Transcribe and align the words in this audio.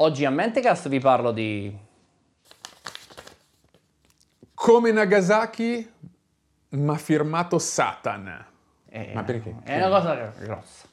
Oggi 0.00 0.24
a 0.24 0.30
Mentecast 0.30 0.88
vi 0.88 1.00
parlo 1.00 1.32
di... 1.32 1.76
Come 4.54 4.92
Nagasaki, 4.92 5.92
ma 6.70 6.96
firmato 6.96 7.58
Satan. 7.58 8.46
eh, 8.90 9.12
Ma 9.12 9.24
perché? 9.24 9.56
È 9.64 9.76
una 9.76 9.88
cosa 9.88 10.32
grossa. 10.38 10.86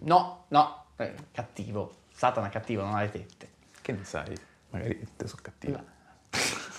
No, 0.00 0.44
no, 0.48 0.84
eh, 0.96 1.14
cattivo. 1.32 1.94
Satana 2.12 2.48
è 2.48 2.50
cattivo, 2.50 2.82
non 2.82 2.96
ha 2.96 3.00
le 3.02 3.10
tette. 3.10 3.48
Che 3.82 3.92
ne 3.92 4.04
sai? 4.04 4.34
Magari 4.70 5.06
te 5.16 5.26
sono 5.28 5.42
cattivo. 5.42 5.84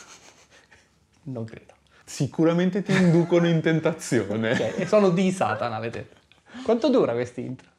Non 1.27 1.43
credo. 1.43 1.73
Sicuramente 2.05 2.81
ti 2.83 2.93
inducono 2.93 3.47
in 3.47 3.61
tentazione. 3.61 4.51
Ok, 4.55 4.79
e 4.79 4.87
sono 4.87 5.09
di 5.09 5.29
Satana 5.31 5.77
le 5.79 5.89
tette. 5.89 6.15
Quanto 6.63 6.89
dura 6.89 7.11
questo 7.13 7.39
intro? 7.41 7.69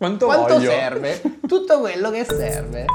Quanto, 0.00 0.24
Quanto 0.24 0.54
voglio? 0.54 0.70
serve? 0.70 1.20
Tutto 1.46 1.78
quello 1.80 2.10
che 2.10 2.24
serve. 2.24 2.86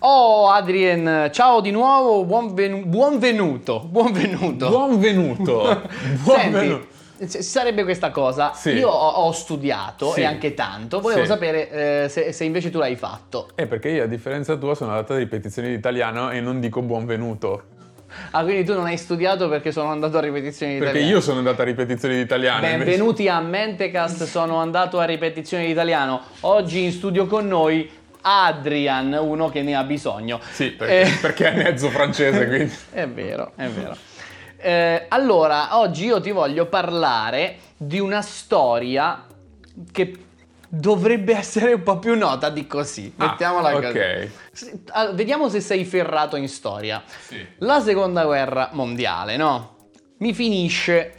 Oh 0.00 0.50
Adrien, 0.50 1.30
ciao 1.32 1.60
di 1.60 1.70
nuovo, 1.70 2.24
buonvenu- 2.24 2.84
buonvenuto, 2.84 3.80
buonvenuto. 3.80 4.68
Buonvenuto. 4.68 5.64
Senti, 5.88 6.22
Buonvenuto. 6.22 6.86
ci 7.26 7.42
sarebbe 7.42 7.82
questa 7.82 8.10
cosa, 8.10 8.52
Sì. 8.52 8.70
io 8.72 8.88
ho, 8.90 9.08
ho 9.24 9.32
studiato 9.32 10.12
Sì. 10.12 10.20
e 10.20 10.24
anche 10.26 10.52
tanto, 10.54 11.00
volevo 11.00 11.22
Sì. 11.22 11.26
sapere 11.28 11.70
eh, 12.04 12.08
se, 12.10 12.30
se 12.32 12.44
invece 12.44 12.70
tu 12.70 12.78
l'hai 12.78 12.94
fatto. 12.94 13.48
Eh, 13.54 13.66
perché 13.66 13.88
io 13.88 14.04
a 14.04 14.06
differenza 14.06 14.54
tua 14.56 14.74
sono 14.74 14.90
andato 14.90 15.14
a 15.14 15.16
ripetizioni 15.16 15.68
di 15.68 15.74
italiano 15.74 16.30
e 16.30 16.40
non 16.40 16.60
dico 16.60 16.82
buonvenuto. 16.82 17.62
Ah, 18.32 18.42
quindi 18.42 18.64
tu 18.64 18.74
non 18.74 18.86
hai 18.86 18.96
studiato 18.96 19.48
perché 19.48 19.72
sono 19.72 19.90
andato 19.90 20.18
a 20.18 20.20
ripetizioni 20.20 20.74
di 20.74 20.78
Perché 20.78 20.94
italiano. 20.98 21.16
io 21.18 21.22
sono 21.22 21.38
andato 21.38 21.62
a 21.62 21.64
ripetizioni 21.64 22.14
di 22.16 22.20
italiano. 22.20 22.66
invece- 22.66 22.84
Benvenuti 22.84 23.28
a 23.28 23.40
Mentecast, 23.40 24.24
sono 24.24 24.56
andato 24.56 24.98
a 24.98 25.04
ripetizioni 25.04 25.66
di 25.66 25.70
italiano. 25.72 26.22
Oggi 26.40 26.84
in 26.84 26.92
studio 26.92 27.26
con 27.26 27.46
noi 27.46 27.88
Adrian, 28.22 29.12
uno 29.20 29.48
che 29.50 29.62
ne 29.62 29.74
ha 29.76 29.84
bisogno. 29.84 30.40
Sì, 30.50 30.70
perché, 30.72 31.00
Eh, 31.02 31.10
perché 31.20 31.52
è 31.52 31.56
mezzo 31.62 31.88
francese, 31.90 32.44
quindi. 32.48 32.74
È 32.90 33.06
vero, 33.06 33.52
è 33.56 33.66
vero. 33.68 33.96
Eh, 34.58 35.04
allora, 35.08 35.78
oggi 35.78 36.06
io 36.06 36.20
ti 36.20 36.30
voglio 36.32 36.66
parlare 36.66 37.56
di 37.76 38.00
una 38.00 38.22
storia 38.22 39.24
che 39.92 40.16
dovrebbe 40.68 41.34
essere 41.36 41.72
un 41.74 41.82
po' 41.82 41.98
più 41.98 42.16
nota 42.16 42.48
di 42.50 42.66
così. 42.66 43.12
Ah, 43.16 43.26
Mettiamola 43.30 43.72
così. 43.72 43.86
ok. 43.86 44.28
S- 44.52 44.78
ah, 44.92 45.06
Vediamo 45.12 45.48
se 45.48 45.60
sei 45.60 45.84
ferrato 45.84 46.36
in 46.36 46.48
storia. 46.48 47.02
Sì. 47.20 47.44
La 47.58 47.80
seconda 47.80 48.24
guerra 48.24 48.70
mondiale, 48.72 49.36
no? 49.36 49.76
Mi 50.18 50.32
finisce 50.32 51.12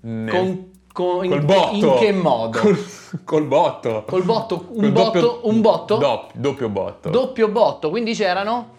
Ne- 0.00 0.30
con, 0.30 0.70
con- 0.92 1.28
Col 1.28 1.40
in, 1.40 1.44
botto. 1.46 1.74
in 1.74 1.94
che 1.98 2.12
modo? 2.12 2.58
Col, 2.60 2.84
col 3.24 3.44
botto. 3.46 4.04
Col 4.06 4.22
botto, 4.22 4.66
un 4.70 4.80
Col 4.80 4.92
botto, 4.92 5.20
doppio- 5.20 5.48
un 5.48 5.60
botto? 5.60 5.96
dop- 5.96 6.30
doppio 6.34 6.68
botto. 6.68 7.08
Doppio 7.10 7.48
botto, 7.48 7.90
quindi 7.90 8.14
c'erano 8.14 8.72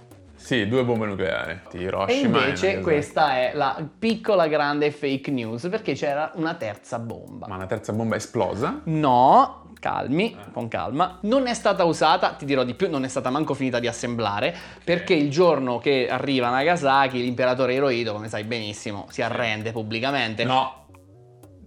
sì, 0.45 0.67
due 0.67 0.83
bombe 0.83 1.07
nucleari. 1.07 1.59
Di 1.71 1.79
E 1.79 1.81
Hiroshima 1.81 2.45
invece 2.45 2.79
questa 2.79 3.33
è 3.33 3.53
la 3.55 3.83
piccola 3.97 4.45
grande 4.45 4.91
fake 4.91 5.31
news 5.31 5.67
perché 5.69 5.93
c'era 5.93 6.33
una 6.35 6.53
terza 6.53 6.99
bomba. 6.99 7.47
Ma 7.47 7.57
la 7.57 7.65
terza 7.65 7.93
bomba 7.93 8.13
è 8.13 8.19
esplosa? 8.19 8.81
No, 8.83 9.71
calmi, 9.79 10.37
con 10.53 10.67
calma. 10.67 11.17
Non 11.23 11.47
è 11.47 11.55
stata 11.55 11.83
usata, 11.83 12.33
ti 12.33 12.45
dirò 12.45 12.63
di 12.63 12.75
più, 12.75 12.91
non 12.91 13.03
è 13.03 13.07
stata 13.07 13.31
manco 13.31 13.55
finita 13.55 13.79
di 13.79 13.87
assemblare 13.87 14.55
perché 14.83 15.15
il 15.15 15.31
giorno 15.31 15.79
che 15.79 16.07
arriva 16.07 16.51
Nagasaki 16.51 17.19
l'imperatore 17.19 17.73
Hirohito, 17.73 18.13
come 18.13 18.29
sai 18.29 18.43
benissimo, 18.43 19.07
si 19.09 19.23
arrende 19.23 19.71
pubblicamente. 19.71 20.43
No. 20.43 20.85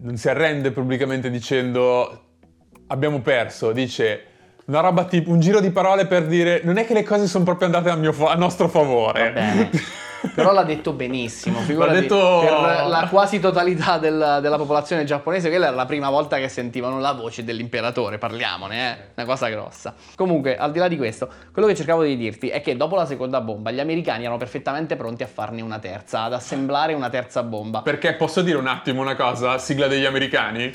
Non 0.03 0.17
si 0.17 0.29
arrende 0.29 0.71
pubblicamente 0.71 1.31
dicendo 1.31 2.27
abbiamo 2.87 3.23
perso, 3.23 3.73
dice 3.73 4.23
una 4.69 4.81
roba 4.81 5.05
tipo 5.05 5.31
un 5.31 5.41
giro 5.41 5.61
di 5.61 5.71
parole 5.71 6.07
per 6.07 6.27
dire 6.27 6.61
non 6.65 6.77
è 6.77 6.85
che 6.85 6.93
le 6.93 7.03
cose 7.03 7.27
sono 7.27 7.45
proprio 7.45 7.67
andate 7.67 7.89
a, 7.89 7.97
mio 7.97 8.13
fa- 8.13 8.33
a 8.33 8.35
nostro 8.35 8.69
favore. 8.69 9.25
Va 9.25 9.41
bene. 9.41 9.71
Però 10.35 10.53
l'ha 10.53 10.65
detto 10.65 10.93
benissimo, 10.93 11.61
figurati, 11.61 12.01
detto- 12.01 12.41
per 12.41 12.87
la 12.89 13.07
quasi 13.09 13.39
totalità 13.39 13.99
del- 13.99 14.41
della 14.43 14.57
popolazione 14.57 15.05
giapponese, 15.05 15.49
quella 15.49 15.69
era 15.69 15.77
la 15.77 15.87
prima 15.87 16.11
volta 16.11 16.39
che 16.39 16.49
sentivano 16.49 16.99
la 16.99 17.13
voce 17.13 17.45
dell'imperatore, 17.45 18.19
parliamone, 18.19 18.91
eh? 18.91 18.97
una 19.15 19.25
cosa 19.27 19.49
grossa. 19.49 19.95
Comunque, 20.17 20.57
al 20.57 20.73
di 20.73 20.81
là 20.81 20.89
di 20.89 20.97
questo, 20.97 21.29
quello 21.53 21.69
che 21.69 21.77
cercavo 21.77 22.03
di 22.03 22.17
dirti 22.17 22.49
è 22.49 22.61
che 22.61 22.77
dopo 22.77 22.97
la 22.97 23.07
seconda 23.07 23.41
bomba 23.41 23.71
gli 23.71 23.79
americani 23.79 24.23
erano 24.23 24.39
perfettamente 24.39 24.97
pronti 24.97 25.23
a 25.23 25.29
farne 25.29 25.63
una 25.63 25.79
terza, 25.79 26.25
ad 26.25 26.33
assemblare 26.33 26.95
una 26.95 27.11
terza 27.11 27.45
bomba. 27.45 27.83
Perché 27.83 28.15
posso 28.15 28.43
dire 28.43 28.59
un 28.59 28.67
attimo 28.67 29.01
una 29.01 29.15
cosa? 29.15 29.57
Sigla 29.59 29.87
degli 29.87 30.05
americani? 30.05 30.75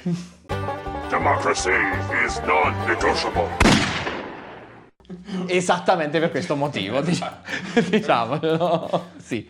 Democracy 1.09 1.69
is 2.25 2.39
non-negotiable. 2.45 3.72
Esattamente 5.47 6.19
per 6.19 6.31
questo 6.31 6.55
motivo, 6.55 6.99
diciamo, 7.01 7.37
diciamolo, 7.89 9.09
sì. 9.17 9.47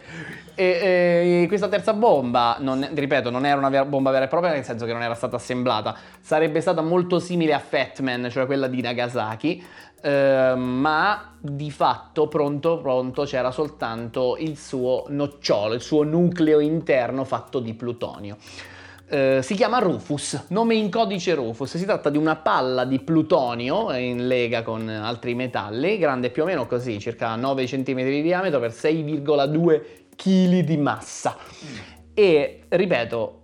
E, 0.56 1.42
e 1.44 1.48
questa 1.48 1.68
terza 1.68 1.94
bomba, 1.94 2.58
non- 2.60 2.88
ripeto, 2.94 3.30
non 3.32 3.46
era 3.46 3.58
una 3.58 3.70
vera- 3.70 3.86
bomba 3.86 4.12
vera 4.12 4.26
e 4.26 4.28
propria, 4.28 4.52
nel 4.52 4.64
senso 4.64 4.86
che 4.86 4.94
non 4.94 5.02
era 5.02 5.16
stata 5.16 5.36
assemblata, 5.36 5.96
sarebbe 6.22 6.62
stata 6.62 6.82
molto 6.82 7.20
simile 7.20 7.54
a 7.54 7.60
Fatman, 7.60 8.28
cioè 8.30 8.46
quella 8.46 8.68
di 8.68 8.82
Nagasaki, 8.82 9.66
eh, 10.02 10.54
ma 10.56 11.34
di 11.40 11.72
fatto 11.72 12.28
pronto 12.28 12.78
pronto 12.80 13.24
c'era 13.24 13.52
soltanto 13.52 14.36
il 14.38 14.58
suo 14.58 15.06
nocciolo, 15.08 15.74
il 15.74 15.82
suo 15.82 16.04
nucleo 16.04 16.60
interno 16.60 17.24
fatto 17.24 17.60
di 17.60 17.74
plutonio. 17.74 18.38
Eh, 19.14 19.44
si 19.44 19.54
chiama 19.54 19.78
Rufus, 19.78 20.46
nome 20.48 20.74
in 20.74 20.90
codice 20.90 21.36
Rufus. 21.36 21.78
Si 21.78 21.86
tratta 21.86 22.10
di 22.10 22.18
una 22.18 22.36
palla 22.36 22.84
di 22.84 22.98
plutonio 22.98 23.96
in 23.96 24.26
lega 24.26 24.64
con 24.64 24.90
altri 24.90 25.36
metalli, 25.36 26.00
grande 26.00 26.32
più 26.32 26.42
o 26.42 26.46
meno 26.48 26.66
così, 26.66 27.00
circa 27.00 27.36
9 27.36 27.66
cm 27.66 28.04
di 28.06 28.24
diametro 28.24 28.60
per 28.60 28.72
6,2 28.72 29.82
kg 30.16 30.60
di 30.62 30.78
massa. 30.78 31.38
E 32.12 32.62
ripeto, 32.68 33.43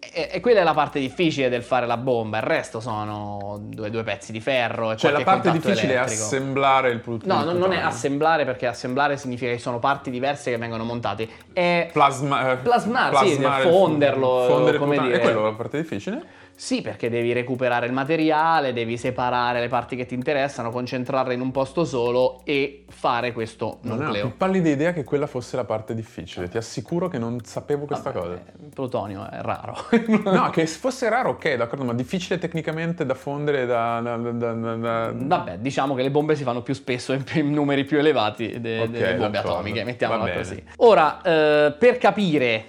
e, 0.00 0.30
e 0.32 0.40
quella 0.40 0.60
è 0.60 0.64
la 0.64 0.72
parte 0.72 0.98
difficile 0.98 1.48
del 1.48 1.62
fare 1.62 1.86
la 1.86 1.98
bomba, 1.98 2.38
il 2.38 2.42
resto 2.42 2.80
sono 2.80 3.58
due, 3.60 3.90
due 3.90 4.02
pezzi 4.02 4.32
di 4.32 4.40
ferro. 4.40 4.92
E 4.92 4.96
Cioè 4.96 5.10
la 5.12 5.22
parte 5.22 5.52
difficile 5.52 5.92
elettrico. 5.92 6.22
è 6.22 6.24
assemblare 6.24 6.90
il 6.90 7.00
plutonio. 7.00 7.34
No, 7.34 7.44
non, 7.44 7.58
non 7.58 7.72
è 7.72 7.78
assemblare 7.80 8.44
perché 8.44 8.66
assemblare 8.66 9.16
significa 9.18 9.52
che 9.52 9.58
sono 9.58 9.78
parti 9.78 10.10
diverse 10.10 10.50
che 10.50 10.56
vengono 10.56 10.84
montate. 10.84 11.28
È 11.52 11.90
Plasma, 11.92 12.52
eh, 12.52 12.56
Plasmare, 12.56 13.16
sì, 13.16 13.36
plasmare 13.36 13.62
il 13.62 13.68
fonderlo, 13.68 14.44
Fondere 14.48 14.78
come 14.78 14.98
dire. 14.98 15.14
E 15.14 15.18
quello 15.18 15.40
è 15.40 15.42
la 15.50 15.52
parte 15.52 15.80
difficile? 15.80 16.22
Sì, 16.60 16.82
perché 16.82 17.08
devi 17.08 17.32
recuperare 17.32 17.86
il 17.86 17.92
materiale, 17.92 18.74
devi 18.74 18.98
separare 18.98 19.60
le 19.60 19.68
parti 19.68 19.96
che 19.96 20.04
ti 20.04 20.12
interessano, 20.12 20.68
concentrarle 20.70 21.32
in 21.32 21.40
un 21.40 21.50
posto 21.52 21.86
solo 21.86 22.42
e 22.44 22.84
fare 22.90 23.32
questo 23.32 23.78
Non 23.84 23.98
ho 23.98 24.02
nucleo. 24.02 24.26
più 24.26 24.36
pallida 24.36 24.68
idea 24.68 24.92
che 24.92 25.02
quella 25.02 25.26
fosse 25.26 25.56
la 25.56 25.64
parte 25.64 25.94
difficile. 25.94 26.50
Ti 26.50 26.58
assicuro 26.58 27.08
che 27.08 27.16
non 27.16 27.42
sapevo 27.44 27.86
questa 27.86 28.10
Vabbè, 28.10 28.26
cosa. 28.26 28.42
Plutonio 28.74 29.26
è 29.30 29.40
raro. 29.40 29.74
No, 30.30 30.50
che 30.50 30.66
fosse 30.68 31.08
raro, 31.08 31.30
ok, 31.30 31.54
d'accordo, 31.54 31.82
ma 31.86 31.94
difficile 31.94 32.38
tecnicamente 32.38 33.06
da 33.06 33.14
fondere 33.14 33.64
da... 33.64 34.00
da- 34.02 34.16
da- 34.18 34.52
da- 34.52 35.12
Vabbè, 35.14 35.56
diciamo 35.60 35.94
che 35.94 36.02
le 36.02 36.10
bombe 36.10 36.36
si 36.36 36.42
fanno 36.42 36.60
più 36.60 36.74
spesso 36.74 37.14
in, 37.14 37.24
in 37.36 37.50
numeri 37.54 37.84
più 37.84 37.96
elevati 37.98 38.60
de- 38.60 38.80
Ok, 38.82 38.88
delle 38.90 39.14
bombe 39.14 39.30
d'accordo. 39.30 39.56
atomiche, 39.56 39.82
mettiamola 39.84 40.30
così. 40.30 40.62
Ora, 40.76 41.22
eh, 41.22 41.72
per 41.78 41.96
capire 41.96 42.64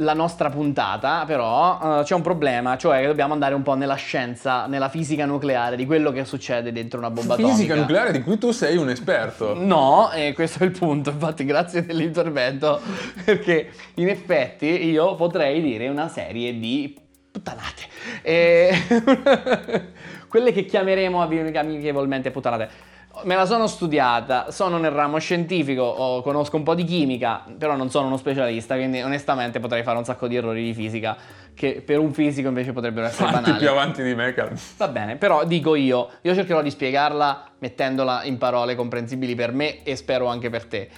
la 0.00 0.14
nostra 0.14 0.48
puntata, 0.50 1.24
però, 1.26 2.00
eh, 2.00 2.04
c'è 2.04 2.14
un 2.14 2.22
problema, 2.22 2.76
cioè 2.76 3.00
che 3.00 3.06
dobbiamo 3.06 3.32
andare 3.32 3.54
un 3.54 3.62
po' 3.62 3.74
nella 3.74 3.96
scienza, 3.96 4.66
nella 4.66 4.88
fisica 4.88 5.24
nucleare 5.26 5.76
di 5.76 5.86
quello 5.86 6.12
che 6.12 6.24
succede 6.24 6.72
dentro 6.72 6.98
una 6.98 7.10
bomba 7.10 7.34
Fisica 7.34 7.52
atomica. 7.52 7.74
nucleare 7.74 8.12
di 8.12 8.22
cui 8.22 8.38
tu 8.38 8.50
sei 8.52 8.76
un 8.76 8.90
esperto. 8.90 9.54
No, 9.54 10.10
e 10.12 10.32
questo 10.34 10.62
è 10.62 10.66
il 10.66 10.72
punto, 10.72 11.10
infatti 11.10 11.44
grazie 11.44 11.84
dell'intervento, 11.84 12.80
perché 13.24 13.70
in 13.94 14.08
effetti 14.08 14.66
io 14.66 15.14
potrei 15.16 15.60
dire 15.60 15.88
una 15.88 16.08
serie 16.08 16.56
di 16.58 16.96
puttanate. 17.30 17.82
E- 18.22 18.72
Quelle 20.28 20.52
che 20.52 20.64
chiameremo 20.66 21.22
ami- 21.22 21.56
amichevolmente 21.56 22.30
puttanate. 22.30 22.68
Me 23.24 23.34
la 23.34 23.46
sono 23.46 23.66
studiata, 23.66 24.50
sono 24.50 24.78
nel 24.78 24.92
ramo 24.92 25.18
scientifico, 25.18 26.20
conosco 26.22 26.56
un 26.56 26.62
po' 26.62 26.74
di 26.74 26.84
chimica, 26.84 27.44
però 27.58 27.74
non 27.74 27.90
sono 27.90 28.06
uno 28.06 28.16
specialista, 28.16 28.76
quindi 28.76 29.00
onestamente 29.02 29.58
potrei 29.60 29.82
fare 29.82 29.98
un 29.98 30.04
sacco 30.04 30.28
di 30.28 30.36
errori 30.36 30.62
di 30.62 30.72
fisica 30.72 31.16
che 31.54 31.82
per 31.84 31.98
un 31.98 32.12
fisico 32.12 32.48
invece 32.48 32.72
potrebbero 32.72 33.06
essere 33.06 33.30
Fatti 33.30 33.42
banali. 33.42 33.58
più 33.58 33.68
avanti 33.70 34.02
di 34.04 34.14
me, 34.14 34.32
Carlo. 34.32 34.56
Va 34.76 34.88
bene, 34.88 35.16
però 35.16 35.44
dico 35.44 35.74
io, 35.74 36.08
io 36.22 36.34
cercherò 36.34 36.62
di 36.62 36.70
spiegarla 36.70 37.44
mettendola 37.58 38.22
in 38.24 38.38
parole 38.38 38.76
comprensibili 38.76 39.34
per 39.34 39.52
me 39.52 39.82
e 39.82 39.96
spero 39.96 40.26
anche 40.26 40.48
per 40.48 40.66
te. 40.66 40.88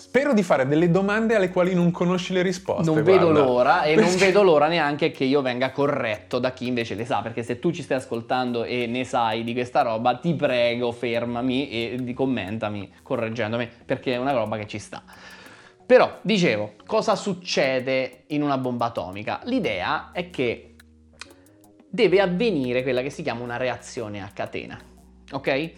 Spero 0.00 0.32
di 0.32 0.42
fare 0.42 0.66
delle 0.66 0.90
domande 0.90 1.34
alle 1.34 1.50
quali 1.50 1.74
non 1.74 1.90
conosci 1.90 2.32
le 2.32 2.40
risposte. 2.40 2.90
non 2.90 3.02
vedo 3.02 3.30
guarda. 3.30 3.40
l'ora 3.44 3.82
e 3.82 3.96
non 3.96 4.16
vedo 4.16 4.42
l'ora 4.42 4.66
neanche 4.66 5.10
che 5.10 5.24
io 5.24 5.42
venga 5.42 5.72
corretto 5.72 6.38
da 6.38 6.52
chi 6.52 6.66
invece 6.66 6.94
le 6.94 7.04
sa, 7.04 7.20
perché 7.20 7.42
se 7.42 7.58
tu 7.58 7.70
ci 7.70 7.82
stai 7.82 7.98
ascoltando 7.98 8.64
e 8.64 8.86
ne 8.86 9.04
sai 9.04 9.44
di 9.44 9.52
questa 9.52 9.82
roba, 9.82 10.16
ti 10.16 10.32
prego 10.32 10.90
fermami 10.90 11.68
e 11.68 12.14
commentami 12.14 12.90
correggendomi, 13.02 13.68
perché 13.84 14.14
è 14.14 14.16
una 14.16 14.32
roba 14.32 14.56
che 14.56 14.66
ci 14.66 14.78
sta. 14.78 15.02
Però, 15.84 16.18
dicevo, 16.22 16.76
cosa 16.86 17.14
succede 17.14 18.22
in 18.28 18.42
una 18.42 18.56
bomba 18.56 18.86
atomica? 18.86 19.40
L'idea 19.44 20.12
è 20.12 20.30
che 20.30 20.76
deve 21.86 22.22
avvenire 22.22 22.82
quella 22.82 23.02
che 23.02 23.10
si 23.10 23.22
chiama 23.22 23.42
una 23.42 23.58
reazione 23.58 24.22
a 24.22 24.30
catena. 24.32 24.80
Ok? 25.32 25.72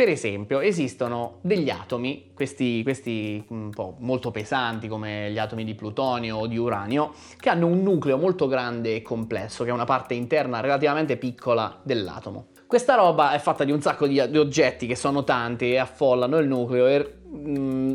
Per 0.00 0.08
esempio, 0.08 0.60
esistono 0.60 1.40
degli 1.42 1.68
atomi, 1.68 2.30
questi, 2.32 2.82
questi 2.82 3.44
un 3.48 3.68
po' 3.68 3.96
molto 3.98 4.30
pesanti 4.30 4.88
come 4.88 5.30
gli 5.30 5.36
atomi 5.36 5.62
di 5.62 5.74
plutonio 5.74 6.38
o 6.38 6.46
di 6.46 6.56
uranio, 6.56 7.12
che 7.38 7.50
hanno 7.50 7.66
un 7.66 7.82
nucleo 7.82 8.16
molto 8.16 8.46
grande 8.46 8.94
e 8.94 9.02
complesso, 9.02 9.62
che 9.62 9.68
è 9.68 9.74
una 9.74 9.84
parte 9.84 10.14
interna 10.14 10.60
relativamente 10.60 11.18
piccola 11.18 11.78
dell'atomo. 11.82 12.46
Questa 12.66 12.94
roba 12.94 13.32
è 13.32 13.38
fatta 13.40 13.64
di 13.64 13.72
un 13.72 13.82
sacco 13.82 14.06
di, 14.06 14.18
oggetti 14.18 14.86
che 14.86 14.96
sono 14.96 15.22
tanti 15.22 15.72
e 15.72 15.76
affollano 15.76 16.38
il 16.38 16.48
nucleo 16.48 16.86
e 16.86 17.14
mm, 17.30 17.94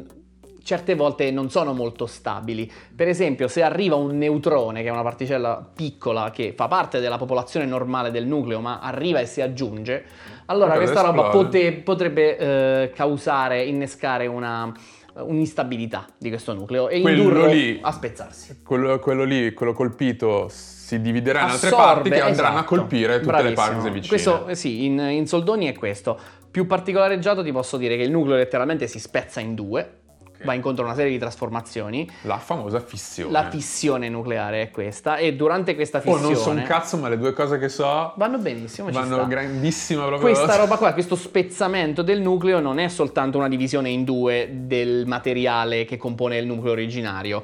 certe 0.66 0.96
volte 0.96 1.30
non 1.30 1.52
sono 1.52 1.74
molto 1.74 2.08
stabili. 2.08 2.70
Per 2.96 3.08
esempio, 3.08 3.48
se 3.48 3.62
arriva 3.62 3.96
un 3.96 4.18
neutrone, 4.18 4.82
che 4.82 4.90
è 4.90 4.92
una 4.92 5.04
particella 5.04 5.68
piccola 5.74 6.32
che 6.32 6.54
fa 6.56 6.68
parte 6.68 7.00
della 7.00 7.18
popolazione 7.18 7.68
normale 7.68 8.10
del 8.10 8.26
nucleo, 8.26 8.60
ma 8.60 8.80
arriva 8.80 9.20
e 9.20 9.28
si 9.28 9.42
aggiunge, 9.42 10.06
allora 10.46 10.74
Potrebbe 10.74 10.92
questa 10.92 11.06
roba 11.06 11.30
pote- 11.30 11.74
potrebbe 11.74 12.38
eh, 12.38 12.92
causare, 12.94 13.64
innescare 13.64 14.28
una 14.28 14.72
un'instabilità 15.18 16.06
di 16.18 16.30
questo 16.30 16.54
nucleo 16.54 16.90
e 16.90 17.00
Quello 17.02 17.22
indurlo 17.22 17.46
lì- 17.48 17.80
a 17.82 17.92
spezzarsi. 17.92 18.62
Quello, 18.64 19.00
quello 19.00 19.24
lì, 19.24 19.54
quello 19.54 19.74
colpito, 19.74 20.48
si 20.50 21.00
dividerà 21.02 21.44
in 21.44 21.50
altre 21.52 21.70
parti 21.70 22.10
che 22.10 22.20
andranno 22.20 22.58
a 22.58 22.60
esatto. 22.60 22.76
colpire 22.76 23.20
tutte 23.22 23.42
le 23.42 23.54
Bravissimo. 23.54 23.76
parti 23.78 23.90
vicine. 23.92 24.08
Questo 24.08 24.54
sì, 24.54 24.86
in, 24.86 25.00
in 25.00 25.26
soldoni 25.28 25.68
è 25.68 25.74
questo. 25.74 26.20
Più 26.52 26.68
particolareggiato 26.68 27.44
ti 27.44 27.52
posso 27.52 27.78
dire 27.78 27.98
che 27.98 28.04
il 28.04 28.12
nucleo 28.12 28.36
letteralmente 28.36 28.88
si 28.88 29.00
spezza 29.00 29.40
in 29.40 29.56
due, 29.56 30.00
va 30.46 30.54
incontro 30.54 30.84
a 30.84 30.88
una 30.88 30.96
serie 30.96 31.12
di 31.12 31.18
trasformazioni. 31.20 32.10
La 32.22 32.38
famosa 32.38 32.80
fissione. 32.80 33.32
La 33.32 33.50
fissione 33.50 34.08
nucleare 34.08 34.62
è 34.62 34.72
questa 34.72 35.18
e 35.18 35.36
durante 35.36 35.76
questa 35.76 35.98
Oh, 35.98 36.02
fissione 36.02 36.22
non 36.34 36.36
so 36.36 36.50
un 36.52 36.64
cazzo, 36.64 36.98
ma 36.98 37.10
le 37.10 37.18
due 37.18 37.34
cose 37.34 37.58
che 37.60 37.68
so 37.68 38.14
vanno 38.16 38.38
benissimo, 38.38 38.90
vanno 38.92 39.28
grandissima 39.28 40.06
proprio. 40.06 40.30
Questa 40.34 40.56
roba 40.56 40.78
qua, 40.78 40.94
questo 40.94 41.16
spezzamento 41.18 42.02
del 42.02 42.22
nucleo 42.22 42.60
non 42.62 42.80
è 42.80 42.88
soltanto 42.88 43.38
una 43.38 43.50
divisione 43.50 43.90
in 43.90 44.04
due 44.06 44.50
del 44.54 45.04
materiale 45.06 45.84
che 45.86 45.98
compone 45.98 46.38
il 46.38 46.46
nucleo 46.46 46.72
originario. 46.72 47.44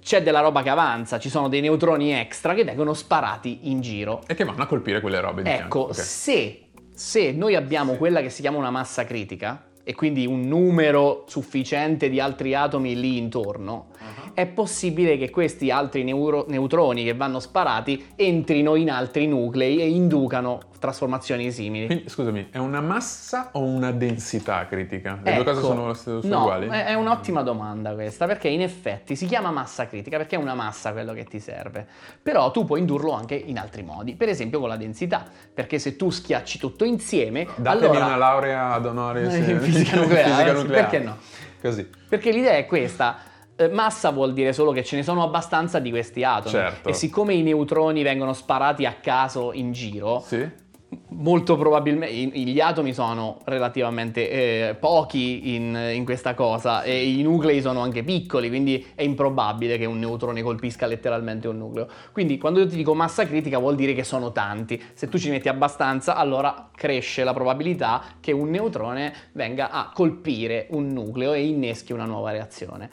C'è 0.00 0.22
della 0.22 0.40
roba 0.40 0.62
che 0.62 0.70
avanza, 0.70 1.18
ci 1.18 1.28
sono 1.28 1.48
dei 1.48 1.60
neutroni 1.60 2.12
extra 2.12 2.54
che 2.54 2.62
vengono 2.62 2.94
sparati 2.94 3.70
in 3.70 3.80
giro. 3.80 4.22
E 4.28 4.34
che 4.34 4.44
vanno 4.44 4.62
a 4.62 4.66
colpire 4.66 5.00
quelle 5.00 5.20
robe 5.20 5.42
di. 5.42 5.50
Ecco, 5.50 5.80
Ok. 5.80 5.94
se, 5.96 6.66
se 6.94 7.32
noi 7.32 7.56
abbiamo 7.56 7.94
quella 7.96 8.20
che 8.20 8.30
si 8.30 8.40
chiama 8.40 8.56
una 8.56 8.70
massa 8.70 9.04
critica, 9.04 9.65
e 9.88 9.94
quindi 9.94 10.26
un 10.26 10.40
numero 10.40 11.22
sufficiente 11.28 12.08
di 12.08 12.18
altri 12.18 12.56
atomi 12.56 12.98
lì 12.98 13.18
intorno, 13.18 13.86
Uh-huh. 14.00 14.25
È 14.36 14.44
possibile 14.44 15.16
che 15.16 15.30
questi 15.30 15.70
altri 15.70 16.04
neuro- 16.04 16.44
neutroni 16.46 17.04
che 17.04 17.14
vanno 17.14 17.40
sparati 17.40 18.08
entrino 18.16 18.74
in 18.74 18.90
altri 18.90 19.26
nuclei 19.26 19.80
e 19.80 19.88
inducano 19.88 20.60
trasformazioni 20.78 21.50
simili. 21.50 21.86
Quindi, 21.86 22.06
scusami, 22.10 22.48
è 22.50 22.58
una 22.58 22.82
massa 22.82 23.48
o 23.52 23.62
una 23.62 23.92
densità 23.92 24.66
critica? 24.66 25.18
Le 25.22 25.32
due 25.32 25.40
Ecco, 25.40 25.44
cose 25.52 25.60
sono, 25.62 25.94
sono 25.94 26.20
no, 26.24 26.40
uguali? 26.42 26.68
È, 26.68 26.92
un'ottima 26.92 27.40
domanda 27.40 27.94
questa, 27.94 28.26
perché 28.26 28.48
in 28.48 28.60
effetti 28.60 29.16
si 29.16 29.24
chiama 29.24 29.50
massa 29.50 29.86
critica 29.86 30.18
perché 30.18 30.36
è 30.36 30.38
una 30.38 30.52
massa 30.52 30.92
quello 30.92 31.14
che 31.14 31.24
ti 31.24 31.40
serve. 31.40 31.86
Però 32.22 32.50
tu 32.50 32.66
puoi 32.66 32.80
indurlo 32.80 33.12
anche 33.12 33.36
in 33.36 33.58
altri 33.58 33.82
modi, 33.84 34.16
per 34.16 34.28
esempio 34.28 34.60
con 34.60 34.68
la 34.68 34.76
densità, 34.76 35.24
perché 35.54 35.78
se 35.78 35.96
tu 35.96 36.10
schiacci 36.10 36.58
tutto 36.58 36.84
insieme, 36.84 37.46
Datemi 37.56 37.86
allora 37.86 38.04
una 38.04 38.16
laurea 38.16 38.72
ad 38.72 38.84
honoris 38.84 39.32
in 39.48 39.60
fisica 39.60 39.96
nucleare, 39.96 40.30
fisica 40.30 40.54
sì, 40.54 40.62
nucleare. 40.62 40.88
perché 40.90 40.98
no? 40.98 41.16
Così. 41.58 41.88
Perché 42.06 42.30
l'idea 42.32 42.56
è 42.56 42.66
questa. 42.66 43.32
Eh, 43.56 43.68
Massa 43.68 44.10
vuol 44.10 44.32
dire 44.32 44.52
solo 44.52 44.72
che 44.72 44.84
ce 44.84 44.96
ne 44.96 45.02
sono 45.02 45.22
abbastanza 45.22 45.78
di 45.78 45.90
questi 45.90 46.22
atomi 46.24 46.50
Certo. 46.50 46.88
e 46.88 46.92
siccome 46.92 47.34
i 47.34 47.42
neutroni 47.42 48.02
vengono 48.02 48.32
sparati 48.32 48.84
a 48.84 48.94
caso 49.00 49.52
in 49.52 49.72
giro, 49.72 50.20
Sì? 50.24 50.64
molto 51.08 51.56
probabilmente 51.56 52.14
gli 52.38 52.60
atomi 52.60 52.92
sono 52.94 53.38
relativamente 53.44 54.30
eh, 54.30 54.74
pochi 54.78 55.54
in, 55.54 55.74
in 55.94 56.04
questa 56.04 56.34
cosa 56.34 56.82
e 56.82 57.08
i 57.10 57.22
nuclei 57.22 57.60
sono 57.60 57.80
anche 57.80 58.04
piccoli, 58.04 58.48
quindi 58.48 58.86
è 58.94 59.02
improbabile 59.02 59.78
che 59.78 59.84
un 59.84 59.98
neutrone 59.98 60.42
colpisca 60.42 60.86
letteralmente 60.86 61.48
un 61.48 61.58
nucleo. 61.58 61.88
Quindi 62.12 62.38
quando 62.38 62.60
io 62.60 62.68
ti 62.68 62.76
dico 62.76 62.94
massa 62.94 63.26
critica 63.26 63.58
vuol 63.58 63.74
dire 63.74 63.94
che 63.94 64.04
sono 64.04 64.30
tanti. 64.30 64.80
Se 64.94 65.08
tu 65.08 65.18
ci 65.18 65.28
metti 65.30 65.48
abbastanza, 65.48 66.14
allora 66.14 66.68
cresce 66.74 67.24
la 67.24 67.32
probabilità 67.32 68.02
che 68.20 68.32
un 68.32 68.48
neutrone 68.50 69.12
venga 69.32 69.70
a 69.70 69.90
colpire 69.92 70.66
un 70.70 70.88
nucleo 70.88 71.32
e 71.32 71.46
inneschi 71.46 71.92
una 71.92 72.04
nuova 72.04 72.30
reazione. 72.30 72.90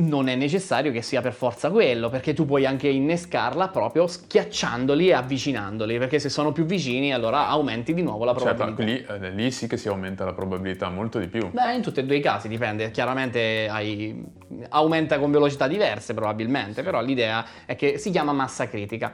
Non 0.00 0.28
è 0.28 0.34
necessario 0.34 0.92
che 0.92 1.02
sia 1.02 1.20
per 1.20 1.34
forza 1.34 1.70
quello, 1.70 2.08
perché 2.08 2.32
tu 2.32 2.46
puoi 2.46 2.64
anche 2.64 2.88
innescarla 2.88 3.68
proprio 3.68 4.06
schiacciandoli 4.06 5.08
e 5.08 5.12
avvicinandoli, 5.12 5.98
perché 5.98 6.18
se 6.18 6.30
sono 6.30 6.52
più 6.52 6.64
vicini 6.64 7.12
allora 7.12 7.48
aumenti 7.48 7.92
di 7.92 8.00
nuovo 8.00 8.24
la 8.24 8.34
Certo, 8.34 8.64
probabilità. 8.64 9.14
lì, 9.18 9.26
eh, 9.26 9.30
lì 9.32 9.50
sì 9.50 9.66
che 9.66 9.76
si 9.76 9.88
aumenta 9.88 10.24
la 10.24 10.32
probabilità 10.32 10.88
molto 10.88 11.18
di 11.18 11.28
più. 11.28 11.50
Beh, 11.50 11.74
in 11.74 11.82
tutti 11.82 12.00
e 12.00 12.04
due 12.04 12.16
i 12.16 12.20
casi 12.20 12.48
dipende, 12.48 12.90
chiaramente 12.90 13.68
hai- 13.68 14.24
aumenta 14.70 15.18
con 15.18 15.30
velocità 15.30 15.68
diverse 15.68 16.14
probabilmente, 16.14 16.82
però 16.82 17.02
l'idea 17.02 17.44
è 17.66 17.76
che 17.76 17.98
si 17.98 18.10
chiama 18.10 18.32
massa 18.32 18.68
critica. 18.68 19.12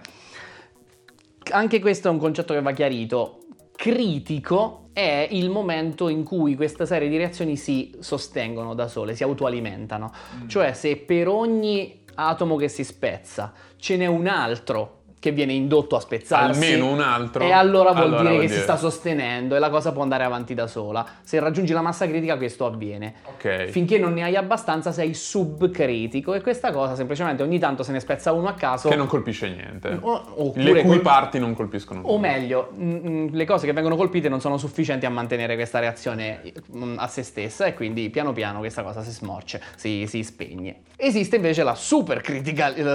Anche 1.51 1.81
questo 1.81 2.07
è 2.07 2.11
un 2.13 2.19
concetto 2.19 2.55
che 2.55 2.63
va 2.63 2.71
chiarito. 2.71 3.41
Critico 3.77 4.89
è 4.93 5.29
il 5.31 5.51
momento 5.51 6.09
in 6.09 6.25
cui 6.25 6.57
questa 6.57 6.87
serie 6.87 7.09
di 7.09 7.19
reazioni 7.19 7.57
si 7.57 7.95
sostengono 8.01 8.75
da 8.75 8.89
sole, 8.89 9.15
si 9.15 9.23
autoalimentano. 9.23 10.11
Cioè 10.47 10.73
se 10.73 10.97
per 10.97 11.29
ogni 11.29 12.05
atomo 12.15 12.57
che 12.57 12.69
si 12.69 12.83
spezza 12.83 13.53
ce 13.77 13.97
n'è 13.99 14.07
un 14.07 14.27
altro 14.27 15.03
che 15.27 15.33
viene 15.33 15.53
indotto 15.53 15.97
a 15.97 16.01
spezzarsi, 16.01 16.63
Almeno 16.63 16.89
un 16.89 17.01
altro. 17.01 17.43
e 17.45 17.51
allora 17.51 17.91
vuol 17.91 18.05
allora 18.05 18.21
dire 18.23 18.35
vuol 18.35 18.47
che 18.47 18.53
si 18.53 18.61
sta 18.61 18.77
sostenendo 18.77 19.57
e 19.57 19.59
la 19.59 19.71
cosa 19.71 19.91
può 19.91 20.03
andare 20.03 20.23
avanti 20.23 20.55
da 20.55 20.69
sola. 20.69 21.05
Se 21.23 21.41
raggiungi 21.41 21.73
la 21.73 21.81
massa 21.81 22.07
critica 22.07 22.37
questo 22.37 22.65
avviene. 22.65 23.15
Ok. 23.25 23.67
Finché 23.67 23.99
non 23.99 24.13
ne 24.13 24.23
hai 24.23 24.37
abbastanza 24.37 24.93
sei 24.93 25.15
subcritico 25.15 26.35
e 26.35 26.41
questa 26.41 26.71
cosa 26.71 26.95
semplicemente 26.95 27.43
ogni 27.43 27.59
tanto 27.59 27.83
se 27.83 27.91
ne 27.91 27.99
spezza 27.99 28.31
uno 28.31 28.47
a 28.47 28.53
caso. 28.55 28.89
Che 28.89 28.95
non 28.95 29.09
colpisce 29.09 29.49
niente. 29.49 29.99
O- 30.01 30.53
le 30.55 30.83
cui 30.83 30.91
col- 30.91 31.01
parti 31.01 31.39
non 31.41 31.55
colpiscono 31.55 32.03
O 32.05 32.19
meglio, 32.19 32.71
le 32.77 33.45
cose 33.45 33.67
che 33.67 33.73
vengono 33.73 33.97
colpite 33.97 34.29
non 34.29 34.41
sono 34.41 34.59
sufficienti 34.59 35.07
a 35.07 35.11
mantenere 35.11 35.57
questa 35.57 35.81
reazione 35.81 36.41
mm, 36.75 36.99
a 36.99 37.09
se 37.09 37.23
stessa 37.25 37.67
e 37.67 37.75
quindi 37.75 38.11
piano 38.11 38.33
piano 38.33 38.61
questa 38.61 38.83
cosa 38.83 39.03
si 39.03 39.11
smorce, 39.11 39.61
si, 39.75 40.07
si 40.07 40.23
spegne. 40.23 40.83
Esiste 40.97 41.37
invece 41.37 41.63
la 41.63 41.75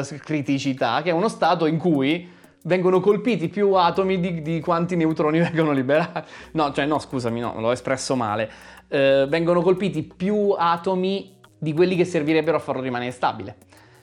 supercriticità, 0.01 1.01
che 1.04 1.10
è 1.10 1.13
uno 1.13 1.28
stato 1.28 1.66
in 1.66 1.78
cui 1.78 2.20
vengono 2.63 2.99
colpiti 2.99 3.49
più 3.49 3.73
atomi 3.73 4.19
di, 4.19 4.41
di 4.41 4.59
quanti 4.59 4.95
neutroni 4.95 5.39
vengono 5.41 5.71
liberati. 5.71 6.30
No, 6.51 6.71
cioè 6.71 6.85
no, 6.85 6.99
scusami, 6.99 7.39
no, 7.39 7.59
l'ho 7.59 7.71
espresso 7.71 8.15
male. 8.15 8.49
Eh, 8.87 9.25
vengono 9.30 9.61
colpiti 9.61 10.03
più 10.03 10.53
atomi 10.57 11.37
di 11.57 11.73
quelli 11.73 11.95
che 11.95 12.06
servirebbero 12.06 12.57
a 12.57 12.59
farlo 12.59 12.81
rimanere 12.81 13.11
stabile. 13.11 13.56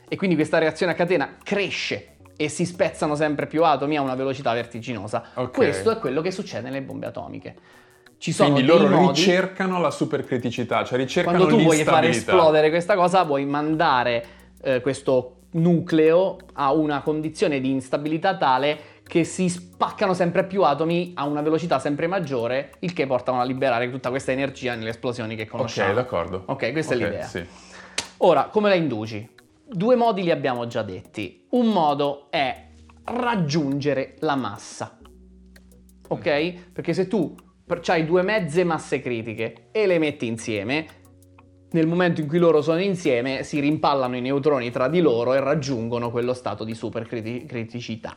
E 0.08 0.16
quindi 0.16 0.36
questa 0.36 0.58
reazione 0.58 0.92
a 0.92 0.94
catena 0.94 1.36
cresce 1.42 2.16
e 2.36 2.48
si 2.48 2.64
spezzano 2.64 3.14
sempre 3.14 3.46
più 3.46 3.64
atomi 3.64 3.96
a 3.96 4.00
una 4.00 4.14
velocità 4.14 4.52
vertiginosa. 4.52 5.24
Ok. 5.34 5.54
Questo 5.54 5.90
è 5.90 5.98
quello 5.98 6.20
che 6.22 6.30
succede 6.30 6.62
nelle 6.62 6.82
bombe 6.82 7.06
atomiche. 7.06 7.56
Ci 8.16 8.32
sono 8.32 8.52
Quindi 8.52 8.68
loro 8.68 8.88
modi- 8.88 9.18
ricercano 9.18 9.80
la 9.80 9.90
supercriticità, 9.90 10.82
cioè 10.84 10.98
ricercano 10.98 11.36
quando 11.36 11.56
tu 11.56 11.62
vuoi 11.62 11.82
fare 11.84 12.06
l'instabilità. 12.06 12.32
esplodere 12.32 12.70
questa 12.70 12.94
cosa, 12.94 13.22
vuoi 13.22 13.44
mandare 13.44 14.24
eh, 14.62 14.80
questo 14.80 15.37
nucleo 15.52 16.36
a 16.54 16.72
una 16.72 17.02
condizione 17.02 17.60
di 17.60 17.70
instabilità 17.70 18.36
tale 18.36 18.96
che 19.08 19.24
si 19.24 19.48
spaccano 19.48 20.12
sempre 20.12 20.44
più 20.44 20.62
atomi 20.64 21.12
a 21.14 21.26
una 21.26 21.40
velocità 21.40 21.78
sempre 21.78 22.06
maggiore, 22.06 22.72
il 22.80 22.92
che 22.92 23.06
portano 23.06 23.40
a 23.40 23.44
liberare 23.44 23.90
tutta 23.90 24.10
questa 24.10 24.32
energia 24.32 24.74
nelle 24.74 24.90
esplosioni 24.90 25.34
che 25.34 25.46
conosciamo. 25.46 25.90
Ok, 25.90 25.94
d'accordo. 25.94 26.42
Ok, 26.46 26.72
questa 26.72 26.94
Ok, 26.94 27.00
è 27.00 27.04
l'idea. 27.04 27.24
Sì. 27.24 27.44
Ora, 28.18 28.44
come 28.44 28.68
la 28.68 28.74
induci? 28.74 29.26
Due 29.64 29.96
modi 29.96 30.22
li 30.22 30.30
abbiamo 30.30 30.66
già 30.66 30.82
detti. 30.82 31.46
Un 31.50 31.68
modo 31.68 32.26
è 32.30 32.66
raggiungere 33.04 34.16
la 34.20 34.36
massa. 34.36 34.98
Ok? 36.08 36.70
Perché 36.72 36.92
se 36.92 37.08
tu 37.08 37.34
hai 37.86 38.04
due 38.06 38.22
mezze 38.22 38.64
masse 38.64 39.00
critiche 39.00 39.68
e 39.72 39.86
le 39.86 39.98
metti 39.98 40.26
insieme, 40.26 40.86
nel 41.70 41.86
momento 41.86 42.20
in 42.20 42.26
cui 42.28 42.38
loro 42.38 42.62
sono 42.62 42.80
insieme 42.80 43.42
si 43.42 43.60
rimpallano 43.60 44.16
i 44.16 44.20
neutroni 44.20 44.70
tra 44.70 44.88
di 44.88 45.00
loro 45.00 45.34
e 45.34 45.40
raggiungono 45.40 46.10
quello 46.10 46.32
stato 46.34 46.64
di 46.64 46.74
supercriticità. 46.74 48.16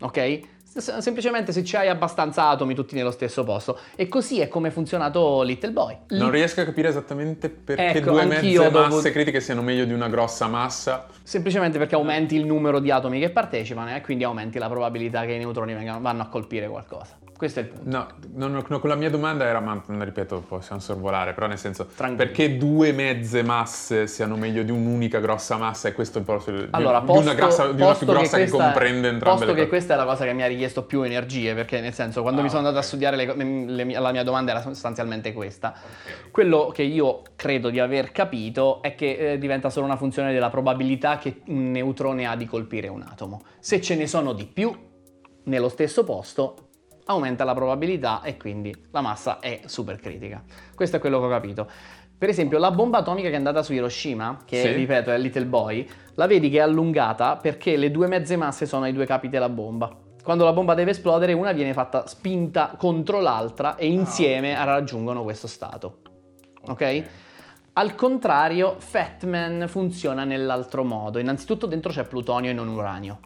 Ok? 0.00 0.40
S- 0.76 0.98
semplicemente 0.98 1.52
se 1.52 1.62
c'hai 1.64 1.88
abbastanza 1.88 2.48
atomi 2.48 2.74
tutti 2.74 2.96
nello 2.96 3.12
stesso 3.12 3.44
posto. 3.44 3.78
E 3.94 4.08
così 4.08 4.40
è 4.40 4.48
come 4.48 4.68
è 4.68 4.70
funzionato 4.72 5.42
Little 5.42 5.70
Boy. 5.70 5.96
Non 6.08 6.32
riesco 6.32 6.62
a 6.62 6.64
capire 6.64 6.88
esattamente 6.88 7.48
perché 7.48 7.98
Ecco, 7.98 8.10
due 8.10 8.24
mezze 8.24 8.58
masse 8.58 8.70
dovuto- 8.70 9.10
critiche 9.12 9.40
siano 9.40 9.62
meglio 9.62 9.84
di 9.84 9.92
una 9.92 10.08
grossa 10.08 10.48
massa. 10.48 11.06
Semplicemente 11.22 11.78
perché 11.78 11.94
aumenti 11.94 12.34
il 12.34 12.44
numero 12.44 12.80
di 12.80 12.90
atomi 12.90 13.20
che 13.20 13.30
partecipano 13.30 13.94
e 13.94 14.00
quindi 14.00 14.24
aumenti 14.24 14.58
la 14.58 14.68
probabilità 14.68 15.24
che 15.24 15.32
i 15.34 15.38
neutroni 15.38 15.74
vengano- 15.74 16.00
vanno 16.00 16.22
a 16.22 16.26
colpire 16.26 16.66
qualcosa. 16.68 17.18
Questo 17.44 17.60
è 17.60 17.64
il 17.64 17.68
punto. 17.68 17.90
No, 17.90 18.48
no, 18.48 18.62
no, 18.66 18.78
con 18.80 18.88
la 18.88 18.94
mia 18.94 19.10
domanda 19.10 19.44
era, 19.44 19.60
ma 19.60 19.78
ripeto, 19.86 20.40
possiamo 20.48 20.80
sorvolare, 20.80 21.34
però 21.34 21.46
nel 21.46 21.58
senso, 21.58 21.84
Tranquillo. 21.94 22.16
perché 22.24 22.56
due 22.56 22.92
mezze 22.92 23.42
masse 23.42 24.06
siano 24.06 24.36
meglio 24.36 24.62
di 24.62 24.70
un'unica 24.70 25.18
grossa 25.18 25.58
massa 25.58 25.88
e 25.88 25.92
questo 25.92 26.20
è 26.20 26.22
proprio 26.22 26.56
di, 26.62 26.68
Allora, 26.70 27.00
di 27.00 27.04
posto, 27.04 27.20
una, 27.22 27.34
grassa, 27.34 27.70
di 27.70 27.82
una 27.82 27.94
più 27.94 28.06
grossa 28.06 28.38
che, 28.38 28.48
questa- 28.48 28.64
comprende 28.64 29.08
entrambe 29.08 29.38
posto 29.40 29.52
le 29.54 29.60
che 29.62 29.68
questa 29.68 29.92
è 29.92 29.96
la 29.98 30.06
cosa 30.06 30.24
che 30.24 30.32
mi 30.32 30.42
ha 30.42 30.46
richiesto 30.46 30.84
più 30.84 31.02
energie, 31.02 31.52
perché 31.52 31.80
nel 31.80 31.92
senso, 31.92 32.22
quando 32.22 32.40
Ah, 32.40 32.44
mi 32.44 32.48
sono 32.48 32.60
andato 32.60 32.78
a 32.78 32.82
studiare 32.82 33.14
le 33.16 33.34
le 33.34 33.84
mie- 33.84 33.98
la 34.00 34.10
mia 34.10 34.22
domanda 34.22 34.52
era 34.52 34.62
sostanzialmente 34.62 35.34
questa. 35.34 35.74
Quello 36.30 36.70
che 36.72 36.82
io 36.82 37.20
credo 37.36 37.68
di 37.68 37.78
aver 37.78 38.10
capito 38.10 38.80
è 38.80 38.94
che 38.94 39.32
eh, 39.32 39.38
diventa 39.38 39.68
solo 39.68 39.84
una 39.84 39.96
funzione 39.96 40.32
della 40.32 40.48
probabilità 40.48 41.18
che 41.18 41.42
un 41.48 41.72
neutrone 41.72 42.24
ha 42.26 42.36
di 42.36 42.46
colpire 42.46 42.88
un 42.88 43.02
atomo. 43.02 43.42
Se 43.58 43.82
ce 43.82 43.96
ne 43.96 44.06
sono 44.06 44.32
di 44.32 44.46
più 44.46 44.74
nello 45.44 45.68
stesso 45.68 46.04
posto, 46.04 46.56
aumenta 47.06 47.44
la 47.44 47.54
probabilità 47.54 48.22
e 48.22 48.36
quindi 48.36 48.74
la 48.90 49.00
massa 49.00 49.38
è 49.40 49.60
supercritica. 49.66 50.42
Questo 50.74 50.96
è 50.96 50.98
quello 50.98 51.18
che 51.20 51.26
ho 51.26 51.30
capito. 51.30 51.70
Per 52.16 52.28
esempio, 52.28 52.58
la 52.58 52.70
bomba 52.70 52.98
atomica 52.98 53.28
che 53.28 53.34
è 53.34 53.36
andata 53.36 53.62
su 53.62 53.72
Hiroshima, 53.72 54.38
che 54.44 54.60
Sì. 54.62 54.72
ripeto 54.72 55.10
è 55.10 55.18
Little 55.18 55.44
Boy, 55.46 55.86
la 56.14 56.26
vedi 56.26 56.48
che 56.48 56.58
è 56.58 56.60
allungata 56.60 57.36
perché 57.36 57.76
le 57.76 57.90
due 57.90 58.06
mezze 58.06 58.36
masse 58.36 58.66
sono 58.66 58.84
ai 58.84 58.92
due 58.92 59.04
capi 59.04 59.28
della 59.28 59.48
bomba. 59.48 59.94
Quando 60.22 60.44
la 60.44 60.52
bomba 60.54 60.72
deve 60.72 60.92
esplodere, 60.92 61.34
una 61.34 61.52
viene 61.52 61.74
fatta 61.74 62.06
spinta 62.06 62.74
contro 62.78 63.20
l'altra 63.20 63.76
e 63.76 63.86
insieme 63.88 64.54
raggiungono 64.64 65.22
questo 65.22 65.46
stato. 65.46 65.98
Ok? 66.68 67.02
Al 67.74 67.94
contrario, 67.94 68.76
Fatman 68.78 69.66
funziona 69.68 70.24
nell'altro 70.24 70.82
modo. 70.84 71.18
Innanzitutto 71.18 71.66
dentro 71.66 71.92
c'è 71.92 72.04
plutonio 72.04 72.50
e 72.50 72.54
non 72.54 72.68
uranio. 72.68 73.18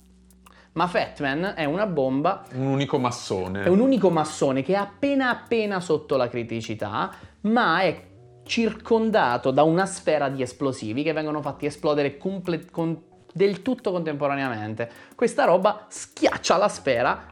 Ma 0.79 0.87
Fatman 0.87 1.55
è 1.57 1.65
una 1.65 1.87
bomba 1.87 2.45
Un 2.53 2.67
unico 2.67 2.99
massone. 3.01 3.65
è 3.65 3.67
un 3.69 3.81
unico 3.81 4.11
massone 4.11 4.63
che 4.63 4.75
è 4.75 4.77
appena 4.77 5.29
appena 5.29 5.81
sotto 5.81 6.17
la 6.17 6.29
criticità, 6.29 7.13
ma 7.41 7.81
è 7.81 8.01
circondato 8.45 9.51
da 9.51 9.65
una 9.65 9.87
sfera 9.87 10.29
di 10.29 10.41
esplosivi 10.41 11.03
che 11.03 11.13
vengono 11.13 11.43
fatti 11.43 11.67
esplodere 11.67 12.17
comple- 12.17 12.71
con- 12.71 12.97
del 13.33 13.61
tutto 13.63 13.91
contemporaneamente. 13.91 14.89
Questa 15.17 15.45
roba 15.47 15.87
schiaccia 15.89 16.57
la 16.57 16.69
sfera 16.69 17.27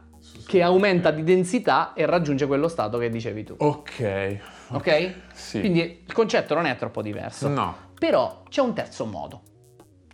che 0.44 0.60
aumenta 0.62 1.12
di 1.12 1.22
densità 1.22 1.92
e 1.92 2.04
raggiunge 2.04 2.48
quello 2.48 2.66
stato 2.66 2.98
che 2.98 3.08
dicevi 3.10 3.44
tu. 3.44 3.54
Ok. 3.58 4.38
Ok? 4.72 5.14
Sì. 5.32 5.60
Quindi 5.60 6.02
il 6.04 6.12
concetto 6.12 6.52
non 6.54 6.66
è 6.66 6.74
troppo 6.74 7.00
diverso. 7.00 7.46
No. 7.46 7.76
Però 7.96 8.42
c'è 8.48 8.60
un 8.60 8.74
terzo 8.74 9.06
modo. 9.06 9.42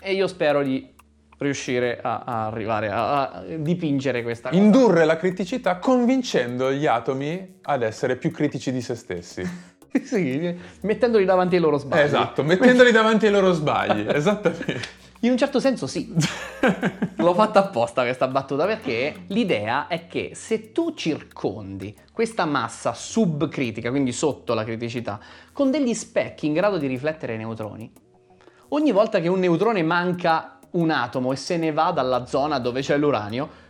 E 0.02 0.12
io 0.12 0.26
spero 0.26 0.62
di 0.62 0.91
riuscire 1.42 2.00
a, 2.00 2.22
a 2.24 2.46
arrivare 2.46 2.88
a, 2.88 3.30
a 3.30 3.44
dipingere 3.56 4.22
questa 4.22 4.48
cosa. 4.48 4.60
Indurre 4.60 5.04
la 5.04 5.16
criticità 5.16 5.76
convincendo 5.76 6.72
gli 6.72 6.86
atomi 6.86 7.58
ad 7.62 7.82
essere 7.82 8.16
più 8.16 8.30
critici 8.30 8.72
di 8.72 8.80
se 8.80 8.94
stessi. 8.94 9.70
Sì, 10.02 10.56
mettendoli 10.80 11.26
davanti 11.26 11.56
ai 11.56 11.60
loro 11.60 11.76
sbagli. 11.76 12.00
Esatto, 12.00 12.42
mettendoli 12.42 12.92
davanti 12.92 13.26
ai 13.26 13.32
loro 13.32 13.52
sbagli. 13.52 14.06
Esattamente. 14.08 14.80
In 15.20 15.30
un 15.30 15.36
certo 15.36 15.60
senso 15.60 15.86
sì. 15.86 16.12
L'ho 17.16 17.34
fatta 17.34 17.60
apposta 17.60 18.02
questa 18.02 18.26
battuta 18.26 18.66
perché 18.66 19.24
l'idea 19.28 19.86
è 19.86 20.08
che 20.08 20.32
se 20.34 20.72
tu 20.72 20.94
circondi 20.94 21.94
questa 22.12 22.44
massa 22.44 22.92
subcritica, 22.92 23.90
quindi 23.90 24.10
sotto 24.10 24.52
la 24.54 24.64
criticità, 24.64 25.20
con 25.52 25.70
degli 25.70 25.94
specchi 25.94 26.46
in 26.46 26.54
grado 26.54 26.76
di 26.76 26.88
riflettere 26.88 27.34
i 27.34 27.36
neutroni, 27.36 27.92
ogni 28.68 28.90
volta 28.90 29.20
che 29.20 29.28
un 29.28 29.38
neutrone 29.38 29.84
manca 29.84 30.51
un 30.72 30.90
atomo 30.90 31.32
e 31.32 31.36
se 31.36 31.56
ne 31.56 31.72
va 31.72 31.90
dalla 31.92 32.26
zona 32.26 32.58
dove 32.58 32.80
c'è 32.80 32.96
l'uranio, 32.96 33.60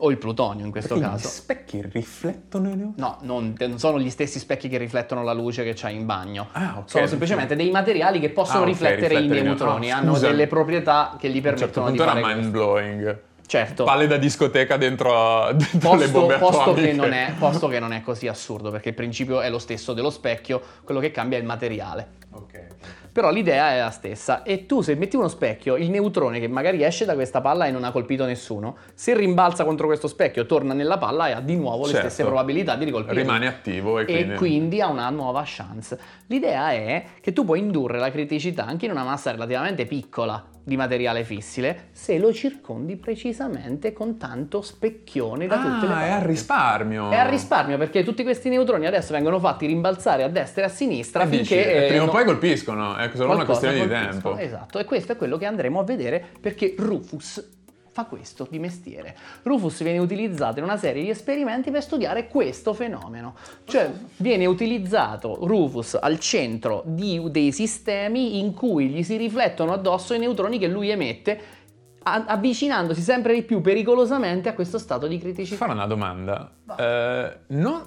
o 0.00 0.10
il 0.12 0.16
plutonio 0.18 0.64
in 0.64 0.70
questo 0.70 0.94
Quindi 0.94 1.10
caso, 1.10 1.26
Gli 1.26 1.30
specchi 1.30 1.82
riflettono 1.90 2.68
i 2.70 2.76
neutroni? 2.76 2.94
No, 2.98 3.18
non, 3.22 3.54
non 3.58 3.78
sono 3.80 3.98
gli 3.98 4.10
stessi 4.10 4.38
specchi 4.38 4.68
che 4.68 4.78
riflettono 4.78 5.24
la 5.24 5.32
luce 5.32 5.64
che 5.64 5.72
c'hai 5.74 5.96
in 5.96 6.06
bagno. 6.06 6.46
Ah, 6.52 6.76
ok. 6.78 6.88
Sono 6.90 7.06
semplicemente 7.06 7.56
dei 7.56 7.70
materiali 7.72 8.20
che 8.20 8.30
possono 8.30 8.58
Ah, 8.60 8.62
ok, 8.62 8.68
riflettere 8.68 9.14
i 9.14 9.18
riflettere 9.18 9.40
i 9.40 9.42
neutroni, 9.42 9.70
neutroni. 9.86 9.90
hanno 9.90 10.14
Scusa. 10.14 10.28
delle 10.28 10.46
proprietà 10.46 11.16
che 11.18 11.28
gli 11.30 11.42
certo 11.42 11.50
permettono 11.50 11.86
punto 11.86 12.02
di 12.04 12.08
era 12.08 12.20
fare 12.20 12.34
mind 12.34 12.50
questo. 12.50 12.64
blowing. 12.64 13.20
Certo. 13.48 13.84
Palle 13.84 14.06
da 14.06 14.18
discoteca 14.18 14.76
dentro, 14.76 15.50
dentro 15.56 15.94
le 15.94 16.04
Posto, 16.04 16.18
bombe 16.18 16.36
posto 16.36 16.74
che 16.74 16.92
non 16.92 17.12
è, 17.12 17.32
posto 17.38 17.66
che 17.66 17.78
non 17.78 17.92
è 17.94 18.02
così 18.02 18.28
assurdo, 18.28 18.70
perché 18.70 18.90
il 18.90 18.94
principio 18.94 19.40
è 19.40 19.48
lo 19.48 19.58
stesso 19.58 19.94
dello 19.94 20.10
specchio, 20.10 20.60
quello 20.84 21.00
che 21.00 21.10
cambia 21.10 21.38
è 21.38 21.40
il 21.40 21.46
materiale. 21.46 22.16
Ok. 22.32 22.66
Però 23.10 23.30
l'idea 23.30 23.72
è 23.72 23.80
la 23.80 23.90
stessa 23.90 24.42
e 24.42 24.66
tu 24.66 24.82
se 24.82 24.94
metti 24.94 25.16
uno 25.16 25.28
specchio, 25.28 25.76
il 25.76 25.88
neutrone 25.88 26.38
che 26.38 26.46
magari 26.46 26.84
esce 26.84 27.06
da 27.06 27.14
questa 27.14 27.40
palla 27.40 27.66
e 27.66 27.70
non 27.70 27.84
ha 27.84 27.90
colpito 27.90 28.26
nessuno, 28.26 28.76
se 28.92 29.16
rimbalza 29.16 29.64
contro 29.64 29.86
questo 29.86 30.08
specchio, 30.08 30.44
torna 30.44 30.74
nella 30.74 30.98
palla 30.98 31.28
e 31.28 31.32
ha 31.32 31.40
di 31.40 31.56
nuovo 31.56 31.86
le 31.86 31.92
Certo. 31.92 32.08
stesse 32.10 32.24
probabilità 32.24 32.76
di 32.76 32.84
ricolpire. 32.84 33.22
Rimane 33.22 33.46
attivo 33.46 33.98
e 33.98 34.04
quindi... 34.04 34.32
e 34.34 34.36
quindi 34.36 34.80
ha 34.82 34.88
una 34.88 35.08
nuova 35.08 35.42
chance. 35.46 35.98
L'idea 36.26 36.70
è 36.72 37.04
che 37.22 37.32
tu 37.32 37.46
puoi 37.46 37.60
indurre 37.60 37.98
la 37.98 38.10
criticità 38.10 38.66
anche 38.66 38.84
in 38.84 38.90
una 38.90 39.04
massa 39.04 39.30
relativamente 39.30 39.86
piccola 39.86 40.44
di 40.68 40.76
materiale 40.76 41.24
fissile 41.24 41.88
se 41.92 42.18
lo 42.18 42.32
circondi 42.32 42.94
precisamente 42.96 43.92
con 43.92 44.16
tanto 44.18 44.60
specchione 44.62 45.46
da 45.46 45.56
tutte 45.56 45.86
le 45.86 45.92
Ah, 45.92 45.96
parti. 45.96 46.08
è 46.08 46.12
a 46.12 46.24
risparmio. 46.24 47.10
È 47.10 47.16
a 47.16 47.28
risparmio 47.28 47.78
perché 47.78 48.04
tutti 48.04 48.22
questi 48.22 48.48
neutroni 48.50 48.86
adesso 48.86 49.12
vengono 49.12 49.40
fatti 49.40 49.66
rimbalzare 49.66 50.22
a 50.22 50.28
destra 50.28 50.62
e 50.62 50.64
a 50.66 50.68
sinistra 50.68 51.22
E 51.24 51.28
dici, 51.28 51.44
finché 51.54 51.72
e 51.72 51.84
eh, 51.84 51.88
prima 51.88 52.02
o 52.02 52.06
no- 52.06 52.12
poi 52.12 52.24
colpiscono, 52.24 52.96
è 52.96 53.10
solo 53.14 53.34
una 53.34 53.44
questione 53.44 53.80
di 53.80 53.88
tempo. 53.88 54.36
Esatto, 54.36 54.78
e 54.78 54.84
questo 54.84 55.12
è 55.12 55.16
quello 55.16 55.38
che 55.38 55.46
andremo 55.46 55.80
a 55.80 55.84
vedere 55.84 56.24
perché 56.40 56.74
Rufus 56.76 57.56
fa 57.98 58.04
questo 58.04 58.46
di 58.48 58.60
mestiere. 58.60 59.16
Rufus 59.42 59.82
viene 59.82 59.98
utilizzato 59.98 60.58
in 60.60 60.64
una 60.64 60.76
serie 60.76 61.02
di 61.02 61.10
esperimenti 61.10 61.72
per 61.72 61.82
studiare 61.82 62.28
questo 62.28 62.72
fenomeno. 62.72 63.34
Cioè 63.64 63.90
viene 64.18 64.46
utilizzato 64.46 65.38
Rufus 65.44 65.98
al 66.00 66.20
centro 66.20 66.82
di 66.86 67.20
dei 67.30 67.50
sistemi 67.50 68.38
in 68.38 68.54
cui 68.54 68.88
gli 68.88 69.02
si 69.02 69.16
riflettono 69.16 69.72
addosso 69.72 70.14
i 70.14 70.18
neutroni 70.20 70.58
che 70.58 70.68
lui 70.68 70.90
emette 70.90 71.56
avvicinandosi 72.04 73.02
sempre 73.02 73.34
di 73.34 73.42
più 73.42 73.60
pericolosamente 73.60 74.48
a 74.48 74.54
questo 74.54 74.78
stato 74.78 75.06
di 75.08 75.18
criticità. 75.18 75.56
fare 75.56 75.72
una 75.72 75.86
domanda? 75.86 76.52
Eh, 76.78 77.36
non, 77.48 77.82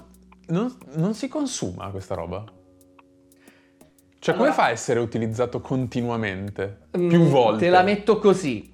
non- 0.48 0.76
non 0.94 1.14
si 1.14 1.26
consuma 1.28 1.88
questa 1.88 2.14
roba? 2.14 2.44
Cioè, 4.18 4.34
come 4.36 4.48
Allora- 4.50 4.62
fa 4.62 4.68
a 4.68 4.70
essere 4.70 5.00
utilizzato 5.00 5.60
continuamente? 5.60 6.82
Mm, 6.96 7.08
Più 7.08 7.22
volte? 7.24 7.64
Te 7.64 7.70
la 7.70 7.82
metto 7.82 8.18
così. 8.20 8.71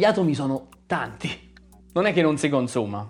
Gli 0.00 0.04
atomi 0.06 0.32
sono 0.32 0.68
tanti. 0.86 1.52
Non 1.92 2.06
è 2.06 2.14
che 2.14 2.22
non 2.22 2.38
si 2.38 2.48
consuma. 2.48 3.06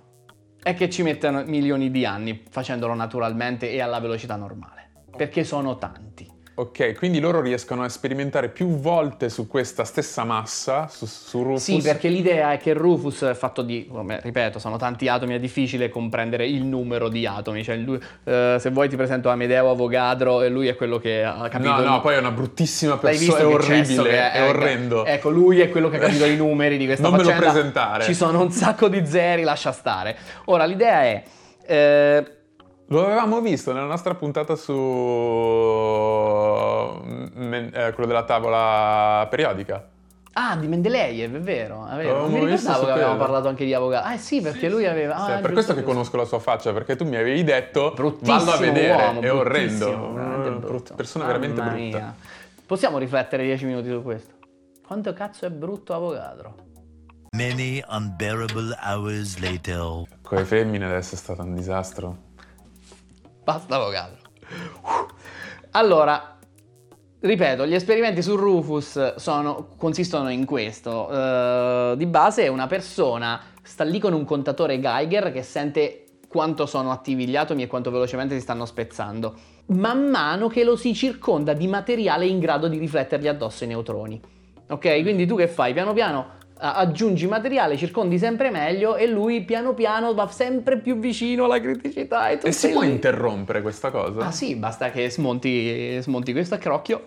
È 0.60 0.74
che 0.74 0.90
ci 0.90 1.04
mettono 1.04 1.44
milioni 1.44 1.88
di 1.88 2.04
anni 2.04 2.42
facendolo 2.50 2.94
naturalmente 2.94 3.70
e 3.70 3.80
alla 3.80 4.00
velocità 4.00 4.34
normale. 4.34 5.04
Perché 5.16 5.44
sono 5.44 5.78
tanti. 5.78 6.28
Ok, 6.52 6.94
quindi 6.98 7.20
loro 7.20 7.40
riescono 7.40 7.84
a 7.84 7.88
sperimentare 7.88 8.48
più 8.50 8.66
volte 8.78 9.30
su 9.30 9.46
questa 9.46 9.84
stessa 9.84 10.24
massa, 10.24 10.88
su, 10.88 11.06
su 11.06 11.42
Rufus. 11.42 11.62
Sì, 11.62 11.80
perché 11.80 12.08
l'idea 12.08 12.52
è 12.52 12.58
che 12.58 12.74
Rufus 12.74 13.22
è 13.22 13.32
fatto 13.34 13.62
di, 13.62 13.88
come 13.90 14.20
ripeto, 14.20 14.58
sono 14.58 14.76
tanti 14.76 15.08
atomi, 15.08 15.34
è 15.34 15.38
difficile 15.38 15.88
comprendere 15.88 16.46
il 16.46 16.62
numero 16.64 17.08
di 17.08 17.24
atomi. 17.24 17.64
Cioè, 17.64 17.76
lui, 17.76 17.98
eh, 18.24 18.56
se 18.58 18.70
vuoi 18.70 18.90
ti 18.90 18.96
presento 18.96 19.30
Amedeo 19.30 19.70
Avogadro 19.70 20.42
e 20.42 20.50
lui 20.50 20.68
è 20.68 20.76
quello 20.76 20.98
che 20.98 21.24
ha 21.24 21.48
capito... 21.48 21.70
No, 21.70 21.78
il- 21.78 21.84
no, 21.86 22.00
poi 22.02 22.14
è 22.16 22.18
una 22.18 22.32
bruttissima 22.32 22.98
persona, 22.98 23.38
è 23.38 23.46
orribile, 23.46 24.02
che 24.02 24.32
è, 24.32 24.48
orrendo. 24.48 25.04
Ecco, 25.06 25.30
lui 25.30 25.60
è 25.60 25.70
quello 25.70 25.88
che 25.88 25.96
ha 25.96 26.00
capito 26.00 26.26
i 26.26 26.36
numeri 26.36 26.76
di 26.76 26.84
questa 26.84 27.08
Non 27.08 27.16
me 27.16 27.22
lo 27.22 27.34
presentare. 27.34 28.04
Ci 28.04 28.12
sono 28.14 28.40
un 28.42 28.50
sacco 28.50 28.88
di 28.88 29.06
zeri, 29.06 29.44
lascia 29.44 29.72
stare. 29.72 30.14
Ora, 30.46 30.66
l'idea 30.66 31.02
è... 31.04 31.22
eh, 31.64 32.34
Lo 32.92 33.04
avevamo 33.04 33.40
visto 33.40 33.72
nella 33.72 33.86
nostra 33.86 34.16
puntata 34.16 34.56
su 34.56 34.72
men- 37.34 37.70
eh, 37.72 37.92
quello 37.92 38.06
della 38.06 38.24
tavola 38.24 39.26
periodica. 39.30 39.88
Ah, 40.32 40.56
di 40.56 40.66
Mendeleev, 40.66 41.36
è 41.36 41.40
vero. 41.40 41.86
È 41.86 41.94
vero. 41.96 42.22
Non 42.22 42.32
mi 42.32 42.44
ricordavo 42.44 42.84
che 42.86 42.90
avevamo 42.90 43.16
parlato 43.16 43.46
anche 43.46 43.64
di 43.64 43.74
avvocato. 43.74 44.08
Ah, 44.08 44.16
sì, 44.16 44.40
perché 44.40 44.68
lui 44.68 44.86
aveva... 44.86 45.14
Sì, 45.14 45.20
ah, 45.20 45.24
è 45.38 45.40
per 45.40 45.52
giusto, 45.52 45.52
questo 45.52 45.72
che 45.74 45.78
giusto. 45.80 45.92
conosco 45.94 46.16
la 46.16 46.24
sua 46.24 46.38
faccia, 46.40 46.72
perché 46.72 46.96
tu 46.96 47.04
mi 47.04 47.14
avevi 47.16 47.44
detto 47.44 47.92
Bruttissimo 47.94 48.38
vallo 48.38 48.50
a 48.52 48.56
vedere, 48.58 49.02
uomo, 49.04 49.20
è 49.20 49.32
orrendo. 49.32 50.12
veramente 50.12 50.48
Una 50.48 50.58
brutto. 50.58 50.94
persona 50.94 51.26
veramente 51.26 51.60
Mamma 51.60 51.72
brutta. 51.74 51.96
mia. 51.98 52.14
Possiamo 52.66 52.98
riflettere 52.98 53.44
10 53.44 53.64
minuti 53.66 53.88
su 53.88 54.02
questo? 54.02 54.32
Quanto 54.84 55.12
cazzo 55.12 55.46
è 55.46 55.50
brutto 55.50 55.94
Avogadro? 55.94 56.54
Many 57.36 57.80
unbearable 57.88 58.76
hours 58.84 59.38
later. 59.38 60.02
Con 60.22 60.38
le 60.38 60.44
femmine 60.44 60.84
adesso 60.86 61.14
è 61.14 61.18
stato 61.18 61.42
un 61.42 61.54
disastro. 61.54 62.28
Basta 63.42 63.76
Avogadro. 63.76 64.18
Allora, 65.72 66.38
ripeto, 67.20 67.66
gli 67.66 67.74
esperimenti 67.74 68.22
su 68.22 68.36
Rufus 68.36 69.16
sono- 69.16 69.68
consistono 69.76 70.30
in 70.30 70.44
questo. 70.44 71.10
Eh, 71.10 71.94
di 71.96 72.06
base 72.06 72.48
una 72.48 72.66
persona 72.66 73.40
sta 73.62 73.84
lì 73.84 73.98
con 73.98 74.12
un 74.12 74.24
contatore 74.24 74.80
Geiger 74.80 75.32
che 75.32 75.42
sente 75.42 76.04
quanto 76.28 76.66
sono 76.66 76.92
attivi 76.92 77.26
gli 77.26 77.36
atomi 77.36 77.62
e 77.62 77.66
quanto 77.66 77.90
velocemente 77.90 78.34
si 78.34 78.40
stanno 78.40 78.64
spezzando, 78.64 79.34
man 79.66 80.08
mano 80.08 80.46
che 80.46 80.62
lo 80.62 80.76
si 80.76 80.94
circonda 80.94 81.54
di 81.54 81.66
materiale 81.66 82.26
in 82.26 82.38
grado 82.38 82.68
di 82.68 82.78
riflettergli 82.78 83.26
addosso 83.26 83.64
i 83.64 83.66
neutroni. 83.66 84.20
Ok? 84.68 85.02
Quindi 85.02 85.26
tu 85.26 85.34
che 85.34 85.48
fai? 85.48 85.72
Piano 85.72 85.92
piano 85.92 86.38
aggiungi 86.60 87.26
materiale, 87.26 87.76
circondi 87.76 88.18
sempre 88.18 88.50
meglio 88.50 88.96
e 88.96 89.06
lui 89.06 89.42
piano 89.42 89.74
piano 89.74 90.14
va 90.14 90.28
sempre 90.28 90.78
più 90.78 90.98
vicino 90.98 91.44
alla 91.44 91.60
criticità. 91.60 92.28
E, 92.28 92.38
E 92.42 92.52
si 92.52 92.58
sei 92.60 92.72
può 92.72 92.82
lì. 92.82 92.90
interrompere 92.90 93.62
questa 93.62 93.90
cosa? 93.90 94.26
Ah 94.26 94.30
sì, 94.30 94.54
basta 94.56 94.90
che 94.90 95.10
smonti, 95.10 96.00
smonti 96.02 96.32
questo 96.32 96.54
accrocchio 96.54 97.02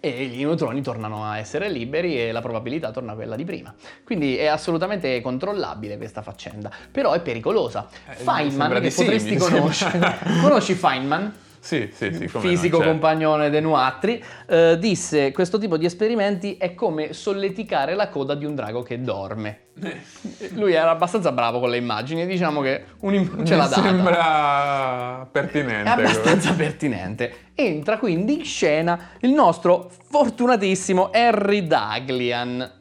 e 0.00 0.24
i 0.24 0.44
neutroni 0.44 0.80
tornano 0.80 1.24
a 1.24 1.38
essere 1.38 1.68
liberi 1.68 2.20
e 2.20 2.30
la 2.32 2.40
probabilità 2.40 2.90
torna 2.92 3.12
a 3.12 3.14
quella 3.16 3.34
di 3.36 3.44
prima. 3.44 3.74
Quindi 4.04 4.36
è 4.36 4.46
assolutamente 4.46 5.20
controllabile 5.20 5.96
questa 5.96 6.22
faccenda, 6.22 6.70
però 6.90 7.12
è 7.12 7.20
pericolosa. 7.20 7.88
Eh, 8.08 8.14
Feynman, 8.14 8.80
che 8.80 8.90
sì, 8.90 9.02
potresti 9.02 9.36
conoscere, 9.36 10.18
conosci 10.40 10.74
Feynman? 10.74 11.32
Sì, 11.60 11.90
sì, 11.92 12.12
sì. 12.12 12.28
fisico 12.28 12.76
certo. 12.76 12.92
compagnone 12.92 13.50
de 13.50 13.60
Nuatri, 13.60 14.22
eh, 14.46 14.76
disse 14.78 15.32
questo 15.32 15.58
tipo 15.58 15.76
di 15.76 15.86
esperimenti 15.86 16.56
è 16.56 16.74
come 16.74 17.12
solleticare 17.12 17.94
la 17.94 18.08
coda 18.08 18.34
di 18.34 18.44
un 18.44 18.54
drago 18.54 18.82
che 18.82 19.00
dorme. 19.00 19.66
Lui 20.54 20.72
era 20.72 20.90
abbastanza 20.90 21.32
bravo 21.32 21.60
con 21.60 21.70
le 21.70 21.76
immagini, 21.76 22.26
diciamo 22.26 22.60
che 22.60 22.84
un 23.00 23.44
ce 23.44 23.56
l'ha 23.56 23.66
data. 23.66 23.82
sembra 23.82 25.22
È 25.22 25.26
pertinente. 25.30 25.88
abbastanza 25.88 26.52
pertinente. 26.54 27.34
Entra 27.54 27.98
quindi 27.98 28.38
in 28.38 28.44
scena 28.44 29.10
il 29.20 29.30
nostro 29.30 29.90
fortunatissimo 30.10 31.10
Harry 31.12 31.66
Daglian. 31.66 32.76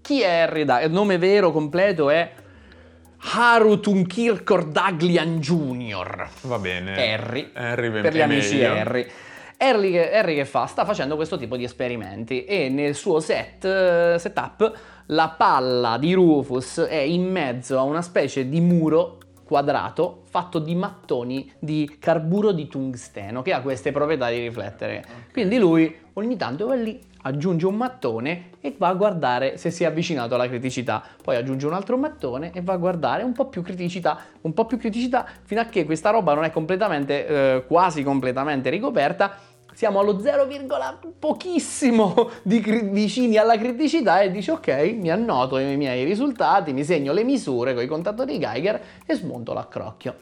Chi 0.00 0.20
è 0.20 0.40
Harry 0.40 0.64
Daglian? 0.64 0.88
Il 0.88 0.94
nome 0.94 1.18
vero 1.18 1.50
completo 1.50 2.10
è 2.10 2.30
Harutun 3.32 4.06
Kirkor 4.06 4.66
Daglian 4.66 5.38
Jr. 5.38 6.28
Va 6.42 6.58
bene. 6.58 7.12
Harry, 7.12 7.50
Harry 7.54 7.90
ben- 7.90 8.02
per 8.02 8.14
gli 8.14 8.20
amici 8.20 8.56
meglio. 8.56 8.74
Harry. 8.74 9.06
Harry 9.56 9.92
che, 9.92 10.12
Harry 10.12 10.34
che 10.34 10.44
fa? 10.44 10.66
Sta 10.66 10.84
facendo 10.84 11.16
questo 11.16 11.38
tipo 11.38 11.56
di 11.56 11.64
esperimenti 11.64 12.44
e 12.44 12.68
nel 12.68 12.94
suo 12.94 13.20
set, 13.20 13.64
eh, 13.64 14.16
setup 14.18 14.72
la 15.06 15.34
palla 15.36 15.96
di 15.98 16.12
Rufus 16.12 16.80
è 16.80 16.96
in 16.96 17.30
mezzo 17.30 17.78
a 17.78 17.82
una 17.82 18.02
specie 18.02 18.48
di 18.48 18.60
muro 18.60 19.18
quadrato 19.44 20.22
fatto 20.24 20.58
di 20.58 20.74
mattoni 20.74 21.50
di 21.58 21.96
carburo 22.00 22.52
di 22.52 22.66
tungsteno 22.66 23.42
che 23.42 23.52
ha 23.52 23.60
queste 23.60 23.92
proprietà 23.92 24.30
di 24.30 24.40
riflettere. 24.40 25.04
Quindi 25.32 25.58
lui 25.58 25.94
ogni 26.14 26.36
tanto 26.36 26.66
va 26.66 26.74
lì, 26.74 26.98
aggiunge 27.26 27.66
un 27.66 27.74
mattone 27.74 28.50
e 28.60 28.74
va 28.76 28.88
a 28.88 28.94
guardare 28.94 29.56
se 29.56 29.70
si 29.70 29.84
è 29.84 29.86
avvicinato 29.86 30.34
alla 30.34 30.48
criticità. 30.48 31.02
Poi 31.22 31.36
aggiunge 31.36 31.66
un 31.66 31.72
altro 31.72 31.96
mattone 31.96 32.50
e 32.52 32.62
va 32.62 32.74
a 32.74 32.76
guardare 32.76 33.22
un 33.22 33.32
po' 33.32 33.46
più 33.46 33.62
criticità, 33.62 34.18
un 34.42 34.52
po' 34.52 34.66
più 34.66 34.78
criticità, 34.78 35.26
fino 35.42 35.60
a 35.60 35.64
che 35.64 35.84
questa 35.84 36.10
roba 36.10 36.34
non 36.34 36.44
è 36.44 36.50
completamente, 36.50 37.26
eh, 37.26 37.64
quasi 37.66 38.02
completamente 38.02 38.70
ricoperta. 38.70 39.38
Siamo 39.72 39.98
allo 39.98 40.20
0, 40.20 40.46
pochissimo 41.18 42.30
di 42.44 42.60
cri- 42.60 42.88
vicini 42.90 43.36
alla 43.36 43.58
criticità 43.58 44.20
e 44.20 44.30
dice 44.30 44.52
ok, 44.52 44.96
mi 44.96 45.10
annoto 45.10 45.58
i 45.58 45.76
miei 45.76 46.04
risultati, 46.04 46.72
mi 46.72 46.84
segno 46.84 47.12
le 47.12 47.24
misure 47.24 47.74
con 47.74 47.82
i 47.82 47.88
contatori 47.88 48.38
Geiger 48.38 48.80
e 49.04 49.14
smonto 49.14 49.52
l'accrocchio. 49.52 50.14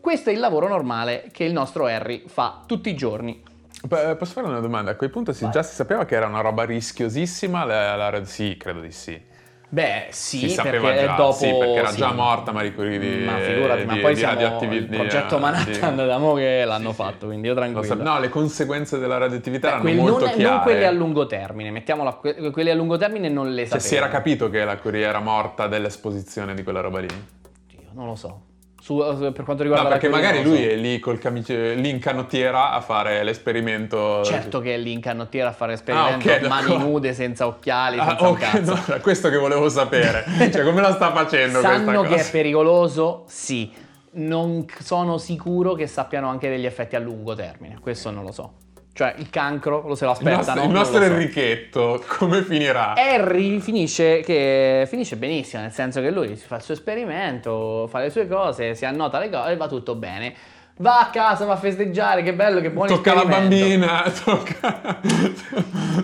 Questo 0.00 0.30
è 0.30 0.32
il 0.32 0.38
lavoro 0.38 0.68
normale 0.68 1.30
che 1.32 1.42
il 1.42 1.52
nostro 1.52 1.86
Harry 1.86 2.22
fa 2.26 2.62
tutti 2.64 2.90
i 2.90 2.94
giorni. 2.94 3.42
P- 3.86 4.16
Posso 4.16 4.32
fare 4.32 4.46
una 4.46 4.60
domanda? 4.60 4.90
A 4.92 4.94
quel 4.96 5.10
punto 5.10 5.32
si- 5.32 5.48
già 5.50 5.62
si 5.62 5.74
sapeva 5.74 6.04
che 6.04 6.14
era 6.14 6.26
una 6.26 6.40
roba 6.40 6.64
rischiosissima? 6.64 7.64
La, 7.64 7.96
la- 7.96 8.24
sì, 8.24 8.56
credo 8.56 8.80
di 8.80 8.92
sì. 8.92 9.34
Beh, 9.68 10.06
sì, 10.10 10.38
si 10.38 10.48
sapeva 10.50 10.90
perché 10.90 11.04
già, 11.06 11.14
dopo 11.16 11.32
sì, 11.32 11.48
perché 11.52 11.74
era 11.74 11.88
sì. 11.88 11.96
già 11.96 12.12
morta 12.12 12.52
Marie 12.52 12.72
Curie 12.72 12.98
di 13.00 13.24
Ma 13.24 13.38
figurati, 13.40 13.84
ma 13.84 13.94
di- 13.94 14.00
poi 14.00 14.12
di 14.14 14.18
siamo 14.20 14.34
radioattivi- 14.34 14.76
il 14.76 14.86
di- 14.86 14.96
progetto 14.96 15.34
di- 15.34 15.40
Manhattan 15.40 15.96
da 15.96 16.18
mo 16.18 16.34
che 16.34 16.64
l'hanno 16.64 16.90
Sì, 16.90 16.94
fatto, 16.94 17.26
quindi 17.26 17.48
io 17.48 17.54
Lo 17.54 17.60
tranquillo. 17.60 17.96
so- 17.96 18.02
no, 18.02 18.20
le 18.20 18.28
conseguenze 18.28 18.98
della 19.00 19.18
radioattività 19.18 19.78
Beh, 19.80 19.90
erano 19.90 20.02
molto 20.02 20.24
non, 20.26 20.34
chiare. 20.34 20.50
non 20.54 20.60
quelle 20.62 20.86
a 20.86 20.90
lungo 20.92 21.26
termine, 21.26 21.70
mettiamola, 21.72 22.12
que- 22.12 22.50
quelle 22.52 22.70
a 22.70 22.74
lungo 22.74 22.96
termine 22.96 23.28
non 23.28 23.50
le 23.52 23.62
Cioè, 23.62 23.66
sapevo. 23.80 23.86
si 23.88 23.96
era 23.96 24.08
capito 24.08 24.48
che 24.50 24.64
la 24.64 24.76
Curie 24.78 25.04
era 25.04 25.18
morta 25.18 25.66
dell'esposizione 25.66 26.54
di 26.54 26.62
quella 26.62 26.80
roba 26.80 27.00
lì? 27.00 27.08
Oddio, 27.08 27.88
non 27.92 28.06
lo 28.06 28.14
so. 28.14 28.40
Su- 28.86 29.02
eh, 29.02 29.32
per 29.32 29.42
quanto 29.44 29.64
riguarda 29.64 29.88
No, 29.88 29.90
perché 29.90 30.08
magari 30.08 30.44
lui 30.44 30.64
è 30.64 30.76
lì, 30.76 31.00
col 31.00 31.18
camice- 31.18 31.74
lì 31.74 31.88
in 31.88 31.98
canottiera 31.98 32.70
a 32.70 32.80
fare 32.80 33.24
l'esperimento. 33.24 34.22
Certo 34.22 34.60
che 34.60 34.74
è 34.74 34.78
lì 34.78 34.92
in 34.92 35.00
canottiera 35.00 35.48
a 35.48 35.52
fare 35.52 35.72
esperimento, 35.72 36.28
Ah, 36.30 36.34
ok, 36.36 36.46
mani 36.46 36.66
d'accordo. 36.68 36.84
nude, 36.86 37.12
senza 37.12 37.48
occhiali, 37.48 37.98
Ah, 37.98 38.06
senza 38.10 38.22
un 38.22 38.30
ok, 38.30 38.38
cazzo. 38.38 38.74
no, 38.92 39.00
questo 39.00 39.28
che 39.28 39.38
volevo 39.38 39.68
sapere. 39.68 40.24
cioè, 40.52 40.62
come 40.62 40.80
la 40.82 40.92
sta 40.92 41.10
facendo 41.12 41.58
Sanno 41.60 42.02
che 42.02 42.14
è 42.14 42.30
pericoloso? 42.30 43.24
Sì. 43.26 43.72
Non 44.18 44.64
sono 44.78 45.18
sicuro 45.18 45.74
che 45.74 45.88
sappiano 45.88 46.28
anche 46.28 46.48
degli 46.48 46.64
effetti 46.64 46.94
a 46.94 47.00
lungo 47.00 47.34
termine. 47.34 47.78
Questo 47.80 48.12
non 48.12 48.22
lo 48.22 48.30
so. 48.30 48.52
Cioè, 48.96 49.12
il 49.18 49.28
cancro 49.28 49.82
lo 49.86 49.94
se 49.94 50.06
lo 50.06 50.16
Il 50.18 50.24
nostro, 50.24 50.32
aspettano. 50.32 50.60
il 50.62 50.66
non 50.68 50.76
nostro 50.78 50.98
lo 51.00 51.04
so. 51.04 51.10
Enrichetto, 51.12 52.04
come 52.16 52.42
finirà? 52.42 52.94
Harry 52.96 53.60
finisce, 53.60 54.20
che, 54.20 54.86
finisce 54.88 55.16
benissimo, 55.16 55.60
nel 55.60 55.72
senso 55.72 56.00
che 56.00 56.10
lui 56.10 56.34
si 56.34 56.46
fa 56.46 56.56
il 56.56 56.62
suo 56.62 56.72
esperimento, 56.72 57.86
fa 57.90 57.98
le 58.00 58.08
sue 58.08 58.26
cose, 58.26 58.74
si 58.74 58.86
annota 58.86 59.18
le 59.18 59.28
cose 59.28 59.50
e 59.50 59.56
va 59.56 59.68
tutto 59.68 59.96
bene. 59.96 60.32
Va 60.78 61.00
a 61.00 61.10
casa, 61.10 61.44
va 61.44 61.52
a 61.52 61.56
festeggiare, 61.56 62.22
che 62.22 62.32
bello, 62.32 62.60
che 62.62 62.70
buon 62.70 62.86
Tocca 62.88 63.12
la 63.12 63.26
bambina, 63.26 64.02
tocca... 64.24 65.00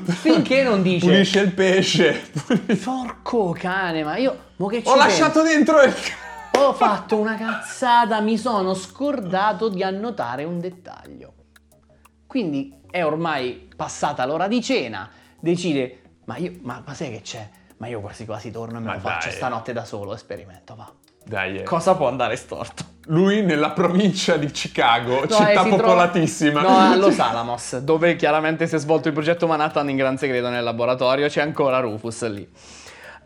Finché 0.04 0.62
non 0.62 0.82
dice- 0.82 1.06
Pulisce 1.06 1.40
il 1.40 1.52
pesce. 1.52 2.30
Porco 2.82 3.56
cane, 3.58 4.04
ma 4.04 4.16
io... 4.18 4.36
Mo 4.56 4.66
che 4.66 4.82
ci 4.82 4.88
Ho 4.88 4.96
lasciato 4.96 5.42
dentro 5.42 5.80
il... 5.82 5.94
Ho 6.58 6.74
fatto 6.74 7.16
una 7.16 7.36
cazzata, 7.36 8.20
mi 8.20 8.36
sono 8.36 8.74
scordato 8.74 9.70
di 9.70 9.82
annotare 9.82 10.44
un 10.44 10.58
dettaglio. 10.58 11.32
Quindi 12.32 12.72
è 12.90 13.04
ormai 13.04 13.68
passata 13.76 14.24
l'ora 14.24 14.48
di 14.48 14.62
cena, 14.62 15.06
decide, 15.38 16.00
ma 16.24 16.38
io, 16.38 16.52
ma, 16.62 16.82
ma 16.82 16.94
sai 16.94 17.10
che 17.10 17.20
c'è? 17.20 17.46
Ma 17.76 17.88
io 17.88 18.00
quasi 18.00 18.24
quasi 18.24 18.50
torno 18.50 18.78
e 18.78 18.80
me 18.80 18.86
Ma 18.86 18.94
lo 18.94 19.00
faccio 19.00 19.28
dai. 19.28 19.36
stanotte 19.36 19.74
da 19.74 19.84
solo, 19.84 20.14
esperimento, 20.14 20.74
va. 20.74 20.90
Dai, 21.26 21.58
eh. 21.58 21.62
Cosa 21.64 21.94
può 21.94 22.08
andare 22.08 22.36
storto? 22.36 22.84
Lui 23.08 23.42
nella 23.42 23.72
provincia 23.72 24.38
di 24.38 24.50
Chicago, 24.50 25.16
No, 25.20 25.26
città 25.26 25.50
eh, 25.50 25.58
si 25.58 25.62
trova- 25.68 25.76
popolatissima. 25.82 26.62
No, 26.62 26.68
a 26.78 26.96
Los 26.96 27.18
Alamos, 27.20 27.76
dove 27.80 28.16
chiaramente 28.16 28.66
si 28.66 28.76
è 28.76 28.78
svolto 28.78 29.08
il 29.08 29.12
progetto 29.14 29.46
Manhattan 29.46 29.90
in 29.90 29.96
gran 29.96 30.16
segreto 30.16 30.48
nel 30.48 30.64
laboratorio, 30.64 31.28
c'è 31.28 31.42
ancora 31.42 31.80
Rufus 31.80 32.26
lì. 32.30 32.48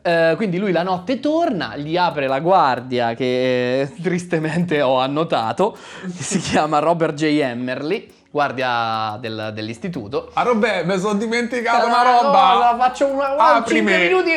Eh, 0.02 0.32
quindi 0.34 0.58
lui 0.58 0.72
la 0.72 0.82
notte 0.82 1.20
torna, 1.20 1.76
gli 1.76 1.96
apre 1.96 2.26
la 2.26 2.40
guardia 2.40 3.14
che 3.14 3.82
eh, 3.82 3.92
tristemente 4.02 4.82
ho 4.82 4.98
annotato, 4.98 5.76
che 6.02 6.22
si 6.24 6.40
chiama 6.40 6.80
Robert 6.80 7.14
J. 7.14 7.22
Emmerly, 7.40 8.12
guardia 8.36 9.16
del- 9.18 9.50
dell'istituto. 9.54 10.28
Ah, 10.34 10.42
Robè, 10.42 10.84
mi 10.84 10.98
sono 10.98 11.14
dimenticato 11.14 11.86
una 11.86 12.02
Cosa? 12.02 12.20
roba. 12.20 12.74
faccio 12.78 13.06
una, 13.06 13.32
una 13.32 13.54
Aprimi. 13.54 13.88
5 13.92 14.08
minuti 14.08 14.34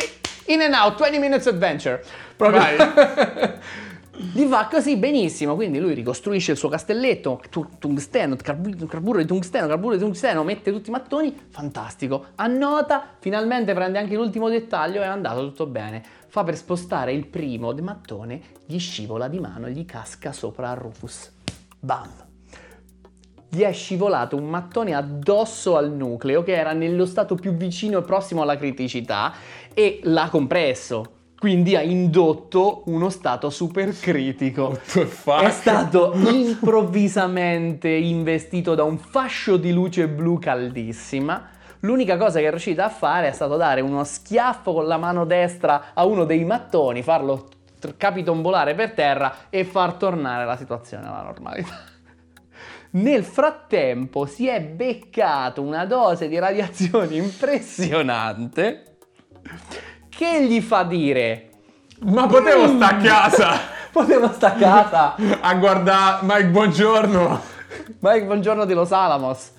in 0.54 0.62
and 0.62 0.74
out, 0.74 0.98
20 1.00 1.20
minutes 1.20 1.48
adventure. 1.48 2.02
Proprio. 2.38 2.62
Gli 4.34 4.46
va 4.46 4.68
così 4.70 4.96
benissimo, 4.98 5.56
quindi 5.56 5.80
lui 5.80 5.94
ricostruisce 5.94 6.52
il 6.52 6.58
suo 6.58 6.68
castelletto, 6.70 7.42
tu- 7.50 7.68
tungsteno, 7.78 8.36
carbu- 8.42 8.86
carburo 8.88 9.20
di 9.20 9.26
tungsteno, 9.26 9.68
carburo 9.68 9.96
di 9.96 10.00
tungsteno, 10.02 10.44
mette 10.44 10.72
tutti 10.72 10.90
i 10.90 10.92
mattoni, 10.92 11.34
fantastico. 11.50 12.28
Annota, 12.36 13.04
finalmente 13.20 13.74
prende 13.74 13.98
anche 13.98 14.16
l'ultimo 14.16 14.48
dettaglio 14.50 15.02
è 15.02 15.06
andato 15.06 15.42
tutto 15.42 15.66
bene. 15.68 16.02
Fa 16.28 16.44
per 16.46 16.56
spostare 16.58 17.12
il 17.14 17.28
primo 17.28 17.74
mattone, 17.82 18.42
gli 18.66 18.78
scivola 18.80 19.28
di 19.28 19.40
mano 19.40 19.68
e 19.68 19.72
gli 19.72 19.86
casca 19.86 20.32
sopra 20.32 20.70
a 20.70 20.74
Rufus. 20.74 21.32
Bam! 21.80 22.28
Gli 23.50 23.62
è 23.62 23.72
scivolato 23.72 24.36
un 24.36 24.46
mattone 24.46 24.94
addosso 24.94 25.76
al 25.76 25.92
nucleo 25.92 26.44
che 26.44 26.56
era 26.56 26.74
nello 26.74 27.08
stato 27.08 27.34
più 27.34 27.54
vicino 27.54 27.98
e 27.98 28.02
prossimo 28.04 28.44
alla 28.44 28.58
criticità 28.58 29.34
e 29.74 30.00
l'ha 30.04 30.30
compresso. 30.30 31.18
Quindi 31.40 31.76
ha 31.76 31.82
indotto 31.82 32.84
uno 32.88 33.10
stato 33.10 33.50
supercritico. 33.50 34.78
È 35.42 35.50
stato 35.50 36.14
improvvisamente 36.14 37.88
investito 37.88 38.76
da 38.76 38.84
un 38.84 38.98
fascio 38.98 39.56
di 39.56 39.72
luce 39.72 40.10
blu 40.10 40.38
caldissima. 40.38 41.50
L'unica 41.80 42.18
cosa 42.18 42.40
che 42.40 42.48
è 42.48 42.50
riuscita 42.50 42.84
a 42.86 42.90
fare 42.90 43.30
è 43.30 43.32
stato 43.32 43.56
dare 43.56 43.80
uno 43.80 44.04
schiaffo 44.04 44.74
con 44.74 44.86
la 44.86 44.98
mano 44.98 45.24
destra 45.24 45.94
a 45.94 46.06
uno 46.06 46.26
dei 46.26 46.44
mattoni, 46.44 47.02
farlo 47.02 47.48
capitombolare 47.96 48.76
per 48.76 48.92
terra 48.92 49.34
e 49.50 49.64
far 49.64 49.94
tornare 49.94 50.46
la 50.46 50.58
situazione 50.58 51.08
alla 51.08 51.24
normalità. 51.24 51.89
Nel 52.92 53.24
frattempo 53.24 54.26
si 54.26 54.48
è 54.48 54.62
beccato 54.62 55.62
una 55.62 55.86
dose 55.86 56.28
di 56.28 56.40
radiazione 56.40 57.14
impressionante 57.18 58.98
che 60.10 60.44
gli 60.46 60.60
fa 60.60 60.84
dire 60.84 61.50
Ma 62.00 62.26
potevo 62.26 62.68
sta 62.68 62.88
a 62.88 62.98
casa. 62.98 63.60
potevo 63.94 64.32
sta 64.32 64.54
a 64.54 64.58
casa. 64.58 65.16
A 65.40 65.54
guardare 65.56 66.26
Mike 66.26 66.48
Buongiorno. 66.48 67.42
Mike 68.00 68.26
buongiorno 68.26 68.66
di 68.66 68.74
Los 68.74 68.92
Alamos. 68.92 69.52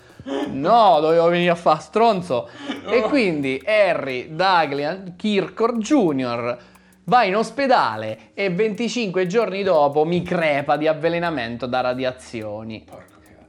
No 0.48 0.98
dovevo 1.00 1.28
venire 1.28 1.50
a 1.50 1.54
fare 1.54 1.80
stronzo. 1.80 2.48
E 2.90 3.02
quindi 3.02 3.62
Harry 3.64 4.34
Douglas 4.34 5.12
Kirkor 5.16 5.78
Jr. 5.78 6.58
va 7.04 7.22
in 7.22 7.36
ospedale 7.36 8.30
e 8.34 8.50
25 8.50 9.26
giorni 9.28 9.62
dopo 9.62 10.04
mi 10.04 10.22
crepa 10.22 10.76
di 10.76 10.88
avvelenamento 10.88 11.66
da 11.66 11.80
radiazioni 11.80 12.84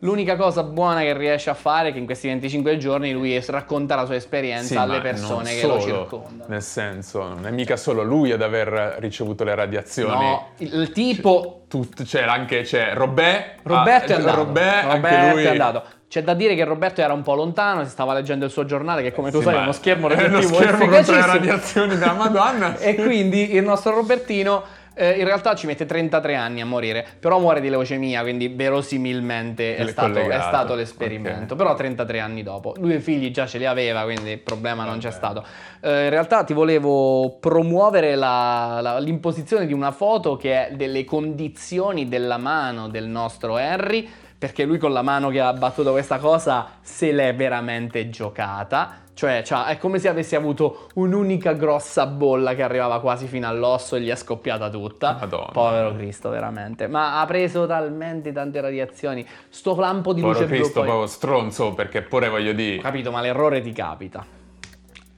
L'unica 0.04 0.36
cosa 0.36 0.64
buona 0.64 1.02
che 1.02 1.16
riesce 1.16 1.52
a 1.52 1.54
fare 1.54 1.90
è 1.90 1.94
che 1.94 2.00
in 2.00 2.06
questi 2.06 2.28
25 2.28 2.78
giorni 2.78 3.12
lui 3.12 3.40
racconta 3.48 3.94
la 3.96 4.06
sua 4.06 4.16
esperienza 4.16 4.66
Sì, 4.66 4.78
alle 4.78 5.00
persone 5.00 5.54
che 5.56 5.68
lo 5.68 5.80
circondano. 5.80 6.46
Nel 6.48 6.64
senso, 6.64 7.28
non 7.28 7.46
è 7.46 7.52
mica 7.52 7.78
solo 7.78 8.02
lui 8.02 8.32
ad 8.32 8.42
aver 8.42 8.96
ricevuto 9.00 9.44
le 9.44 9.54
radiazioni. 9.54 10.26
No, 10.26 10.48
il 10.58 10.92
tipo 10.92 11.66
Tut- 11.68 12.04
c'era 12.04 12.32
anche 12.34 12.64
c'è 12.64 12.96
Robè. 12.96 13.58
Roberto 13.62 14.12
ah, 14.12 14.16
è 14.16 14.18
andato. 14.18 14.38
Robè, 14.38 14.82
Roberto 14.84 15.08
anche 15.08 15.34
lui 15.34 15.44
è 15.44 15.50
andato. 15.50 15.84
C'è 16.10 16.24
da 16.24 16.34
dire 16.34 16.56
che 16.56 16.64
Roberto 16.64 17.02
era 17.02 17.14
un 17.14 17.22
po' 17.22 17.36
lontano, 17.36 17.84
si 17.84 17.92
stava 17.92 18.14
leggendo 18.14 18.44
il 18.44 18.52
suo 18.52 18.66
giornale, 18.66 19.04
che 19.04 19.14
come 19.14 19.30
tu 19.30 19.38
Sì, 19.38 19.44
sai 19.44 19.56
è 19.56 19.60
uno 19.60 19.72
schermo 19.72 20.10
è 20.10 20.14
uno 20.14 20.22
radioattivo 20.24 20.56
schermo 20.56 20.88
contro 20.88 21.14
le 21.14 21.26
radiazioni 21.28 21.96
della 21.96 22.14
Madonna. 22.14 22.76
e 22.82 22.96
quindi 22.96 23.54
il 23.54 23.64
nostro 23.64 23.94
Robertino 23.94 24.64
eh, 24.94 25.12
in 25.12 25.26
realtà 25.26 25.56
ci 25.56 25.66
mette 25.68 25.86
33 25.86 26.36
anni 26.36 26.62
a 26.62 26.66
morire, 26.66 27.06
però 27.20 27.40
muore 27.40 27.62
di 27.62 27.70
leucemia, 27.70 28.22
quindi 28.22 28.50
verosimilmente 28.50 29.76
è 29.76 29.88
stato, 29.88 30.20
è 30.20 30.40
stato 30.42 30.76
l'esperimento. 30.76 31.54
ok. 31.54 31.60
Però 31.60 31.74
33 31.74 32.20
anni 32.20 32.44
dopo. 32.44 32.74
Lui 32.78 32.96
i 32.96 33.00
figli 33.00 33.32
già 33.32 33.46
ce 33.48 33.58
li 33.58 33.66
aveva, 33.66 34.04
quindi 34.04 34.32
il 34.32 34.40
problema 34.40 34.84
non 34.84 35.00
c'è 35.00 35.12
stato. 35.12 35.44
Eh, 35.82 36.04
in 36.04 36.10
realtà 36.10 36.44
ti 36.44 36.54
volevo 36.54 37.38
promuovere 37.40 38.16
la- 38.16 38.80
la- 38.82 39.00
l'imposizione 39.00 39.66
di 39.66 39.74
una 39.74 39.92
foto 39.92 40.36
che 40.36 40.68
è 40.68 40.72
delle 40.76 41.06
condizioni 41.06 42.08
della 42.08 42.38
mano 42.38 42.88
del 42.90 43.06
nostro 43.08 43.56
Harry, 43.56 44.08
perché 44.38 44.66
lui 44.66 44.78
con 44.78 44.92
la 44.92 45.04
mano 45.04 45.30
che 45.30 45.40
ha 45.40 45.54
battuto 45.54 45.92
questa 45.92 46.18
cosa 46.18 46.68
se 46.82 47.12
l'è 47.12 47.34
veramente 47.36 48.10
giocata. 48.10 48.98
Cioè, 49.22 49.44
cioè, 49.44 49.66
è 49.66 49.78
come 49.78 50.00
se 50.00 50.08
avesse 50.10 50.36
avuto 50.36 50.88
un'unica 50.96 51.54
grossa 51.54 52.08
bolla 52.08 52.56
che 52.56 52.64
arrivava 52.64 53.00
quasi 53.00 53.28
fino 53.28 53.48
all'osso 53.48 53.96
e 53.96 54.02
gli 54.02 54.10
è 54.10 54.16
scoppiata 54.16 54.68
tutta. 54.72 55.16
Madonna. 55.20 55.52
Povero 55.52 55.94
Cristo, 55.94 56.30
veramente. 56.32 56.88
Ma 56.88 57.22
ha 57.22 57.26
preso 57.28 57.68
talmente 57.68 58.32
tante 58.32 58.60
radiazioni. 58.62 59.24
Sto 59.48 59.76
lampo 59.80 60.14
di 60.14 60.22
luce 60.22 60.46
Povero 60.46 60.48
blu. 60.48 60.58
Cristo, 60.58 60.80
poi- 60.80 60.88
proprio 60.88 61.08
stronzo, 61.08 61.74
perché 61.76 62.02
pure 62.02 62.30
voglio 62.30 62.50
Ho 62.50 62.54
dire... 62.56 62.82
capito, 62.82 63.12
ma 63.12 63.22
l'errore 63.22 63.62
ti 63.62 63.72
capita. 63.72 64.26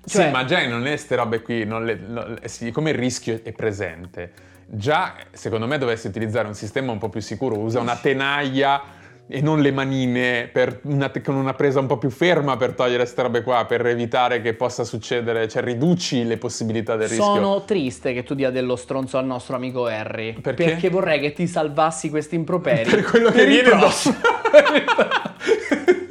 Cioè- 0.05 0.25
sì, 0.25 0.31
ma 0.31 0.43
già 0.43 0.67
non 0.67 0.85
è 0.85 0.97
ste 0.97 1.15
robe 1.15 1.41
qui, 1.41 1.63
non 1.63 1.85
le- 1.85 1.95
no, 2.05 2.25
eh, 2.41 2.47
sì, 2.49 2.71
come 2.71 2.89
il 2.89 2.97
rischio 2.97 3.39
è 3.41 3.53
presente. 3.53 4.33
Già, 4.65 5.13
secondo 5.31 5.65
me, 5.65 5.77
dovessi 5.77 6.07
utilizzare 6.07 6.45
un 6.45 6.55
sistema 6.55 6.91
un 6.91 6.97
po' 6.97 7.07
più 7.07 7.21
sicuro, 7.21 7.57
usa 7.57 7.79
una 7.79 7.95
tenaglia 7.95 8.81
e 9.27 9.41
non 9.41 9.61
le 9.61 9.71
manine 9.71 10.49
per 10.51 10.79
una- 10.83 11.11
con 11.23 11.35
una 11.35 11.53
presa 11.53 11.79
un 11.79 11.87
po' 11.87 11.97
più 11.97 12.09
ferma 12.09 12.57
per 12.57 12.73
togliere 12.73 13.03
queste 13.03 13.21
robe 13.21 13.41
qua, 13.41 13.65
per 13.65 13.85
evitare 13.85 14.41
che 14.41 14.53
possa 14.53 14.83
succedere, 14.83 15.47
cioè 15.47 15.63
riduci 15.63 16.25
le 16.25 16.37
possibilità 16.37 16.95
del 16.95 17.07
rischio. 17.07 17.25
Sono 17.25 17.63
triste 17.63 18.13
che 18.13 18.23
tu 18.23 18.35
dia 18.35 18.51
dello 18.51 18.75
stronzo 18.75 19.17
al 19.17 19.25
nostro 19.25 19.55
amico 19.55 19.85
Harry. 19.85 20.33
Perché? 20.39 20.89
vorrei 20.89 21.19
che 21.19 21.33
ti 21.33 21.47
salvassi 21.47 22.09
questi 22.09 22.35
improperi. 22.35 22.89
Per 22.89 23.03
quello 23.03 23.29
che 23.29 23.37
per 23.37 23.47
il 23.47 23.53
viene 23.61 23.69
prossimo. 23.69 24.15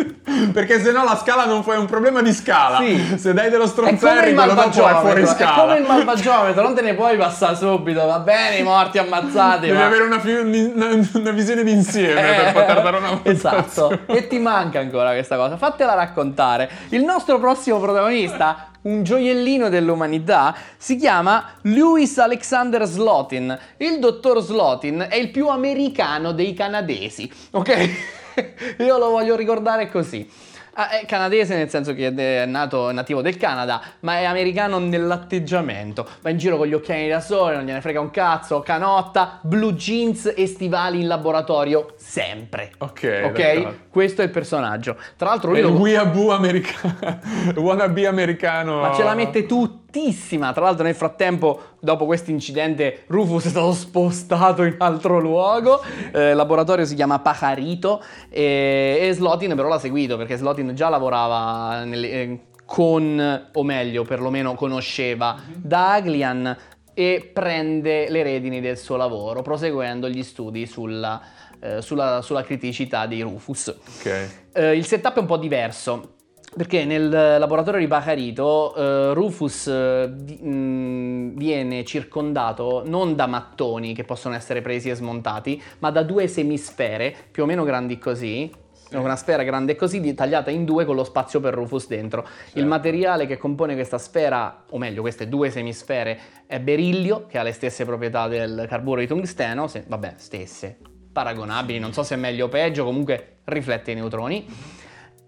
Perché 0.53 0.81
se 0.81 0.93
no 0.93 1.05
la 1.05 1.17
scala 1.17 1.45
non 1.45 1.63
è 1.67 1.77
un 1.77 1.87
problema 1.87 2.23
di 2.23 2.33
scala. 2.33 2.79
Sì. 2.79 3.19
Se 3.19 3.33
dai 3.33 3.51
dello 3.51 3.67
stronzare, 3.67 4.31
il 4.31 4.35
quello 4.35 4.55
dopo 4.55 4.69
è 4.69 4.73
fuori 4.73 4.93
malvagiometro, 4.95 5.23
è 5.23 5.37
scala. 5.37 5.61
come 5.61 5.79
il 5.79 5.85
malvagiometro, 5.87 6.63
non 6.63 6.75
te 6.75 6.83
ne 6.83 6.95
puoi 6.95 7.17
passare 7.17 7.57
subito, 7.57 8.05
va 8.07 8.19
bene, 8.21 8.57
i 8.57 8.63
morti 8.63 8.99
ammazzati, 8.99 9.67
Devi 9.67 9.79
ma... 9.79 9.87
avere 9.87 10.05
una, 10.05 10.19
fi- 10.21 10.33
una- 10.33 11.09
una 11.15 11.31
visione 11.31 11.63
d'insieme 11.65 12.21
per 12.21 12.53
poter 12.53 12.83
dare 12.83 12.97
una 12.97 13.21
Esatto, 13.23 13.99
e 14.07 14.27
ti 14.27 14.39
manca 14.39 14.79
ancora 14.81 15.13
questa 15.13 15.37
cosa. 15.37 15.57
Fatela 15.57 15.95
raccontare. 15.95 16.69
Il 16.91 17.03
nostro 17.05 17.39
prossimo 17.39 17.79
protagonista, 17.81 18.69
un 18.83 19.03
gioiellino 19.03 19.69
dell'umanità, 19.69 20.55
si 20.77 20.97
chiama 20.97 21.45
Louis 21.63 22.19
Alexander 22.19 22.85
Slotin. 22.85 23.57
Il 23.79 23.99
dottor 23.99 24.41
Slotin 24.43 25.07
è 25.09 25.17
il 25.17 25.31
più 25.31 25.49
americano 25.49 26.33
dei 26.33 26.55
canadesi, 26.55 27.31
ok? 27.53 28.21
Io 28.79 28.99
lo 28.99 29.11
voglio 29.11 29.37
ricordare 29.37 29.91
così. 29.91 30.29
Ah, 30.75 30.89
è 30.89 31.05
canadese 31.05 31.55
nel 31.55 31.69
senso 31.69 31.93
che 31.93 32.15
è 32.15 32.47
nato 32.47 32.89
è 32.89 32.93
nativo 32.93 33.21
del 33.21 33.37
Canada, 33.37 33.83
ma 34.01 34.19
è 34.19 34.25
americano 34.25 34.79
nell'atteggiamento. 34.79 36.09
Va 36.23 36.31
in 36.31 36.39
giro 36.39 36.57
con 36.57 36.67
gli 36.67 36.73
occhiali 36.73 37.09
da 37.09 37.21
sole, 37.21 37.57
non 37.57 37.65
gliene 37.65 37.81
frega 37.83 38.01
un 38.01 38.11
cazzo, 38.11 38.61
canotta, 38.61 39.39
blue 39.43 39.75
jeans 39.75 40.33
e 40.35 40.47
stivali 40.47 41.01
in 41.01 41.09
laboratorio 41.09 41.93
sempre. 41.97 42.73
Ok, 42.79 43.23
Ok? 43.25 43.75
Questo 43.93 44.23
è 44.23 44.25
il 44.25 44.31
personaggio. 44.31 44.97
Tra 45.19 45.29
l'altro 45.29 45.51
lui 45.51 45.59
È 45.59 45.63
il 45.63 45.71
lo... 45.71 45.79
weeaboo 45.79 46.33
americano. 46.33 47.19
wannabe 47.57 48.07
americano. 48.07 48.81
Ma 48.81 48.95
ce 48.95 49.03
la 49.03 49.15
mette 49.15 49.45
tuttissima. 49.45 50.51
Tra 50.55 50.65
l'altro, 50.65 50.85
nel 50.85 50.95
frattempo, 50.95 51.61
dopo 51.79 52.07
questo 52.07 52.31
incidente, 52.31 53.03
Rufus 53.09 53.45
è 53.45 53.49
stato 53.51 53.73
spostato 53.73 54.63
in 54.63 54.77
altro 54.79 55.19
luogo. 55.19 55.83
Eh, 56.11 56.31
il 56.31 56.37
laboratorio 56.37 56.87
si 56.87 56.95
chiama 56.95 57.19
Pajarito. 57.19 58.03
E, 58.31 58.97
e 59.03 59.13
Slotin, 59.13 59.55
però, 59.55 59.69
l'ha 59.69 59.79
seguito 59.79 60.17
perché 60.17 60.37
Slotin 60.37 60.62
già 60.75 60.89
lavorava 60.89 61.85
nelle- 61.85 62.11
eh, 62.11 62.41
con, 62.65 63.49
o 63.53 63.63
meglio, 63.63 64.05
perlomeno 64.05 64.55
conosceva 64.55 65.37
Daglian 65.55 66.57
e 66.95 67.31
prende 67.33 68.09
le 68.09 68.23
redini 68.23 68.61
del 68.61 68.79
suo 68.79 68.97
lavoro, 68.97 69.43
proseguendo 69.43 70.09
gli 70.09 70.23
studi 70.23 70.67
sulla, 70.67 71.21
eh, 71.61 71.83
sulla- 71.83 72.23
sulla 72.23 72.43
criticità 72.43 73.07
di 73.07 73.21
Rufus. 73.23 73.75
Ok. 73.99 74.29
Eh, 74.53 74.77
il 74.77 74.85
setup 74.87 75.17
è 75.17 75.21
un 75.21 75.27
po' 75.27 75.37
diverso. 75.39 76.15
Perché 76.55 76.85
nel 76.85 77.09
laboratorio 77.09 77.81
di 77.81 77.87
Bacarito 77.87 78.75
eh, 78.75 79.15
Rufus 79.15 79.69
eh, 79.69 80.13
vi- 80.15 80.37
mh, 80.37 81.35
viene 81.39 81.83
circondato 81.83 82.83
non 82.85 83.15
da 83.17 83.27
mattoni 83.27 83.95
che 83.95 84.05
possono 84.05 84.35
essere 84.35 84.61
presi 84.61 84.91
e 84.91 84.95
smontati, 84.95 85.63
ma 85.79 85.91
da 85.91 86.03
due 86.03 86.27
semisfere 86.27 87.15
più 87.31 87.45
o 87.45 87.47
meno 87.47 87.65
grandi 87.65 87.99
così. 87.99 88.53
Una 88.93 89.17
sfera 89.17 89.43
grande 89.43 89.75
così, 89.75 90.15
tagliata 90.15 90.51
in 90.51 90.65
due 90.65 90.85
con 90.85 90.97
lo 90.97 91.05
spazio 91.05 91.41
per 91.41 91.55
Rufus 91.55 91.87
dentro. 91.87 92.27
Il 92.55 92.67
materiale 92.67 93.27
che 93.27 93.39
compone 93.39 93.75
questa 93.75 93.99
sfera, 93.99 94.65
o 94.69 94.79
meglio 94.79 95.01
queste 95.01 95.29
due 95.29 95.51
semisfere, 95.51 96.19
è 96.47 96.61
berillio, 96.61 97.27
che 97.27 97.39
ha 97.39 97.43
le 97.43 97.53
stesse 97.53 97.85
proprietà 97.85 98.29
del 98.29 98.67
carburo 98.69 99.01
di 99.01 99.07
tungsteno, 99.07 99.67
se- 99.67 99.85
vabbè, 99.87 100.15
stesse, 100.17 100.79
paragonabili, 101.13 101.79
non 101.79 101.93
so 101.93 102.03
se 102.03 102.15
è 102.15 102.19
meglio 102.19 102.47
o 102.47 102.49
peggio, 102.49 102.85
comunque 102.85 103.39
riflette 103.45 103.93
i 103.93 103.95
neutroni. 103.95 104.47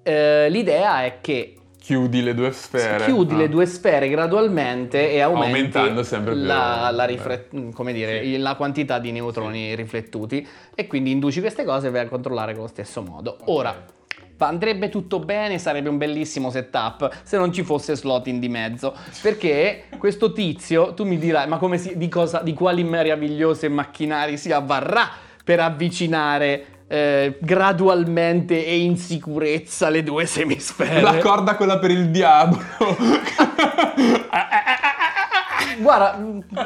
Eh, 0.03 0.51
l'idea 0.51 1.05
è 1.05 1.19
che 1.21 1.55
Chiudi 1.85 2.23
le 2.23 2.33
due 2.33 2.51
sfere. 2.53 3.05
chiudi 3.05 3.35
Ah. 3.35 3.37
le 3.37 3.49
due 3.51 3.67
sfere 3.67 4.09
gradualmente 4.09 5.13
e 5.13 5.21
aumenti 5.21 5.53
Aumentando 5.77 6.03
sempre 6.03 6.33
più. 6.33 6.43
la, 6.43 6.89
la 6.91 7.05
Beh. 7.05 7.13
rifle- 7.13 7.49
come 7.75 7.93
dire, 7.93 8.39
la 8.39 8.55
quantità 8.55 8.99
di 8.99 9.13
neutroni 9.13 9.75
riflettuti 9.75 10.49
e 10.75 10.87
quindi 10.87 11.11
induci 11.11 11.41
queste 11.41 11.63
cose 11.63 11.89
e 11.89 11.91
vai 11.91 12.07
a 12.07 12.09
controllare 12.09 12.55
con 12.55 12.63
lo 12.63 12.69
stesso 12.69 13.03
modo. 13.03 13.37
Ora, 13.45 13.85
andrebbe 14.39 14.89
tutto 14.89 15.19
bene, 15.21 15.59
sarebbe 15.59 15.91
un 15.91 15.99
bellissimo 15.99 16.49
setup 16.49 17.19
se 17.23 17.37
non 17.37 17.53
ci 17.53 17.63
fosse 17.63 17.95
slot 17.97 18.29
in 18.29 18.41
di 18.41 18.49
mezzo, 18.49 18.95
perché 19.21 19.85
questo 19.99 20.33
tizio, 20.33 20.95
tu 20.95 21.05
mi 21.05 21.19
dirai, 21.19 21.47
ma 21.47 21.59
come 21.59 21.77
si, 21.77 21.99
di, 21.99 22.09
cosa, 22.09 22.41
di 22.41 22.55
quali 22.55 22.83
meravigliosi 22.83 23.69
macchinari 23.69 24.39
si 24.39 24.51
avvarrà 24.53 25.07
per 25.45 25.61
avvicinare 25.61 26.65
eh, 26.87 27.39
gradualmente 27.41 28.65
e 28.65 28.79
in 28.79 28.97
sicurezza 28.97 29.89
le 29.89 30.03
due 30.03 30.27
semisfere? 30.27 31.01
La 31.01 31.19
corda 31.19 31.57
quella 31.57 31.79
per 31.79 31.91
il 31.91 32.11
diavolo. 32.11 32.63
Guarda, 35.79 36.19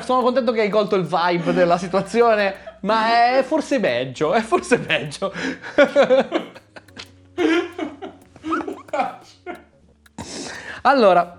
sono 0.02 0.20
contento 0.22 0.52
che 0.52 0.61
hai 0.62 0.68
colto 0.68 0.96
il 0.96 1.07
vibe 1.07 1.52
della 1.52 1.78
situazione, 1.78 2.76
ma 2.81 3.37
è 3.37 3.42
forse 3.42 3.81
peggio, 3.81 4.33
è 4.35 4.40
forse 4.42 4.78
peggio. 4.78 5.33
allora, 10.83 11.38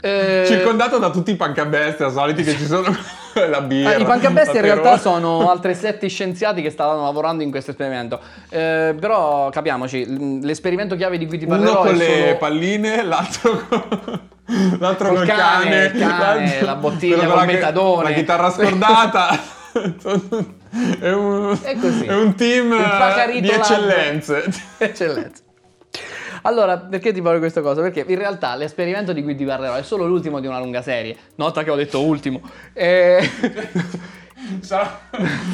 eh, 0.00 0.44
Circondato 0.46 0.98
da 0.98 1.10
tutti 1.10 1.32
i 1.32 1.36
pancabestia 1.36 2.08
soliti 2.10 2.44
che 2.44 2.52
ci 2.52 2.66
sono. 2.66 2.94
la 3.48 3.60
birra. 3.60 3.94
eh, 3.94 4.00
I 4.00 4.04
pancabestia 4.04 4.60
in 4.60 4.66
realtà 4.66 4.98
sono 4.98 5.50
altri 5.50 5.74
sette 5.74 6.08
scienziati 6.08 6.62
che 6.62 6.70
stavano 6.70 7.02
lavorando 7.02 7.42
in 7.42 7.50
questo 7.50 7.70
esperimento. 7.72 8.20
Eh, 8.48 8.94
però 8.98 9.50
capiamoci, 9.50 10.40
l'esperimento 10.42 10.96
chiave 10.96 11.18
di 11.18 11.26
cui 11.26 11.38
ti 11.38 11.44
Uno 11.44 11.56
parlerò 11.56 11.80
con 11.82 11.88
è 11.88 11.96
le 11.96 12.04
solo... 12.06 12.38
l'altro 12.38 13.02
l'altro 13.02 13.66
con... 13.68 14.20
L'altro 14.78 15.08
Col 15.08 15.16
col 15.16 15.26
cane, 15.26 15.64
cane, 15.68 15.84
il 15.86 16.00
cane, 16.06 16.60
la 16.62 16.76
bottiglia 16.76 17.16
col 17.16 17.26
con 17.26 17.36
la 17.36 17.44
metadone. 17.46 18.08
La 18.10 18.14
chitarra 18.14 18.50
scordata. 18.50 19.30
è, 21.00 21.10
un, 21.10 21.58
È 21.60 21.76
così. 21.80 22.04
è 22.04 22.14
un 22.14 22.34
team 22.36 22.68
Pacarito 22.70 23.40
di 23.40 23.48
Lab. 23.48 23.58
eccellenze. 24.78 25.44
Allora, 26.42 26.78
perché 26.78 27.12
ti 27.12 27.20
parlo 27.20 27.34
di 27.34 27.40
questa 27.40 27.60
cosa? 27.60 27.80
Perché 27.82 28.04
in 28.06 28.18
realtà 28.18 28.54
l'esperimento 28.54 29.12
di 29.12 29.22
cui 29.22 29.34
ti 29.34 29.44
parlerò 29.44 29.74
è 29.74 29.82
solo 29.82 30.06
l'ultimo 30.06 30.40
di 30.40 30.46
una 30.46 30.58
lunga 30.58 30.82
serie. 30.82 31.16
Nota 31.36 31.62
che 31.62 31.70
ho 31.70 31.76
detto 31.76 32.02
ultimo. 32.02 32.40
Sarà- 34.60 35.00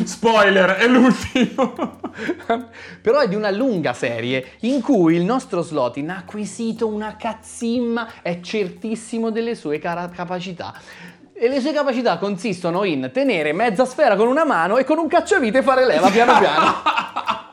Spoiler, 0.05 0.71
è 0.73 0.87
l'ultimo. 0.87 2.01
Però 3.01 3.21
è 3.21 3.29
di 3.29 3.35
una 3.35 3.51
lunga 3.51 3.93
serie 3.95 4.53
in 4.61 4.81
cui 4.81 5.15
il 5.15 5.23
nostro 5.25 5.63
Slotin 5.63 6.11
ha 6.11 6.19
acquisito 6.19 6.87
una 6.87 7.17
cazzimma, 7.17 8.09
è 8.23 8.41
certissimo 8.41 9.31
delle 9.31 9.55
sue 9.55 9.79
cara- 9.79 10.09
capacità. 10.09 10.75
E 11.33 11.49
le 11.49 11.61
sue 11.61 11.73
capacità 11.73 12.19
consistono 12.19 12.85
in 12.85 13.11
tenere 13.13 13.53
mezza 13.53 13.85
sfera 13.85 14.15
con 14.15 14.29
una 14.29 14.45
mano 14.45 14.77
e 14.77 14.85
con 14.85 14.99
un 14.99 15.09
cacciavite 15.09 15.63
fare 15.63 15.87
leva 15.87 16.09
piano 16.11 16.39
piano. 16.39 16.83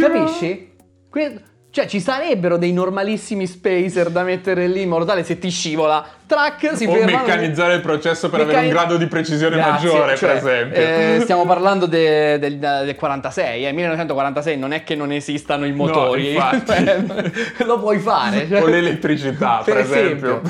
Capisci? 0.00 0.72
Que- 1.10 1.42
cioè, 1.72 1.86
ci 1.86 2.00
sarebbero 2.00 2.56
dei 2.56 2.72
normalissimi 2.72 3.46
spacer 3.46 4.10
da 4.10 4.24
mettere 4.24 4.66
lì 4.66 4.82
in 4.82 4.88
modo 4.88 5.04
tale 5.04 5.22
se 5.22 5.38
ti 5.38 5.50
scivola, 5.50 6.04
track, 6.26 6.76
si 6.76 6.84
o 6.84 6.90
fermano. 6.92 7.18
meccanizzare 7.18 7.74
il 7.74 7.80
processo 7.80 8.28
per 8.28 8.40
avere 8.40 8.56
un 8.58 8.64
Meccani- 8.64 8.80
grado 8.82 8.96
di 8.96 9.06
precisione 9.06 9.54
Grazie, 9.54 9.88
maggiore, 9.88 10.16
cioè, 10.16 10.28
per 10.30 10.36
esempio. 10.38 10.80
eh, 10.80 11.18
stiamo 11.22 11.46
parlando 11.46 11.86
de- 11.86 12.40
del, 12.40 12.58
del 12.58 12.96
46, 12.96 13.66
eh, 13.66 13.72
1946, 13.72 14.58
non 14.58 14.72
è 14.72 14.82
che 14.82 14.96
non 14.96 15.12
esistano 15.12 15.64
i 15.64 15.70
motori, 15.72 16.30
infatti. 16.32 16.72
Cioè, 16.74 17.66
lo 17.66 17.78
puoi 17.78 18.00
fare. 18.00 18.48
cioè. 18.48 18.62
o 18.62 18.66
l'elettricità, 18.66 19.62
per, 19.64 19.76
esempio. 19.78 20.42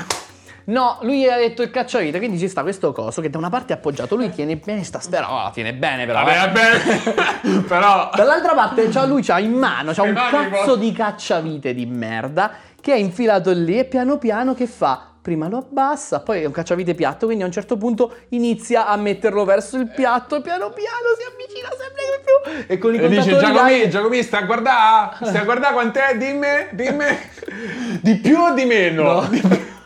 No, 0.65 0.99
lui 1.01 1.27
ha 1.27 1.37
detto 1.37 1.61
il 1.63 1.71
cacciavite, 1.71 2.17
quindi 2.19 2.37
ci 2.37 2.47
sta 2.47 2.61
questo 2.61 2.91
coso 2.91 3.21
che 3.21 3.29
da 3.29 3.37
una 3.37 3.49
parte 3.49 3.73
è 3.73 3.77
appoggiato, 3.77 4.15
lui 4.15 4.29
tiene 4.29 4.57
bene 4.57 4.83
sta 4.83 4.99
sfera, 4.99 5.45
oh, 5.45 5.51
tiene 5.51 5.73
bene 5.73 6.05
però. 6.05 6.23
Vabbè, 6.23 6.31
eh. 6.31 6.47
vabbè. 6.47 7.59
Però... 7.67 8.09
Dall'altra 8.13 8.53
parte 8.53 8.89
c'ha, 8.89 9.05
lui 9.05 9.23
c'ha 9.23 9.39
in 9.39 9.53
mano 9.53 9.93
c'ha 9.93 10.03
un 10.03 10.13
cazzo 10.13 10.75
di 10.75 10.91
cacciavite 10.91 11.73
di 11.73 11.85
merda 11.85 12.51
che 12.79 12.93
è 12.93 12.97
infilato 12.97 13.51
lì 13.51 13.77
e 13.77 13.85
piano 13.85 14.17
piano 14.17 14.53
che 14.53 14.67
fa? 14.67 15.07
Prima 15.21 15.47
lo 15.47 15.57
abbassa, 15.57 16.21
poi 16.21 16.41
è 16.41 16.45
un 16.45 16.51
cacciavite 16.51 16.95
piatto, 16.95 17.27
quindi 17.27 17.43
a 17.43 17.45
un 17.45 17.51
certo 17.51 17.77
punto 17.77 18.15
inizia 18.29 18.87
a 18.87 18.97
metterlo 18.97 19.45
verso 19.45 19.77
il 19.77 19.87
piatto 19.87 20.37
e 20.37 20.41
piano 20.41 20.71
piano 20.71 21.13
si 21.15 21.23
avvicina 21.27 21.69
sempre 21.77 22.03
di 22.17 22.63
più. 22.63 22.73
E 22.73 22.77
con 22.79 22.95
i 22.95 22.97
E 22.97 23.07
dice 23.07 23.37
Giacomi, 23.37 23.87
Giacomi, 23.87 24.23
sta 24.23 24.39
a 24.39 24.41
guardare, 24.43 25.17
stai 25.21 25.37
a 25.37 25.43
guardare 25.43 25.73
quant'è, 25.73 26.17
dimmi, 26.17 26.47
dimmi, 26.71 27.05
di 28.01 28.15
più 28.15 28.39
o 28.39 28.53
di 28.53 28.65
meno? 28.65 29.03
No. 29.03 29.29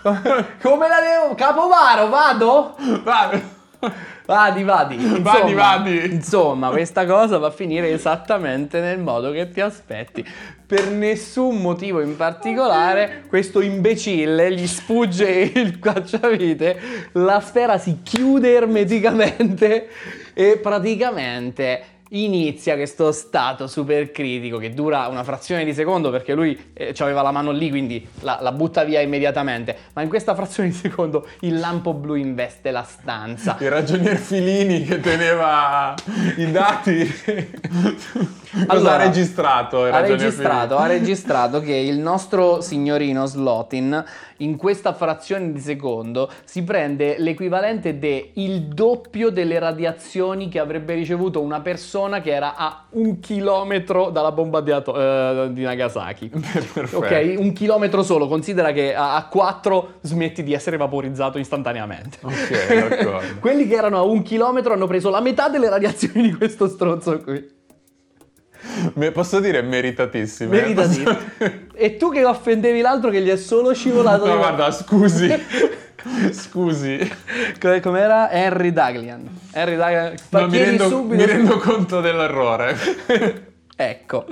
Come 0.62 0.88
la 0.88 1.00
devo? 1.02 1.36
Capovaro, 1.36 2.10
vado? 2.10 2.76
Va- 3.04 3.54
Vadi, 4.26 4.64
vadi. 4.64 4.96
Insomma, 4.96 5.20
Vadi, 5.20 5.54
vadi. 5.54 6.06
Insomma, 6.14 6.70
questa 6.70 7.06
cosa 7.06 7.38
va 7.38 7.48
a 7.48 7.52
finire 7.52 7.92
esattamente 7.92 8.80
nel 8.80 8.98
modo 8.98 9.32
che 9.32 9.52
ti 9.52 9.62
aspetti. 9.62 10.26
Per 10.66 10.90
nessun 10.90 11.58
motivo 11.58 12.02
in 12.02 12.16
particolare, 12.16 13.26
questo 13.28 13.62
imbecille 13.62 14.52
gli 14.52 14.66
sfugge 14.66 15.30
il 15.30 15.78
cacciavite, 15.80 17.10
la 17.14 17.40
sfera 17.40 17.78
si 17.78 18.00
chiude 18.02 18.56
ermeticamente 18.56 19.90
e 20.34 20.58
praticamente 20.58 21.84
inizia 22.10 22.76
questo 22.76 23.12
stato 23.12 23.68
super 23.68 24.12
critico 24.12 24.58
che 24.58 24.74
dura 24.74 25.08
una 25.08 25.24
frazione 25.24 25.66
di 25.66 25.74
secondo 25.74 26.12
perché 26.12 26.34
lui 26.34 26.72
eh, 26.74 26.94
aveva 27.00 27.22
la 27.22 27.32
mano 27.32 27.52
lì 27.52 27.70
quindi 27.70 28.08
la, 28.22 28.40
la 28.42 28.52
butta 28.52 28.84
via 28.84 29.02
immediatamente 29.02 29.76
ma 29.94 30.02
in 30.02 30.10
questa 30.10 30.36
frazione 30.36 30.70
di 30.70 30.76
secondo 30.76 31.28
il 31.42 31.60
lampo 31.60 31.94
blu 31.94 32.16
investe 32.16 32.72
la 32.72 32.84
stanza 32.84 33.58
Il 33.60 33.70
ragionier 33.70 34.18
Filini 34.18 34.84
che 34.84 35.00
teneva 35.00 35.96
i 36.38 36.52
dati. 36.52 37.06
Cosa 38.56 38.66
Allora, 38.68 38.94
ha 38.94 38.98
registrato? 38.98 39.84
ha 39.84 40.00
registrato, 40.00 40.78
ha 40.78 40.88
registrato 40.88 41.60
che 41.60 41.74
il 41.74 41.98
nostro 41.98 42.62
signorino 42.62 43.26
Slotin 43.26 44.04
in 44.38 44.58
questa 44.58 44.94
frazione 44.94 45.52
di 45.52 45.60
secondo 45.60 46.30
si 46.44 46.64
prende 46.64 47.16
l'equivalente 47.20 47.98
del 48.00 48.64
doppio 48.68 49.30
delle 49.30 49.60
radiazioni 49.60 50.50
che 50.50 50.60
avrebbe 50.60 50.94
ricevuto 50.94 51.42
una 51.42 51.62
persona 51.62 52.22
che 52.22 52.32
era 52.32 52.56
a 52.56 52.86
un 52.92 53.20
chilometro 53.20 54.10
dalla 54.10 54.32
bomba 54.32 54.62
di, 54.62 54.72
ato- 54.72 55.00
eh, 55.00 55.50
di 55.52 55.64
Nagasaki. 55.64 56.30
Perfetto. 56.74 56.98
Ok, 56.98 57.36
un 57.38 57.54
chilometro 57.54 58.04
solo, 58.04 58.28
considera 58.28 58.72
che 58.72 58.94
a, 58.94 59.16
a 59.16 59.28
4 59.28 59.94
smetti 60.02 60.44
di 60.44 60.54
essere 60.54 60.78
vaporizzato 60.78 61.38
istantaneamente. 61.38 62.18
Ok, 62.22 62.90
d'accordo. 62.90 63.22
Quelli 63.40 63.68
che 63.68 63.76
erano 63.76 63.98
a 63.98 64.04
un 64.04 64.22
chilometro 64.22 64.74
hanno 64.74 64.88
preso 64.88 65.10
la 65.10 65.22
metà 65.22 65.50
delle 65.50 65.70
radiazioni 65.70 66.22
di 66.24 66.34
questo 66.34 66.68
stronzo 66.68 67.20
qui. 67.20 67.64
Me- 68.94 69.12
Posso 69.12 69.40
dire 69.40 69.62
meritatissime? 69.62 70.50
Meritativo. 70.62 71.18
e 71.74 71.98
tu 71.98 72.12
che 72.12 72.24
offendevi 72.24 72.82
l'altro 72.82 73.10
che 73.10 73.22
gli 73.22 73.30
è 73.30 73.38
solo 73.38 73.74
scivolato 73.74 74.26
No, 74.26 74.38
guarda, 74.38 74.72
scusi. 74.72 75.34
Scusi. 76.32 77.00
Co- 77.60 77.80
Com'era? 77.82 78.30
Henry 78.30 78.72
Daglian. 78.72 79.28
Henry 79.52 79.76
Daglian. 79.76 80.14
No, 80.30 80.48
mi, 80.48 80.58
rendo, 80.60 80.88
subito- 80.88 81.16
mi 81.16 81.26
rendo 81.26 81.58
conto 81.58 82.00
dell'errore. 82.02 82.76
Ecco. 83.78 84.26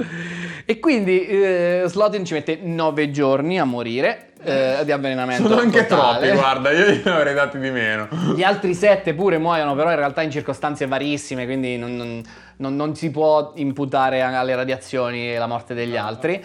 E 0.64 0.80
quindi 0.80 1.26
eh, 1.28 1.84
Slotin 1.88 2.24
ci 2.24 2.32
mette 2.34 2.60
9 2.62 3.12
giorni 3.12 3.60
a 3.60 3.66
morire 3.66 4.28
eh, 4.42 4.84
di 4.86 4.92
avvelenamento. 4.94 5.50
Sono 5.50 5.60
anche 5.60 5.86
totale. 5.86 6.28
troppi, 6.28 6.40
guarda, 6.42 6.72
io 6.72 6.86
gliene 6.86 7.12
avrei 7.12 7.34
dati 7.34 7.60
di 7.60 7.70
meno. 7.70 8.08
Gli 8.38 8.42
altri 8.44 8.74
7 8.74 9.14
pure 9.14 9.38
muoiono, 9.40 9.76
però 9.76 9.90
in 9.90 9.98
realtà 9.98 10.22
in 10.22 10.32
circostanze 10.32 10.88
varissime, 10.88 11.44
quindi 11.44 11.76
non, 11.78 11.94
non- 11.98 12.24
non- 12.58 12.76
non 12.76 12.96
si 12.96 13.10
può 13.12 13.52
imputare 13.56 14.22
alle 14.22 14.56
radiazioni 14.56 15.36
la 15.36 15.48
morte 15.48 15.74
degli 15.74 15.98
altri. 15.98 16.34
Eh, 16.36 16.44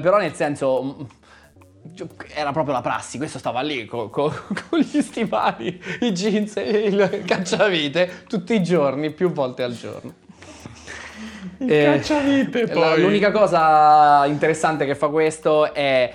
però 0.00 0.18
nel 0.18 0.34
senso... 0.34 0.82
mm, 0.82 1.04
Era 2.34 2.52
proprio 2.52 2.74
la 2.74 2.82
prassi, 2.82 3.16
questo 3.16 3.38
stava 3.38 3.62
lì 3.62 3.86
co- 3.86 4.10
co- 4.10 4.32
con 4.68 4.78
gli 4.80 5.00
stivali, 5.00 5.80
i 6.00 6.12
jeans 6.12 6.56
e 6.58 6.62
il 6.62 7.22
cacciavite 7.26 8.24
tutti 8.28 8.54
i 8.54 8.62
giorni, 8.62 9.10
più 9.10 9.32
volte 9.32 9.62
al 9.62 9.74
giorno. 9.74 10.14
Il 11.58 11.70
Eh, 11.72 11.84
cacciavite, 11.84 12.66
la- 12.66 12.72
poi. 12.72 13.00
L'unica 13.02 13.30
cosa 13.30 14.24
interessante 14.26 14.84
che 14.86 14.94
fa 14.94 15.08
questo 15.08 15.72
è 15.74 16.12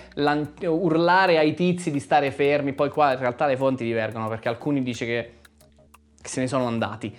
urlare 0.65 1.38
ai 1.38 1.53
tizi 1.53 1.91
di 1.91 1.99
stare 1.99 2.31
fermi, 2.31 2.73
poi 2.73 2.89
qua 2.89 3.13
in 3.13 3.19
realtà 3.19 3.45
le 3.45 3.58
fonti 3.58 3.84
divergono 3.84 4.27
perché 4.27 4.49
alcuni 4.49 4.81
dice 4.84 5.05
che, 5.05 5.34
che 6.21 6.29
se 6.29 6.41
ne 6.41 6.47
sono 6.47 6.65
andati 6.65 7.15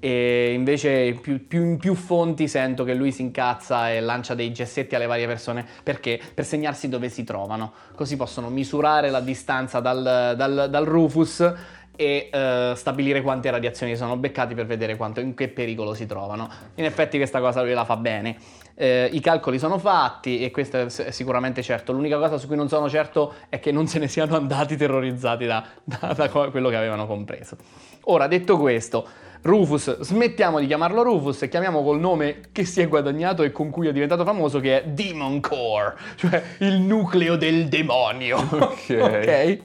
e 0.00 0.52
invece 0.54 1.16
più, 1.20 1.46
più- 1.46 1.62
in 1.62 1.76
più 1.76 1.94
fonti 1.94 2.48
sento 2.48 2.84
che 2.84 2.94
lui 2.94 3.12
si 3.12 3.20
incazza 3.20 3.92
e 3.92 4.00
lancia 4.00 4.34
dei 4.34 4.50
gessetti 4.52 4.94
alle 4.94 5.06
varie 5.06 5.26
persone 5.26 5.66
perché 5.82 6.18
per 6.34 6.46
segnarsi 6.46 6.88
dove 6.88 7.10
si 7.10 7.22
trovano, 7.22 7.72
così 7.94 8.16
possono 8.16 8.48
misurare 8.48 9.10
la 9.10 9.20
distanza 9.20 9.80
dal, 9.80 10.34
dal- 10.36 10.68
dal 10.70 10.84
Rufus 10.86 11.52
e 12.00 12.30
eh, 12.32 12.72
stabilire 12.76 13.20
quante 13.20 13.50
radiazioni 13.50 13.94
sono 13.94 14.16
beccati 14.16 14.54
per 14.54 14.64
vedere 14.64 14.96
quanto, 14.96 15.20
in 15.20 15.34
che 15.34 15.48
pericolo 15.48 15.92
si 15.92 16.06
trovano. 16.06 16.48
In 16.76 16.86
effetti 16.86 17.18
questa 17.18 17.40
cosa 17.40 17.60
lui 17.60 17.74
la 17.74 17.84
fa 17.84 17.98
bene. 17.98 18.38
Eh, 18.74 19.10
I 19.12 19.20
calcoli 19.20 19.58
sono 19.58 19.76
fatti 19.76 20.42
e 20.42 20.50
questo 20.50 20.78
è 20.78 21.10
sicuramente 21.10 21.62
certo. 21.62 21.92
L'unica 21.92 22.16
cosa 22.16 22.38
su 22.38 22.46
cui 22.46 22.56
non 22.56 22.68
sono 22.70 22.88
certo 22.88 23.34
è 23.50 23.60
che 23.60 23.70
non 23.70 23.86
se 23.86 23.98
ne 23.98 24.08
siano 24.08 24.34
andati 24.34 24.78
terrorizzati 24.78 25.44
da, 25.44 25.62
da- 25.84 26.14
da 26.14 26.30
quello 26.30 26.70
che 26.70 26.76
avevano 26.76 27.06
compreso. 27.06 27.58
Ora, 28.04 28.26
detto 28.26 28.56
questo, 28.56 29.06
Rufus, 29.42 30.00
smettiamo 30.00 30.60
di 30.60 30.66
chiamarlo 30.66 31.02
Rufus 31.02 31.42
e 31.42 31.48
chiamiamo 31.48 31.82
col 31.82 31.98
nome 31.98 32.40
che 32.52 32.64
si 32.64 32.80
è 32.80 32.88
guadagnato 32.88 33.42
e 33.42 33.52
con 33.52 33.70
cui 33.70 33.88
è 33.88 33.92
diventato 33.92 34.24
famoso 34.24 34.60
che 34.60 34.82
è 34.82 34.86
Demon 34.86 35.40
Core, 35.40 35.94
cioè 36.16 36.42
il 36.58 36.80
nucleo 36.80 37.36
del 37.36 37.68
demonio. 37.68 38.36
Ok. 38.38 38.96
ok? 39.00 39.58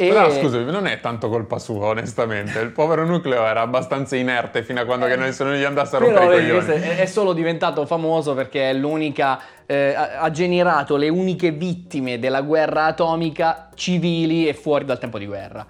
E- 0.00 0.10
Però 0.10 0.30
scusami, 0.30 0.70
non 0.70 0.86
è 0.86 1.00
tanto 1.00 1.28
colpa 1.28 1.58
sua, 1.58 1.88
onestamente. 1.88 2.60
Il 2.60 2.70
povero 2.70 3.04
nucleo 3.04 3.44
era 3.44 3.62
abbastanza 3.62 4.14
inerte 4.14 4.62
fino 4.62 4.80
a 4.80 4.84
quando 4.84 5.06
che 5.06 5.16
nessuno 5.16 5.52
gli 5.54 5.64
andasse 5.64 5.96
a 5.96 5.98
rompere 5.98 6.26
Però 6.26 6.38
i 6.38 6.56
coglioni. 6.56 6.82
è, 6.98 7.04
solo 7.04 7.32
diventato 7.32 7.84
famoso 7.84 8.32
perché 8.32 8.70
è 8.70 8.74
l'unica, 8.74 9.40
eh, 9.66 9.92
ha, 9.94 10.30
generato 10.30 10.94
le 10.94 11.08
uniche 11.08 11.50
vittime 11.50 12.20
della 12.20 12.42
guerra 12.42 12.84
atomica 12.84 13.70
civili 13.74 14.46
e 14.46 14.54
fuori 14.54 14.84
dal 14.84 15.00
tempo 15.00 15.18
di 15.18 15.26
guerra. 15.26 15.66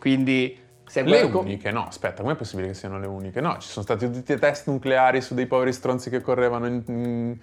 Quindi 0.00 0.56
se 0.56 0.71
Le 1.00 1.30
co- 1.30 1.40
uniche, 1.40 1.70
no, 1.70 1.86
aspetta, 1.86 2.22
com'è 2.22 2.34
possibile 2.34 2.68
che 2.68 2.74
siano 2.74 2.98
le 2.98 3.06
uniche? 3.06 3.40
No, 3.40 3.56
ci 3.58 3.68
sono 3.68 3.84
stati 3.84 4.10
tutti 4.10 4.32
i 4.32 4.38
test 4.38 4.66
nucleari 4.68 5.20
su 5.22 5.34
dei 5.34 5.46
poveri 5.46 5.72
stronzi 5.72 6.10
che 6.10 6.20
correvano 6.20 6.66
in- 6.66 6.82
in- 6.86 7.36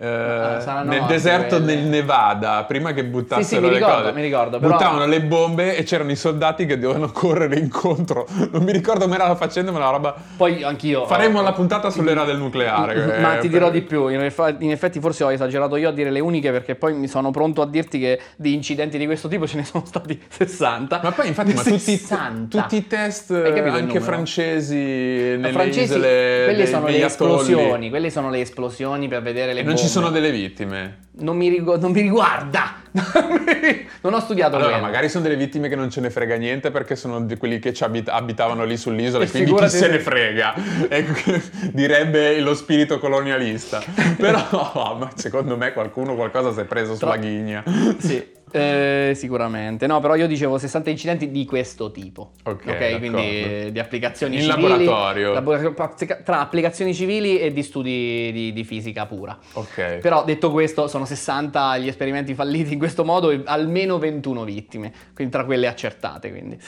eh, 0.00 0.06
Ah, 0.06 0.82
nel 0.82 1.04
deserto 1.06 1.56
quelle. 1.56 1.74
del 1.76 1.84
Nevada, 1.84 2.64
prima 2.64 2.92
che 2.92 3.04
buttassero 3.04 3.42
Sì, 3.46 3.54
sì, 3.56 3.60
mi 3.60 3.68
le 3.68 3.74
ricordo, 3.74 4.00
cose. 4.02 4.12
mi 4.14 4.22
ricordo, 4.22 4.58
però- 4.58 4.72
Buttavano 4.72 5.06
le 5.06 5.20
bombe 5.22 5.76
e 5.76 5.82
c'erano 5.82 6.10
i 6.10 6.16
soldati 6.16 6.64
che 6.64 6.78
dovevano 6.78 7.10
correre 7.12 7.56
incontro. 7.58 8.26
Non 8.50 8.62
mi 8.62 8.72
ricordo 8.72 9.04
come 9.04 9.16
era 9.16 9.26
la 9.28 9.36
faccenda, 9.36 9.70
ma 9.72 9.78
la 9.78 9.90
roba... 9.90 10.14
Poi 10.36 10.62
anch'io. 10.62 11.04
Faremo 11.06 11.42
la 11.42 11.52
puntata 11.52 11.90
sull'era 11.90 12.24
del 12.24 12.38
nucleare. 12.38 13.20
Ma 13.20 13.34
eh, 13.36 13.40
ti 13.40 13.48
per- 13.48 13.58
dirò 13.58 13.70
di 13.70 13.82
più, 13.82 14.08
in 14.08 14.20
effetti 14.22 15.00
forse 15.00 15.24
ho 15.24 15.32
esagerato 15.32 15.76
io 15.76 15.88
a 15.90 15.92
dire 15.92 16.10
le 16.10 16.20
uniche 16.20 16.50
perché 16.50 16.74
poi 16.76 16.94
mi 16.94 17.06
sono 17.08 17.30
pronto 17.30 17.60
a 17.60 17.66
dirti 17.66 17.98
che 17.98 18.20
di 18.36 18.54
incidenti 18.54 18.96
di 18.96 19.04
questo 19.06 19.28
tipo 19.28 19.46
ce 19.46 19.56
ne 19.56 19.64
sono 19.64 19.84
stati 19.86 20.18
60. 20.28 21.00
Ma 21.02 21.12
poi 21.12 21.26
infatti, 21.28 21.52
ma 21.52 21.62
tutti, 21.62 21.78
60. 21.78 22.58
tutti 22.62 22.76
i 22.76 22.86
test 22.86 23.30
anche 23.32 24.00
francesi 24.00 24.74
nelle 24.76 25.52
francesi, 25.52 25.82
isole 25.92 26.42
quelle 26.44 26.66
sono 26.66 26.86
le 26.86 27.04
esplosioni, 27.04 27.88
quelle 27.90 28.10
sono 28.10 28.30
le 28.30 28.40
esplosioni 28.40 29.08
per 29.08 29.22
vedere 29.22 29.52
le 29.52 29.62
bombe. 29.62 29.88
Sono 29.90 30.10
delle 30.10 30.30
vittime. 30.30 30.98
Non 31.20 31.36
mi, 31.36 31.48
rigu- 31.48 31.78
non 31.80 31.90
mi 31.92 32.00
riguarda! 32.00 32.76
non 34.00 34.14
ho 34.14 34.20
studiato 34.20 34.56
Allora, 34.56 34.70
quello. 34.72 34.86
magari 34.86 35.08
sono 35.08 35.22
delle 35.24 35.36
vittime 35.36 35.68
che 35.68 35.76
non 35.76 35.90
ce 35.90 36.00
ne 36.00 36.10
frega 36.10 36.36
niente 36.36 36.70
perché 36.70 36.96
sono 36.96 37.20
di 37.20 37.36
quelli 37.36 37.58
che 37.58 37.74
abit- 37.80 38.08
abitavano 38.08 38.64
lì 38.64 38.76
sull'isola, 38.76 39.24
E 39.24 39.30
quindi 39.30 39.52
chi 39.54 39.68
se 39.68 39.88
ne 39.88 39.98
frega, 39.98 40.54
Ecco, 40.88 41.40
direbbe 41.72 42.40
lo 42.40 42.54
spirito 42.54 42.98
colonialista. 42.98 43.82
Però, 44.16 45.08
secondo 45.14 45.56
me 45.56 45.72
qualcuno 45.72 46.14
qualcosa 46.14 46.52
si 46.52 46.60
è 46.60 46.64
preso 46.64 46.94
sulla 46.96 47.12
Tro- 47.12 47.20
ghigna. 47.20 47.62
Sì. 47.98 48.38
Eh, 48.52 49.12
sicuramente. 49.14 49.86
No, 49.86 50.00
però 50.00 50.14
io 50.16 50.26
dicevo 50.26 50.58
60 50.58 50.90
incidenti 50.90 51.30
di 51.30 51.44
questo 51.44 51.90
tipo. 51.90 52.32
Ok, 52.44 52.64
d'accordo. 52.64 52.98
quindi 52.98 53.18
eh, 53.42 53.68
di 53.72 53.78
applicazioni 53.78 54.36
In 54.36 54.42
civili. 54.50 54.84
laboratorio. 54.84 55.32
labora- 55.32 55.94
Tra 56.24 56.40
applicazioni 56.40 56.94
civili 56.94 57.38
e 57.38 57.52
di 57.52 57.62
studi 57.62 58.30
di, 58.32 58.52
di 58.52 58.64
fisica 58.64 59.06
pura. 59.06 59.38
Ok. 59.52 59.98
Però 60.00 60.24
detto 60.24 60.50
questo, 60.50 60.88
sono 60.88 61.04
60 61.04 61.78
gli 61.78 61.88
esperimenti 61.88 62.34
falliti 62.34 62.72
in 62.72 62.78
questo 62.78 63.04
modo 63.04 63.30
e 63.30 63.42
almeno 63.44 63.98
21 63.98 64.44
vittime, 64.44 64.92
quindi 65.14 65.32
tra 65.32 65.44
quelle 65.44 65.66
accertate. 65.66 66.30
Quindi. 66.30 66.58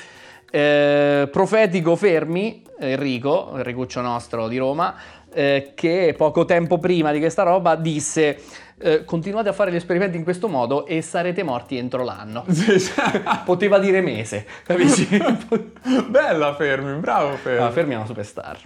Eh, 0.54 1.28
profetico 1.32 1.96
Fermi, 1.96 2.62
Enrico, 2.78 3.52
Enricuccio 3.56 4.02
nostro 4.02 4.48
di 4.48 4.58
Roma, 4.58 4.94
eh, 5.32 5.72
che 5.74 6.14
poco 6.16 6.44
tempo 6.44 6.78
prima 6.78 7.10
di 7.10 7.18
questa 7.20 7.42
roba 7.42 7.74
disse 7.74 8.38
eh, 8.82 9.04
continuate 9.04 9.48
a 9.48 9.52
fare 9.52 9.70
gli 9.72 9.76
esperimenti 9.76 10.16
in 10.16 10.24
questo 10.24 10.48
modo 10.48 10.86
e 10.86 11.00
sarete 11.02 11.42
morti 11.42 11.76
entro 11.76 12.02
l'anno. 12.04 12.44
Poteva 13.44 13.78
dire 13.78 14.00
mese, 14.00 14.46
capisci? 14.64 15.06
Bella 16.08 16.54
Fermi, 16.54 16.98
bravo 17.00 17.36
Fermi. 17.36 17.64
Ah, 17.64 17.70
Fermi 17.70 17.92
è 17.94 17.96
una 17.96 18.06
superstar. 18.06 18.58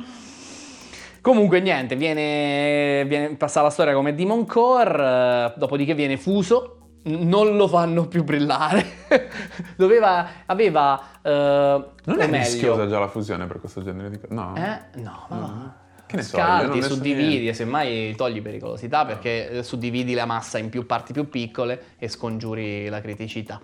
Comunque 1.21 1.61
niente, 1.61 1.97
viene, 1.97 3.05
viene 3.07 3.35
passa 3.37 3.61
la 3.61 3.71
storia 3.71 3.95
come 3.95 4.15
Demon 4.15 4.47
Core, 4.47 5.05
eh, 5.05 5.53
dopodiché 5.59 5.93
viene 5.95 6.17
fuso, 6.17 6.99
n- 7.07 7.27
non 7.29 7.57
lo 7.57 7.67
fanno 7.67 8.07
più 8.07 8.23
brillare. 8.23 8.85
Doveva, 9.77 10.29
aveva... 10.47 11.01
eh, 11.23 11.31
non 12.05 12.21
è 12.21 12.27
meglio- 12.29 12.37
rischiosa 12.45 12.87
già 12.87 13.01
la 13.01 13.09
fusione 13.09 13.47
per 13.47 13.59
questo 13.59 13.83
genere 13.83 14.09
di 14.11 14.21
cose? 14.21 14.33
No. 14.33 14.55
Eh? 14.57 15.01
No, 15.01 15.27
ma 15.31 15.37
va. 15.39 15.85
Che 16.07 16.17
ne 16.17 16.23
so, 16.23 16.37
non 16.39 16.69
ne 16.71 16.83
so 16.83 16.95
suddividi 16.95 17.27
niente. 17.29 17.49
e 17.51 17.53
semmai 17.55 18.15
togli 18.17 18.41
pericolosità 18.41 19.05
perché 19.05 19.51
eh, 19.51 19.63
suddividi 19.63 20.15
la 20.15 20.25
massa 20.27 20.59
in 20.59 20.69
più 20.69 20.87
parti 20.87 21.13
più 21.13 21.29
piccole 21.29 21.81
e 21.99 22.09
scongiuri 22.09 22.89
la 22.89 23.01
criticità. 23.01 23.61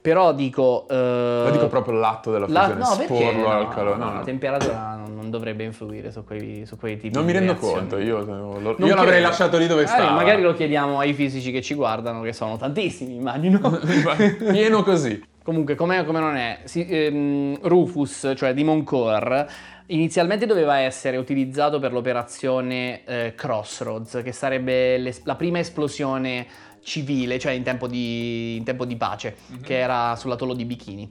Però 0.00 0.32
dico... 0.32 0.86
eh, 0.90 1.48
dico 1.52 1.68
proprio 1.68 1.94
l'atto 1.94 2.32
della 2.32 2.46
la- 2.48 2.70
fusione, 2.74 2.78
no, 2.80 3.04
sporlo 3.04 3.38
no, 3.48 3.48
al 3.52 3.68
calore. 3.68 3.98
no, 3.98 4.04
No, 4.06 4.14
la 4.14 4.20
temperatura 4.22 4.96
non, 4.96 5.14
non 5.14 5.30
dovrebbe 5.30 5.62
influire 5.62 6.10
su 6.10 6.24
quei, 6.24 6.66
su 6.66 6.76
quei 6.76 6.96
tipi 6.98 7.14
Non 7.14 7.24
di 7.24 7.32
mi 7.32 7.38
rendo 7.38 7.52
reazioni. 7.52 7.78
conto, 7.78 7.98
io, 7.98 8.18
lo- 8.24 8.74
Non 8.78 8.88
io 8.88 8.94
l'avrei 8.96 9.20
lasciato 9.20 9.58
lì 9.58 9.68
dove 9.68 9.82
Magari- 9.84 10.02
stava. 10.02 10.16
Magari 10.18 10.42
lo 10.42 10.54
chiediamo 10.54 10.98
ai 10.98 11.12
fisici 11.14 11.52
che 11.52 11.62
ci 11.62 11.74
guardano, 11.74 12.20
che 12.22 12.32
sono 12.32 12.56
tantissimi, 12.56 13.14
immagino. 13.14 13.60
Pieno 14.50 14.82
così. 14.82 15.22
Comunque, 15.44 15.74
com'è 15.76 16.04
come 16.04 16.18
non 16.20 16.34
è, 16.36 16.60
si- 16.64 16.86
ehm, 16.88 17.58
Rufus, 17.62 18.32
cioè 18.36 18.54
Demon 18.54 18.82
Core, 18.84 19.48
inizialmente 19.86 20.46
doveva 20.46 20.78
essere 20.78 21.16
utilizzato 21.16 21.78
per 21.78 21.92
l'operazione 21.92 23.04
eh, 23.04 23.34
Crossroads, 23.34 24.20
che 24.22 24.32
sarebbe 24.32 24.98
l'es- 24.98 25.22
la 25.24 25.36
prima 25.36 25.58
esplosione 25.58 26.46
civile, 26.82 27.38
cioè 27.38 27.52
in 27.52 27.62
tempo 27.62 27.86
di, 27.86 28.56
in 28.56 28.64
tempo 28.64 28.84
di 28.84 28.96
pace, 28.96 29.36
che 29.62 29.78
era 29.78 30.16
sull'atollo 30.16 30.54
di 30.54 30.64
Bikini. 30.64 31.10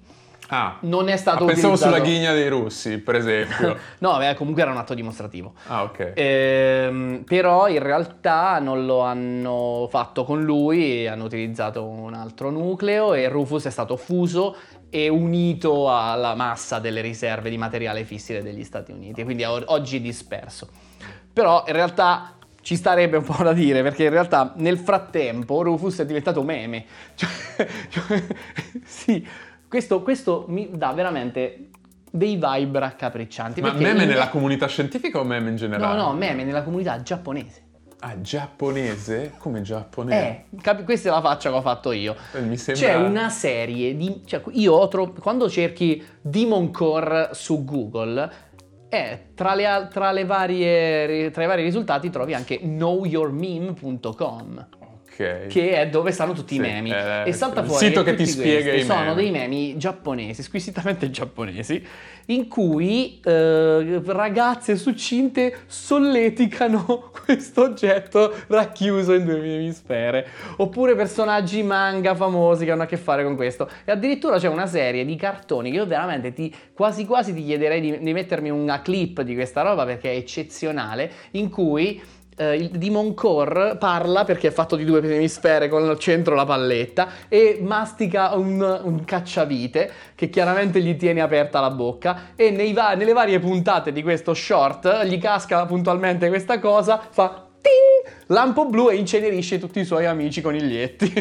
Ah, 0.54 0.78
Non 0.82 1.08
è 1.08 1.16
stato 1.16 1.44
ah, 1.44 1.48
pensavo 1.48 1.74
utilizzato... 1.76 1.96
sulla 1.96 2.06
ghigna 2.06 2.34
dei 2.34 2.50
russi, 2.50 2.98
per 2.98 3.16
esempio. 3.16 3.78
no, 4.00 4.18
beh, 4.18 4.36
comunque 4.36 4.62
era 4.62 4.72
un 4.72 4.78
atto 4.78 4.94
dimostrativo. 4.94 5.54
ah, 5.68 5.84
ok. 5.84 6.12
Ehm, 6.14 7.24
però 7.26 7.70
in 7.70 7.82
realtà 7.82 8.60
non 8.60 8.86
lo 8.86 9.00
hanno 9.00 9.88
fatto 9.90 10.26
con 10.26 10.44
lui, 10.44 11.08
hanno 11.08 11.24
utilizzato 11.24 11.86
un 11.86 12.14
altro 12.14 12.50
nucleo 12.50 13.14
e 13.14 13.30
Rufus 13.30 13.66
è 13.66 13.70
stato 13.70 13.96
fuso 13.96 14.58
e 14.90 15.08
unito 15.08 15.90
alla 15.90 16.36
massa 16.36 16.80
delle 16.80 17.00
riserve 17.00 17.50
di 17.50 17.58
materiale 17.58 18.04
fissile 18.04 18.44
degli 18.44 18.66
Stati 18.66 18.92
Uniti, 18.92 19.24
quindi 19.24 19.46
oggi 19.46 19.98
è 19.98 20.02
disperso. 20.02 20.68
Però 21.32 21.64
in 21.66 21.74
realtà 21.74 22.34
ci 22.62 22.76
starebbe 22.76 23.16
un 23.16 23.24
po' 23.24 23.42
da 23.42 23.54
dire, 23.54 23.82
perché 23.84 24.04
in 24.04 24.10
realtà 24.10 24.52
nel 24.58 24.78
frattempo 24.78 25.62
Rufus 25.64 26.00
è 26.00 26.06
diventato 26.06 26.44
meme. 26.44 26.86
Cioè, 27.16 27.68
cioè, 27.90 28.24
sì, 28.84 29.26
questo, 29.72 30.02
questo 30.02 30.44
mi 30.50 30.68
dà 30.74 30.92
veramente 30.92 31.70
dei 32.12 32.36
vibe 32.36 32.78
raccapriccianti. 32.80 33.62
Ma 33.62 33.72
meme 33.72 34.04
in- 34.04 34.10
nella 34.10 34.28
comunità 34.28 34.68
scientifica 34.68 35.18
o 35.20 35.24
meme 35.24 35.46
in 35.48 35.54
No, 35.54 35.60
generale? 35.60 35.98
no, 35.98 36.12
meme 36.12 36.44
nella 36.44 36.62
comunità 36.62 37.02
giapponese. 37.02 37.62
Ah, 38.02 38.20
giapponese? 38.20 39.36
Come 39.38 39.62
giapponese? 39.62 40.48
Eh, 40.52 40.58
capi- 40.62 40.84
questa 40.84 41.08
è 41.08 41.12
la 41.14 41.22
faccia 41.22 41.50
che 41.52 41.56
ho 41.56 41.62
fatto 41.62 41.94
io. 41.94 42.18
Eh, 42.34 42.42
mi 42.42 42.58
sembra... 42.58 42.86
C'è 42.86 42.96
una 42.96 43.30
serie 43.30 43.96
di... 43.96 44.24
Cioè, 44.26 44.42
io 44.52 44.74
ho 44.74 44.90
tro- 44.90 45.14
quando 45.14 45.50
cerchi 45.50 46.06
Demon 46.20 46.70
Core 46.72 47.30
su 47.32 47.64
Google, 47.64 48.30
eh, 48.90 49.28
tra, 49.36 49.56
le, 49.56 49.88
tra 49.90 50.12
le 50.12 50.26
varie, 50.26 51.32
tra 51.32 51.44
i 51.44 51.48
vari 51.48 51.64
risultati 51.64 52.10
trovi 52.10 52.34
anche 52.34 52.60
knowyourmeme.com 52.60 54.68
Ok. 55.12 55.48
che 55.48 55.72
è 55.74 55.90
dove 55.90 56.12
stanno 56.12 56.34
tutti 56.34 56.54
Sì, 56.54 56.60
i 56.60 56.64
memi. 56.64 56.92
eh, 56.92 57.24
e 57.26 57.34
salta 57.34 57.60
il 57.62 57.68
fuori 57.68 57.86
sito 57.86 58.02
che 58.04 58.16
ti 58.16 58.26
spiega 58.26 58.74
i 58.74 58.84
sono 58.84 59.14
memi. 59.14 59.16
dei 59.16 59.32
memi 59.32 59.78
giapponesi, 59.78 60.42
squisitamente 60.42 61.10
giapponesi, 61.10 61.86
in 62.28 62.48
cui 62.48 63.20
eh, 63.24 64.02
ragazze 64.06 64.78
succinte 64.78 65.64
solleticano 65.68 67.12
questo 67.26 67.64
oggetto 67.64 68.34
racchiuso 68.48 69.14
in 69.14 69.26
due 69.26 69.36
emisfere. 69.56 70.28
Oppure 70.58 70.96
personaggi 70.96 71.62
manga 71.64 72.16
famosi 72.16 72.66
che 72.66 72.72
hanno 72.72 72.84
a 72.84 72.88
che 72.88 72.98
fare 72.98 73.24
con 73.24 73.36
questo. 73.36 73.70
E 73.84 73.92
addirittura 73.92 74.38
c'è 74.38 74.48
una 74.48 74.66
serie 74.68 75.04
di 75.06 75.16
cartoni 75.16 75.72
che 75.72 75.78
io 75.78 75.86
veramente 75.86 76.34
ti, 76.34 76.54
quasi 76.74 77.06
quasi 77.06 77.34
ti 77.34 77.44
chiederei 77.44 77.82
di, 77.82 78.00
di 78.00 78.14
mettermi 78.14 78.50
una 78.50 78.82
clip 78.82 79.22
di 79.22 79.36
questa 79.36 79.62
roba 79.62 79.86
perché 79.86 80.12
è 80.12 80.16
eccezionale, 80.16 81.12
in 81.32 81.50
cui 81.50 82.02
eh, 82.38 82.56
il 82.56 82.70
Demon 82.70 83.14
Core 83.14 83.78
parla 83.78 84.24
perché 84.24 84.48
è 84.48 84.52
fatto 84.52 84.76
di 84.76 84.86
due 84.86 85.00
emisfere 85.00 85.68
con 85.70 85.88
al 85.88 86.00
centro 86.00 86.36
la 86.36 86.46
palletta 86.46 87.08
e 87.28 87.60
mastica 87.62 88.36
un, 88.36 88.80
un 88.84 89.04
cacciavite 89.04 89.92
che 90.16 90.30
chiaramente 90.30 90.82
gli 90.82 90.96
tiene 90.96 91.22
aperta 91.22 91.60
la 91.60 91.72
bocca 91.72 92.32
e 92.36 92.74
va- 92.74 92.94
nelle 92.94 93.14
varie 93.14 93.40
puntate 93.40 93.92
di 93.92 94.02
questo 94.02 94.34
short 94.34 95.06
gli 95.06 95.20
casca 95.20 95.66
puntualmente 95.66 96.30
questa 96.30 96.60
cosa, 96.60 97.02
fa 97.10 97.48
ting, 97.62 98.14
lampo 98.28 98.66
blu 98.66 98.90
e 98.90 98.96
incenerisce 98.96 99.60
tutti 99.60 99.80
i 99.80 99.86
suoi 99.86 100.06
amici 100.06 100.42
coniglietti. 100.42 101.14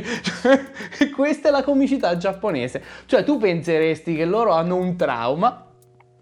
questa 1.14 1.48
è 1.48 1.50
la 1.50 1.62
comicità 1.62 2.16
giapponese. 2.16 2.82
Cioè 3.06 3.24
tu 3.24 3.38
penseresti 3.38 4.16
che 4.16 4.24
loro 4.24 4.52
hanno 4.52 4.76
un 4.76 4.96
trauma, 4.96 5.69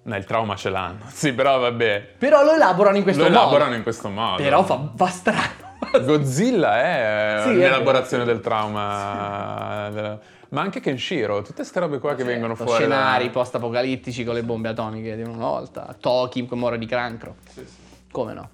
No, 0.09 0.16
il 0.16 0.25
trauma 0.25 0.57
ce 0.57 0.71
l'hanno. 0.71 1.01
Sì, 1.12 1.33
però 1.35 1.59
vabbè. 1.59 2.14
però 2.18 2.42
lo 2.42 2.53
elaborano 2.55 2.97
in 2.97 3.03
questo 3.03 3.23
Lo 3.25 3.29
modo. 3.29 3.40
elaborano 3.40 3.75
in 3.75 3.83
questo 3.83 4.09
modo. 4.09 4.42
Però 4.42 4.62
fa, 4.64 4.90
fa 4.97 5.07
strano. 5.09 5.66
Godzilla 6.05 6.79
è 6.81 7.40
Sì, 7.44 7.51
è 7.51 7.55
un'elaborazione 7.55 8.25
del 8.25 8.40
trauma. 8.40 9.88
della- 9.92 10.18
Ma 10.51 10.62
anche 10.62 10.81
Kenshiro, 10.81 11.42
tutte 11.42 11.57
queste 11.57 11.79
robe 11.79 11.99
qua 11.99 12.14
che 12.14 12.25
vengono 12.25 12.55
fuori. 12.55 12.71
da- 12.71 12.77
Scenari 12.79 13.29
post-apocalittici 13.31 14.25
con 14.25 14.35
le 14.35 14.42
bombe 14.42 14.68
atomiche 14.71 15.14
di 15.14 15.23
una 15.23 15.37
volta. 15.37 15.94
Toki 16.01 16.49
muore 16.53 16.79
di 16.79 16.87
cancro. 16.87 17.37
Come 18.11 18.33
no? 18.33 18.49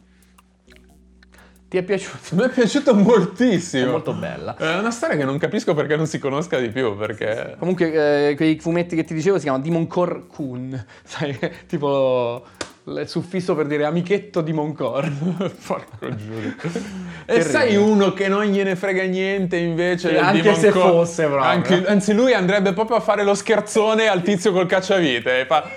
Ti 1.74 1.80
è 1.80 1.82
piaciuto? 1.82 2.36
Mi 2.36 2.42
è 2.44 2.50
piaciuto 2.50 2.94
moltissimo. 2.94 3.86
È 3.86 3.90
molto 3.90 4.12
bella. 4.12 4.54
È 4.56 4.78
una 4.78 4.92
storia 4.92 5.16
che 5.16 5.24
non 5.24 5.38
capisco 5.38 5.74
perché 5.74 5.96
non 5.96 6.06
si 6.06 6.20
conosca 6.20 6.56
di 6.60 6.68
più, 6.68 6.96
perché... 6.96 7.56
Comunque, 7.58 8.28
eh, 8.28 8.36
quei 8.36 8.60
fumetti 8.60 8.94
che 8.94 9.02
ti 9.02 9.12
dicevo 9.12 9.38
si 9.38 9.42
chiamano 9.42 9.64
Demon 9.64 9.88
Core 9.88 10.22
Kun. 10.28 10.84
Sai, 11.02 11.36
tipo 11.66 12.44
il 12.86 13.08
suffisso 13.08 13.56
per 13.56 13.66
dire 13.66 13.86
amichetto 13.86 14.40
Demon 14.40 14.72
Core. 14.72 15.10
Porco 15.66 16.14
Giulio. 16.14 16.54
e 17.26 17.40
sai 17.40 17.74
uno 17.74 18.12
che 18.12 18.28
non 18.28 18.44
gliene 18.44 18.76
frega 18.76 19.02
niente 19.04 19.56
invece 19.56 20.12
E 20.12 20.18
anche 20.18 20.42
Demon 20.42 20.60
se 20.60 20.70
fosse 20.70 21.24
proprio. 21.24 21.48
Anche- 21.48 21.86
anzi 21.86 22.12
lui 22.12 22.34
andrebbe 22.34 22.72
proprio 22.72 22.98
a 22.98 23.00
fare 23.00 23.24
lo 23.24 23.34
scherzone 23.34 24.06
al 24.06 24.22
tizio 24.22 24.52
col 24.52 24.66
cacciavite 24.66 25.40
e 25.40 25.46
fa... 25.46 25.68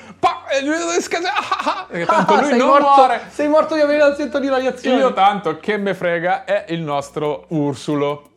E 0.50 0.64
lui 0.64 0.78
scherza- 1.02 1.34
ah, 1.34 1.58
ah, 1.64 1.80
ah, 1.82 1.86
perché 1.90 2.06
tanto 2.06 2.34
Ah, 2.34 2.40
lui 2.40 2.50
sei 2.50 2.58
non 2.58 2.68
morto, 2.68 2.86
muore. 2.96 3.22
Sei 3.30 3.48
morto 3.48 3.76
di 3.76 3.82
avere 3.82 4.00
l'ansetto 4.00 4.40
di 4.40 4.48
radiazione. 4.48 4.98
Io 5.00 5.14
tanto 5.14 5.58
che 5.60 5.78
me 5.78 5.94
frega 5.94 6.44
è 6.46 6.66
il 6.70 6.82
nostro 6.82 7.46
Ursulo. 7.50 8.30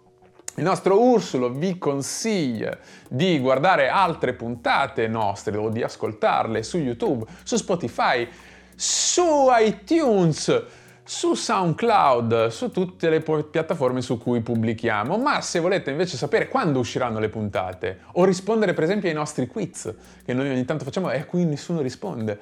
Il 0.57 0.65
nostro 0.65 1.01
Ursulo 1.01 1.49
vi 1.51 1.79
consiglia 1.79 2.77
di 3.09 3.39
guardare 3.39 3.89
altre 3.89 4.35
puntate 4.35 5.07
nostre 5.09 5.57
o 5.57 5.69
di 5.71 5.83
ascoltarle 5.83 6.63
su 6.63 6.77
YouTube, 6.79 7.25
su 7.45 7.57
Spotify, 7.57 8.29
su 8.75 9.49
iTunes, 9.59 10.63
su 11.11 11.35
SoundCloud, 11.35 12.47
su 12.47 12.71
tutte 12.71 13.11
le 13.11 13.21
piattaforme 13.21 14.01
su 14.01 14.17
cui 14.17 14.43
pubblichiamo. 14.43 15.19
Ma 15.19 15.41
se 15.41 15.59
volete 15.59 15.91
invece 15.91 16.17
sapere 16.17 16.47
quando 16.47 16.79
usciranno 16.79 17.19
le 17.19 17.29
puntate 17.29 18.03
o 18.13 18.25
rispondere 18.25 18.75
per 18.75 18.85
esempio 18.85 19.09
ai 19.09 19.15
nostri 19.17 19.49
quiz 19.49 19.93
che 20.25 20.33
noi 20.33 20.49
ogni 20.51 20.65
tanto 20.65 20.85
facciamo 20.85 21.11
e 21.11 21.19
a 21.19 21.25
cui 21.25 21.45
nessuno 21.45 21.81
risponde. 21.81 22.39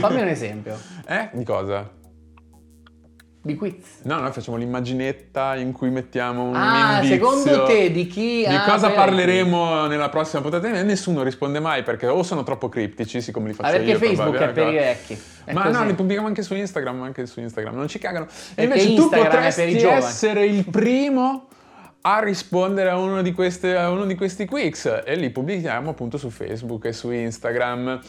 Fammi 0.00 0.22
un 0.22 0.28
esempio 0.28 0.78
Eh? 1.06 1.28
Di 1.34 1.44
cosa? 1.44 2.05
Di 3.46 3.54
quiz. 3.54 4.00
No, 4.02 4.18
noi 4.20 4.30
facciamo 4.32 4.58
l'immaginetta 4.58 5.56
in 5.56 5.72
cui 5.72 5.88
mettiamo 5.88 6.44
un 6.44 6.54
Ah, 6.54 6.96
indizio. 7.00 7.14
secondo 7.16 7.64
te 7.64 7.90
di 7.90 8.06
chi... 8.06 8.44
Di 8.46 8.54
ah, 8.54 8.64
cosa 8.64 8.90
parleremo 8.90 9.86
nella 9.86 10.10
prossima 10.10 10.42
puntata? 10.42 10.68
Nessuno 10.82 11.22
risponde 11.22 11.58
mai 11.60 11.82
perché 11.82 12.06
o 12.06 12.22
sono 12.22 12.42
troppo 12.42 12.68
criptici, 12.68 13.22
siccome 13.22 13.48
li 13.48 13.54
faccio 13.54 13.70
Ah, 13.70 13.72
perché 13.72 13.90
io. 13.92 13.98
Facebook 13.98 14.36
è 14.36 14.52
per 14.52 14.68
i 14.68 14.74
vecchi. 14.74 15.22
È 15.44 15.52
Ma 15.54 15.62
così. 15.62 15.78
no, 15.78 15.84
li 15.86 15.94
pubblichiamo 15.94 16.26
anche 16.28 16.42
su 16.42 16.54
Instagram, 16.54 17.02
anche 17.02 17.24
su 17.26 17.40
Instagram, 17.40 17.74
non 17.74 17.88
ci 17.88 17.98
cagano. 17.98 18.26
E 18.26 18.28
Perché 18.54 18.62
invece 18.64 18.86
tu 18.94 19.02
Instagram 19.02 19.26
i 19.26 19.28
potresti 19.52 19.86
essere 19.86 20.44
il 20.44 20.64
primo 20.68 21.48
a 22.02 22.20
rispondere 22.20 22.90
a 22.90 22.96
uno 22.98 23.22
di, 23.22 23.32
queste- 23.32 23.76
a 23.76 23.90
uno 23.90 24.04
di 24.04 24.14
questi 24.14 24.44
quiz 24.44 25.02
e 25.04 25.16
li 25.16 25.30
pubblichiamo 25.30 25.90
appunto 25.90 26.18
su 26.18 26.30
Facebook 26.30 26.84
e 26.84 26.92
su 26.92 27.10
Instagram. 27.10 28.00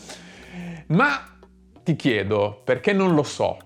Ma 0.87 1.21
ti 1.83 1.95
chiedo, 1.95 2.61
perché 2.63 2.93
non 2.93 3.13
lo 3.15 3.23
so, 3.23 3.57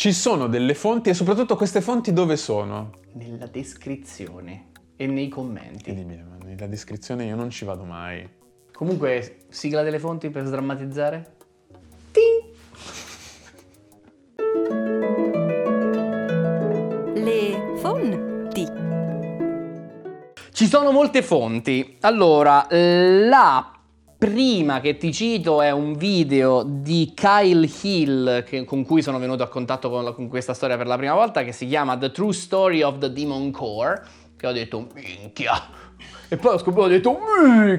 ci 0.00 0.14
sono 0.14 0.46
delle 0.46 0.72
fonti 0.72 1.10
e 1.10 1.14
soprattutto 1.14 1.56
queste 1.56 1.82
fonti 1.82 2.14
dove 2.14 2.38
sono? 2.38 2.92
Nella 3.12 3.46
descrizione 3.46 4.68
e 4.96 5.06
nei 5.06 5.28
commenti. 5.28 5.92
Dimmi, 5.92 6.16
ma 6.16 6.38
nella 6.42 6.66
descrizione 6.66 7.26
io 7.26 7.36
non 7.36 7.50
ci 7.50 7.66
vado 7.66 7.84
mai. 7.84 8.26
Comunque, 8.72 9.40
sigla 9.50 9.82
delle 9.82 9.98
fonti 9.98 10.30
per 10.30 10.46
sdrammatizzare? 10.46 11.36
Ting! 12.12 12.44
Le 17.16 17.74
fonti. 17.76 18.66
Ci 20.50 20.66
sono 20.66 20.92
molte 20.92 21.20
fonti. 21.20 21.98
Allora, 22.00 22.66
la 22.70 23.79
prima 24.20 24.80
che 24.80 24.98
ti 24.98 25.14
cito 25.14 25.62
è 25.62 25.70
un 25.70 25.94
video 25.94 26.62
di 26.62 27.12
Kyle 27.14 27.66
Hill 27.80 28.44
che- 28.44 28.66
con 28.66 28.84
cui 28.84 29.00
sono 29.00 29.18
venuto 29.18 29.42
a 29.42 29.48
contatto 29.48 29.88
con, 29.88 30.12
con 30.12 30.28
questa 30.28 30.52
storia 30.52 30.76
per 30.76 30.86
la 30.86 30.98
prima 30.98 31.14
volta 31.14 31.42
che 31.42 31.52
si 31.52 31.66
chiama 31.66 31.96
The 31.96 32.10
True 32.10 32.34
Story 32.34 32.82
of 32.82 32.98
the 32.98 33.10
Demon 33.10 33.50
Core 33.50 34.02
che 34.36 34.46
ho 34.46 34.52
detto 34.52 34.88
minchia. 34.92 35.78
E 36.28 36.36
poi 36.36 36.52
ho 36.52 36.58
scoperto 36.58 36.82
ho 36.82 36.88
detto 36.88 37.18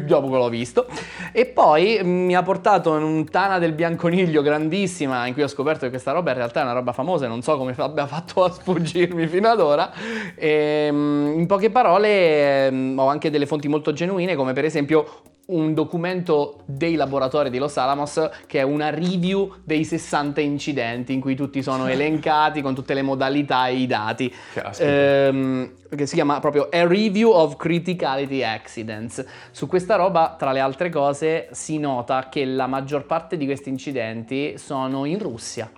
dopo 0.08 0.32
che 0.32 0.36
l'ho 0.36 0.50
visto. 0.50 0.88
E 1.32 1.46
poi 1.46 2.00
mm, 2.04 2.26
mi 2.26 2.36
ha 2.36 2.42
portato 2.42 2.98
in 2.98 3.04
un 3.04 3.30
Tana 3.30 3.60
del 3.60 3.74
Bianconiglio 3.74 4.42
grandissima 4.42 5.28
in 5.28 5.34
cui 5.34 5.44
ho 5.44 5.48
scoperto 5.48 5.82
che 5.82 5.92
questa 5.92 6.12
roba 6.12 6.32
in 6.32 6.38
realtà 6.38 6.62
è 6.62 6.64
una 6.64 6.74
roba 6.74 6.92
famosa 6.92 7.26
e 7.26 7.28
non 7.28 7.44
so 7.44 7.56
come 7.56 7.76
abbia 7.78 8.08
fatto 8.08 8.44
a 8.44 8.52
sfuggirmi 8.52 9.28
fino 9.28 9.48
ad 9.48 9.60
ora. 9.60 9.92
E, 10.36 10.90
mm, 10.92 11.38
in 11.40 11.46
poche 11.46 11.70
parole 11.70 12.72
mm, 12.72 12.98
ho 12.98 13.06
anche 13.06 13.30
delle 13.30 13.46
fonti 13.46 13.68
molto 13.68 13.94
genuine 13.94 14.36
come 14.36 14.54
per 14.54 14.66
esempio 14.66 15.22
un 15.48 15.74
documento 15.74 16.62
dei 16.66 16.96
laboratori 16.96 17.50
di 17.50 17.58
Los 17.58 17.76
Alamos 17.78 18.30
che 18.46 18.60
è 18.60 18.62
una 18.62 18.90
review 18.90 19.56
dei 19.64 19.84
60 19.84 20.40
incidenti 20.42 21.14
in 21.14 21.20
cui 21.20 21.36
tutti 21.36 21.62
sono 21.62 21.88
elencati 21.88 22.62
con 22.62 22.74
tutte 22.74 22.94
le 22.94 23.02
modalità 23.02 23.68
e 23.68 23.76
i 23.76 23.88
dati. 23.88 24.34
Ehm, 24.80 25.74
che 25.94 26.06
si 26.06 26.16
chiama 26.16 26.40
proprio 26.40 26.70
A 26.72 26.88
Review 26.88 27.32
of 27.32 27.58
Criticality 27.58 28.44
Accidents. 28.44 29.26
Su 29.52 29.68
questa 29.68 29.96
roba, 29.96 30.36
tra 30.38 30.52
le 30.52 30.60
altre 30.60 30.90
cose, 30.90 31.50
si 31.52 31.78
nota 31.80 32.30
che 32.30 32.46
la 32.46 32.68
maggior 32.68 33.06
parte 33.06 33.36
di 33.36 33.46
questi 33.46 33.70
incidenti 33.70 34.58
sono 34.58 35.06
in 35.06 35.20
Russia. 35.20 35.70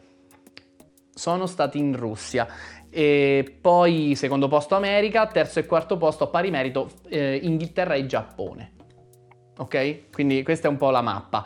Sono 1.16 1.48
stati 1.48 1.80
in 1.80 1.96
Russia. 1.96 2.48
E 2.92 3.58
poi 3.60 4.14
secondo 4.16 4.48
posto 4.48 4.76
America, 4.76 5.26
terzo 5.26 5.58
e 5.58 5.66
quarto 5.66 5.98
posto 5.98 6.26
a 6.26 6.28
pari 6.28 6.52
merito 6.52 6.92
eh, 7.10 7.40
Inghilterra 7.42 7.96
e 7.96 8.06
Giappone. 8.06 8.73
Ok? 9.58 10.10
Quindi 10.12 10.44
questa 10.44 10.68
è 10.68 10.72
un 10.72 10.78
po' 10.78 10.90
la 10.90 11.02
mappa. 11.02 11.46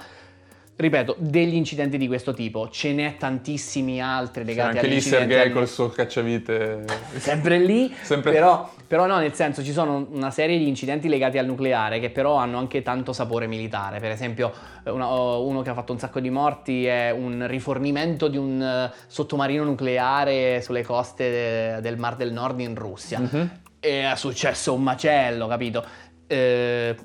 Ripeto, 0.79 1.15
degli 1.17 1.55
incidenti 1.55 1.97
di 1.97 2.05
questo 2.05 2.35
tipo, 2.35 2.69
ce 2.69 2.93
n'è 2.93 3.15
tantissimi 3.17 3.99
altri 3.99 4.43
C'è 4.43 4.49
legati 4.49 4.75
anche 4.75 4.85
agli 4.87 4.93
lì 4.93 5.01
Sergei 5.01 5.51
col 5.51 5.67
suo 5.67 5.89
cacciavite. 5.89 6.85
sempre 7.17 7.57
lì, 7.57 7.91
Sempre- 8.03 8.31
Però, 8.31 8.71
però 8.85 9.07
no, 9.07 9.17
nel 9.17 9.33
senso 9.33 9.63
ci 9.63 9.71
sono 9.71 10.05
una 10.11 10.29
serie 10.29 10.55
di 10.59 10.67
incidenti 10.67 11.07
legati 11.07 11.39
al 11.39 11.47
nucleare 11.47 11.99
che 11.99 12.11
però 12.11 12.35
hanno 12.35 12.59
anche 12.59 12.83
tanto 12.83 13.11
sapore 13.11 13.47
militare. 13.47 13.99
Per 13.99 14.11
esempio, 14.11 14.53
eh, 14.83 14.91
una- 14.91 15.07
uno 15.09 15.63
che 15.63 15.71
ha 15.71 15.73
fatto 15.73 15.93
un 15.93 15.97
sacco 15.99 16.19
di 16.19 16.29
morti 16.29 16.85
è 16.85 17.09
un 17.09 17.47
rifornimento 17.47 18.27
di 18.27 18.37
un 18.37 18.61
eh, 18.61 18.95
sottomarino 19.07 19.63
nucleare 19.63 20.61
sulle 20.61 20.83
coste 20.83 21.29
de- 21.31 21.81
del 21.81 21.97
Mar 21.97 22.15
del 22.17 22.31
Nord 22.31 22.59
in 22.59 22.75
Russia. 22.75 23.17
Mhm. 23.17 23.51
E 23.79 24.11
è 24.11 24.15
successo 24.15 24.75
un 24.75 24.83
macello, 24.83 25.47
capito? 25.47 25.83
Eh, 26.27 26.95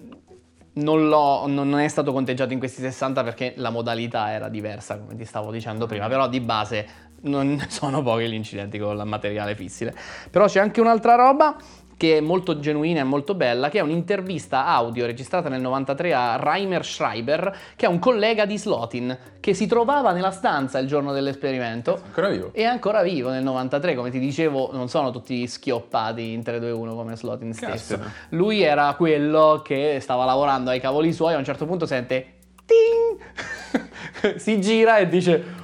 non, 0.75 1.09
non 1.53 1.79
è 1.79 1.89
stato 1.89 2.12
conteggiato 2.12 2.53
in 2.53 2.59
questi 2.59 2.81
60 2.81 3.23
perché 3.23 3.55
la 3.57 3.70
modalità 3.70 4.31
era 4.33 4.49
diversa, 4.49 4.99
come 4.99 5.16
ti 5.16 5.25
stavo 5.25 5.51
dicendo 5.51 5.87
prima, 5.87 6.09
però 6.09 6.29
di 6.29 6.41
base 6.41 6.87
non 7.23 7.62
sono 7.68 8.03
pochi 8.03 8.29
gli 8.29 8.35
incidenti 8.35 8.79
con 8.79 8.97
il 8.97 9.05
materiale 9.05 9.55
fissile. 9.55 9.95
Però 10.31 10.47
c'è 10.47 10.61
anche 10.61 10.81
un'altra 10.81 11.14
roba 11.14 11.57
che 12.03 12.16
è 12.16 12.20
molto 12.20 12.59
genuina 12.59 12.98
e 12.98 13.05
molto 13.05 13.36
bella, 13.36 13.68
che 13.68 13.78
è 13.78 13.80
un'intervista 13.80 14.66
audio 14.66 15.07
registrata 15.07 15.48
nel 15.48 15.61
93 15.61 16.12
a 16.12 16.34
Reimer 16.34 16.84
Schreiber, 16.84 17.57
che 17.76 17.86
è 17.86 17.88
un 17.88 18.00
collega 18.00 18.44
di 18.44 18.59
Slotin, 18.59 19.16
che 19.38 19.55
si 19.55 19.68
trovava 19.68 20.11
nella 20.11 20.32
stanza 20.32 20.80
il 20.80 20.88
giorno 20.88 21.12
dell'esperimento. 21.12 22.00
Ancora 22.05 22.28
vivo. 22.28 22.50
È 22.53 22.64
ancora 22.64 23.03
vivo 23.03 23.30
nel 23.30 23.44
93, 23.44 23.94
come 23.94 24.11
ti 24.11 24.18
dicevo, 24.18 24.70
non 24.72 24.88
sono 24.88 25.12
tutti 25.12 25.46
schioppati 25.46 26.32
in 26.32 26.40
3-2-1 26.40 26.92
come 26.92 27.14
Slotin 27.14 27.55
stesso. 27.55 27.96
Lui 28.30 28.62
era 28.62 28.92
quello 28.94 29.62
che 29.64 29.98
stava 30.00 30.24
lavorando 30.24 30.70
ai 30.70 30.80
cavoli 30.80 31.12
suoi, 31.12 31.34
a 31.34 31.38
un 31.38 31.44
certo 31.44 31.66
punto 31.66 31.86
sente 31.86 32.32
ting! 32.66 34.38
si 34.38 34.61
gira 34.61 34.98
e 34.98 35.07
dice 35.07 35.61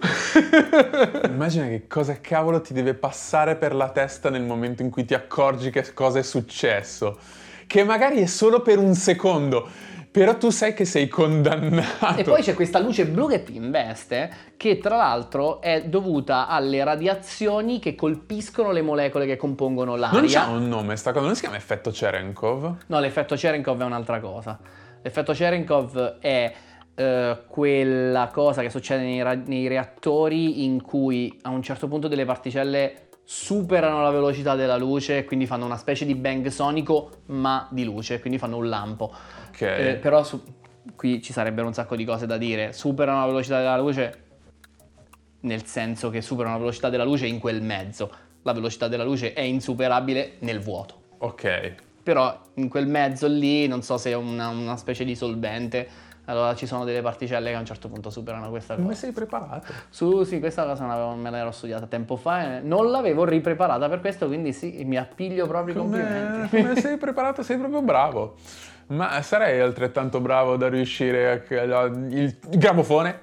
Immagina 1.24 1.66
che 1.66 1.86
cosa 1.86 2.20
cavolo 2.20 2.60
ti 2.60 2.72
deve 2.72 2.94
passare 2.94 3.56
per 3.56 3.74
la 3.74 3.90
testa 3.90 4.30
nel 4.30 4.42
momento 4.42 4.82
in 4.82 4.90
cui 4.90 5.04
ti 5.04 5.14
accorgi 5.14 5.70
che 5.70 5.92
cosa 5.92 6.18
è 6.18 6.22
successo. 6.22 7.18
Che 7.66 7.84
magari 7.84 8.20
è 8.20 8.26
solo 8.26 8.62
per 8.62 8.78
un 8.78 8.94
secondo, 8.94 9.68
però 10.16 10.36
tu 10.36 10.48
sai 10.50 10.72
che 10.72 10.84
sei 10.84 11.08
condannato. 11.08 12.18
E 12.18 12.22
poi 12.22 12.40
c'è 12.40 12.54
questa 12.54 12.78
luce 12.78 13.06
blu 13.06 13.28
che 13.28 13.42
ti 13.42 13.54
investe, 13.54 14.30
che 14.56 14.78
tra 14.78 14.96
l'altro 14.96 15.60
è 15.60 15.82
dovuta 15.84 16.48
alle 16.48 16.82
radiazioni 16.84 17.78
che 17.78 17.94
colpiscono 17.94 18.70
le 18.70 18.82
molecole 18.82 19.26
che 19.26 19.36
compongono 19.36 19.96
l'aria. 19.96 20.18
Non 20.18 20.28
c'ha 20.28 20.46
un 20.46 20.68
nome 20.68 20.96
sta 20.96 21.12
cosa, 21.12 21.26
non 21.26 21.34
si 21.34 21.42
chiama 21.42 21.56
effetto 21.56 21.90
Cherenkov? 21.90 22.76
No, 22.86 22.98
l'effetto 22.98 23.34
Cherenkov 23.34 23.80
è 23.80 23.84
un'altra 23.84 24.20
cosa. 24.20 24.58
L'effetto 25.02 25.32
Cherenkov 25.32 26.18
è 26.20 26.52
eh, 26.96 27.42
quella 27.46 28.30
cosa 28.32 28.62
che 28.62 28.70
succede 28.70 29.02
nei, 29.02 29.22
ra- 29.22 29.34
nei 29.34 29.68
reattori 29.68 30.64
in 30.64 30.82
cui 30.82 31.38
a 31.42 31.50
un 31.50 31.62
certo 31.62 31.86
punto 31.86 32.08
delle 32.08 32.24
particelle 32.24 33.08
superano 33.22 34.02
la 34.02 34.10
velocità 34.10 34.54
della 34.54 34.76
luce 34.76 35.18
e 35.18 35.24
quindi 35.24 35.46
fanno 35.46 35.64
una 35.64 35.76
specie 35.76 36.06
di 36.06 36.14
bang 36.14 36.46
sonico 36.48 37.10
ma 37.26 37.68
di 37.70 37.84
luce, 37.84 38.20
quindi 38.20 38.38
fanno 38.38 38.56
un 38.56 38.68
lampo. 38.68 39.12
Ok. 39.48 39.60
Eh, 39.60 39.98
però 40.00 40.22
su- 40.24 40.42
qui 40.94 41.20
ci 41.20 41.32
sarebbero 41.32 41.66
un 41.66 41.74
sacco 41.74 41.96
di 41.96 42.04
cose 42.04 42.26
da 42.26 42.38
dire. 42.38 42.72
Superano 42.72 43.20
la 43.20 43.26
velocità 43.26 43.58
della 43.58 43.76
luce 43.76 44.24
nel 45.40 45.64
senso 45.64 46.10
che 46.10 46.22
superano 46.22 46.54
la 46.54 46.60
velocità 46.60 46.88
della 46.88 47.04
luce 47.04 47.26
in 47.26 47.38
quel 47.38 47.62
mezzo. 47.62 48.10
La 48.42 48.52
velocità 48.52 48.88
della 48.88 49.04
luce 49.04 49.32
è 49.32 49.40
insuperabile 49.40 50.36
nel 50.40 50.60
vuoto. 50.60 51.02
Ok. 51.18 51.74
Però 52.02 52.40
in 52.54 52.68
quel 52.68 52.86
mezzo 52.86 53.26
lì 53.26 53.66
non 53.66 53.82
so 53.82 53.98
se 53.98 54.10
è 54.10 54.14
una, 54.14 54.48
una 54.48 54.76
specie 54.76 55.04
di 55.04 55.16
solvente. 55.16 55.88
Allora 56.26 56.54
ci 56.54 56.66
sono 56.66 56.84
delle 56.84 57.02
particelle 57.02 57.50
che 57.50 57.56
a 57.56 57.58
un 57.60 57.64
certo 57.64 57.88
punto 57.88 58.10
superano 58.10 58.48
questa 58.50 58.74
Come 58.74 58.88
cosa. 58.88 58.98
sei 58.98 59.12
preparato? 59.12 59.72
Su, 59.90 60.24
sì, 60.24 60.38
questa 60.40 60.64
cosa 60.64 60.88
avevo- 60.90 61.14
me 61.14 61.30
l'ero 61.30 61.50
studiata 61.52 61.86
tempo 61.86 62.16
fa 62.16 62.56
e 62.56 62.60
non 62.60 62.90
l'avevo 62.90 63.24
ripreparata 63.24 63.88
per 63.88 64.00
questo, 64.00 64.26
quindi 64.26 64.52
sì, 64.52 64.82
mi 64.84 64.96
appiglio 64.96 65.46
proprio 65.46 65.74
i 65.74 65.78
Come, 65.78 65.98
complimenti. 66.02 66.56
come 66.56 66.76
sei 66.80 66.96
preparato? 66.96 67.42
Sei 67.42 67.56
proprio 67.58 67.80
bravo. 67.82 68.34
Ma 68.88 69.20
sarei 69.22 69.60
altrettanto 69.60 70.20
bravo 70.20 70.56
da 70.56 70.68
riuscire 70.68 71.44
a... 71.48 71.82
Il 71.84 72.36
gramofone? 72.48 73.20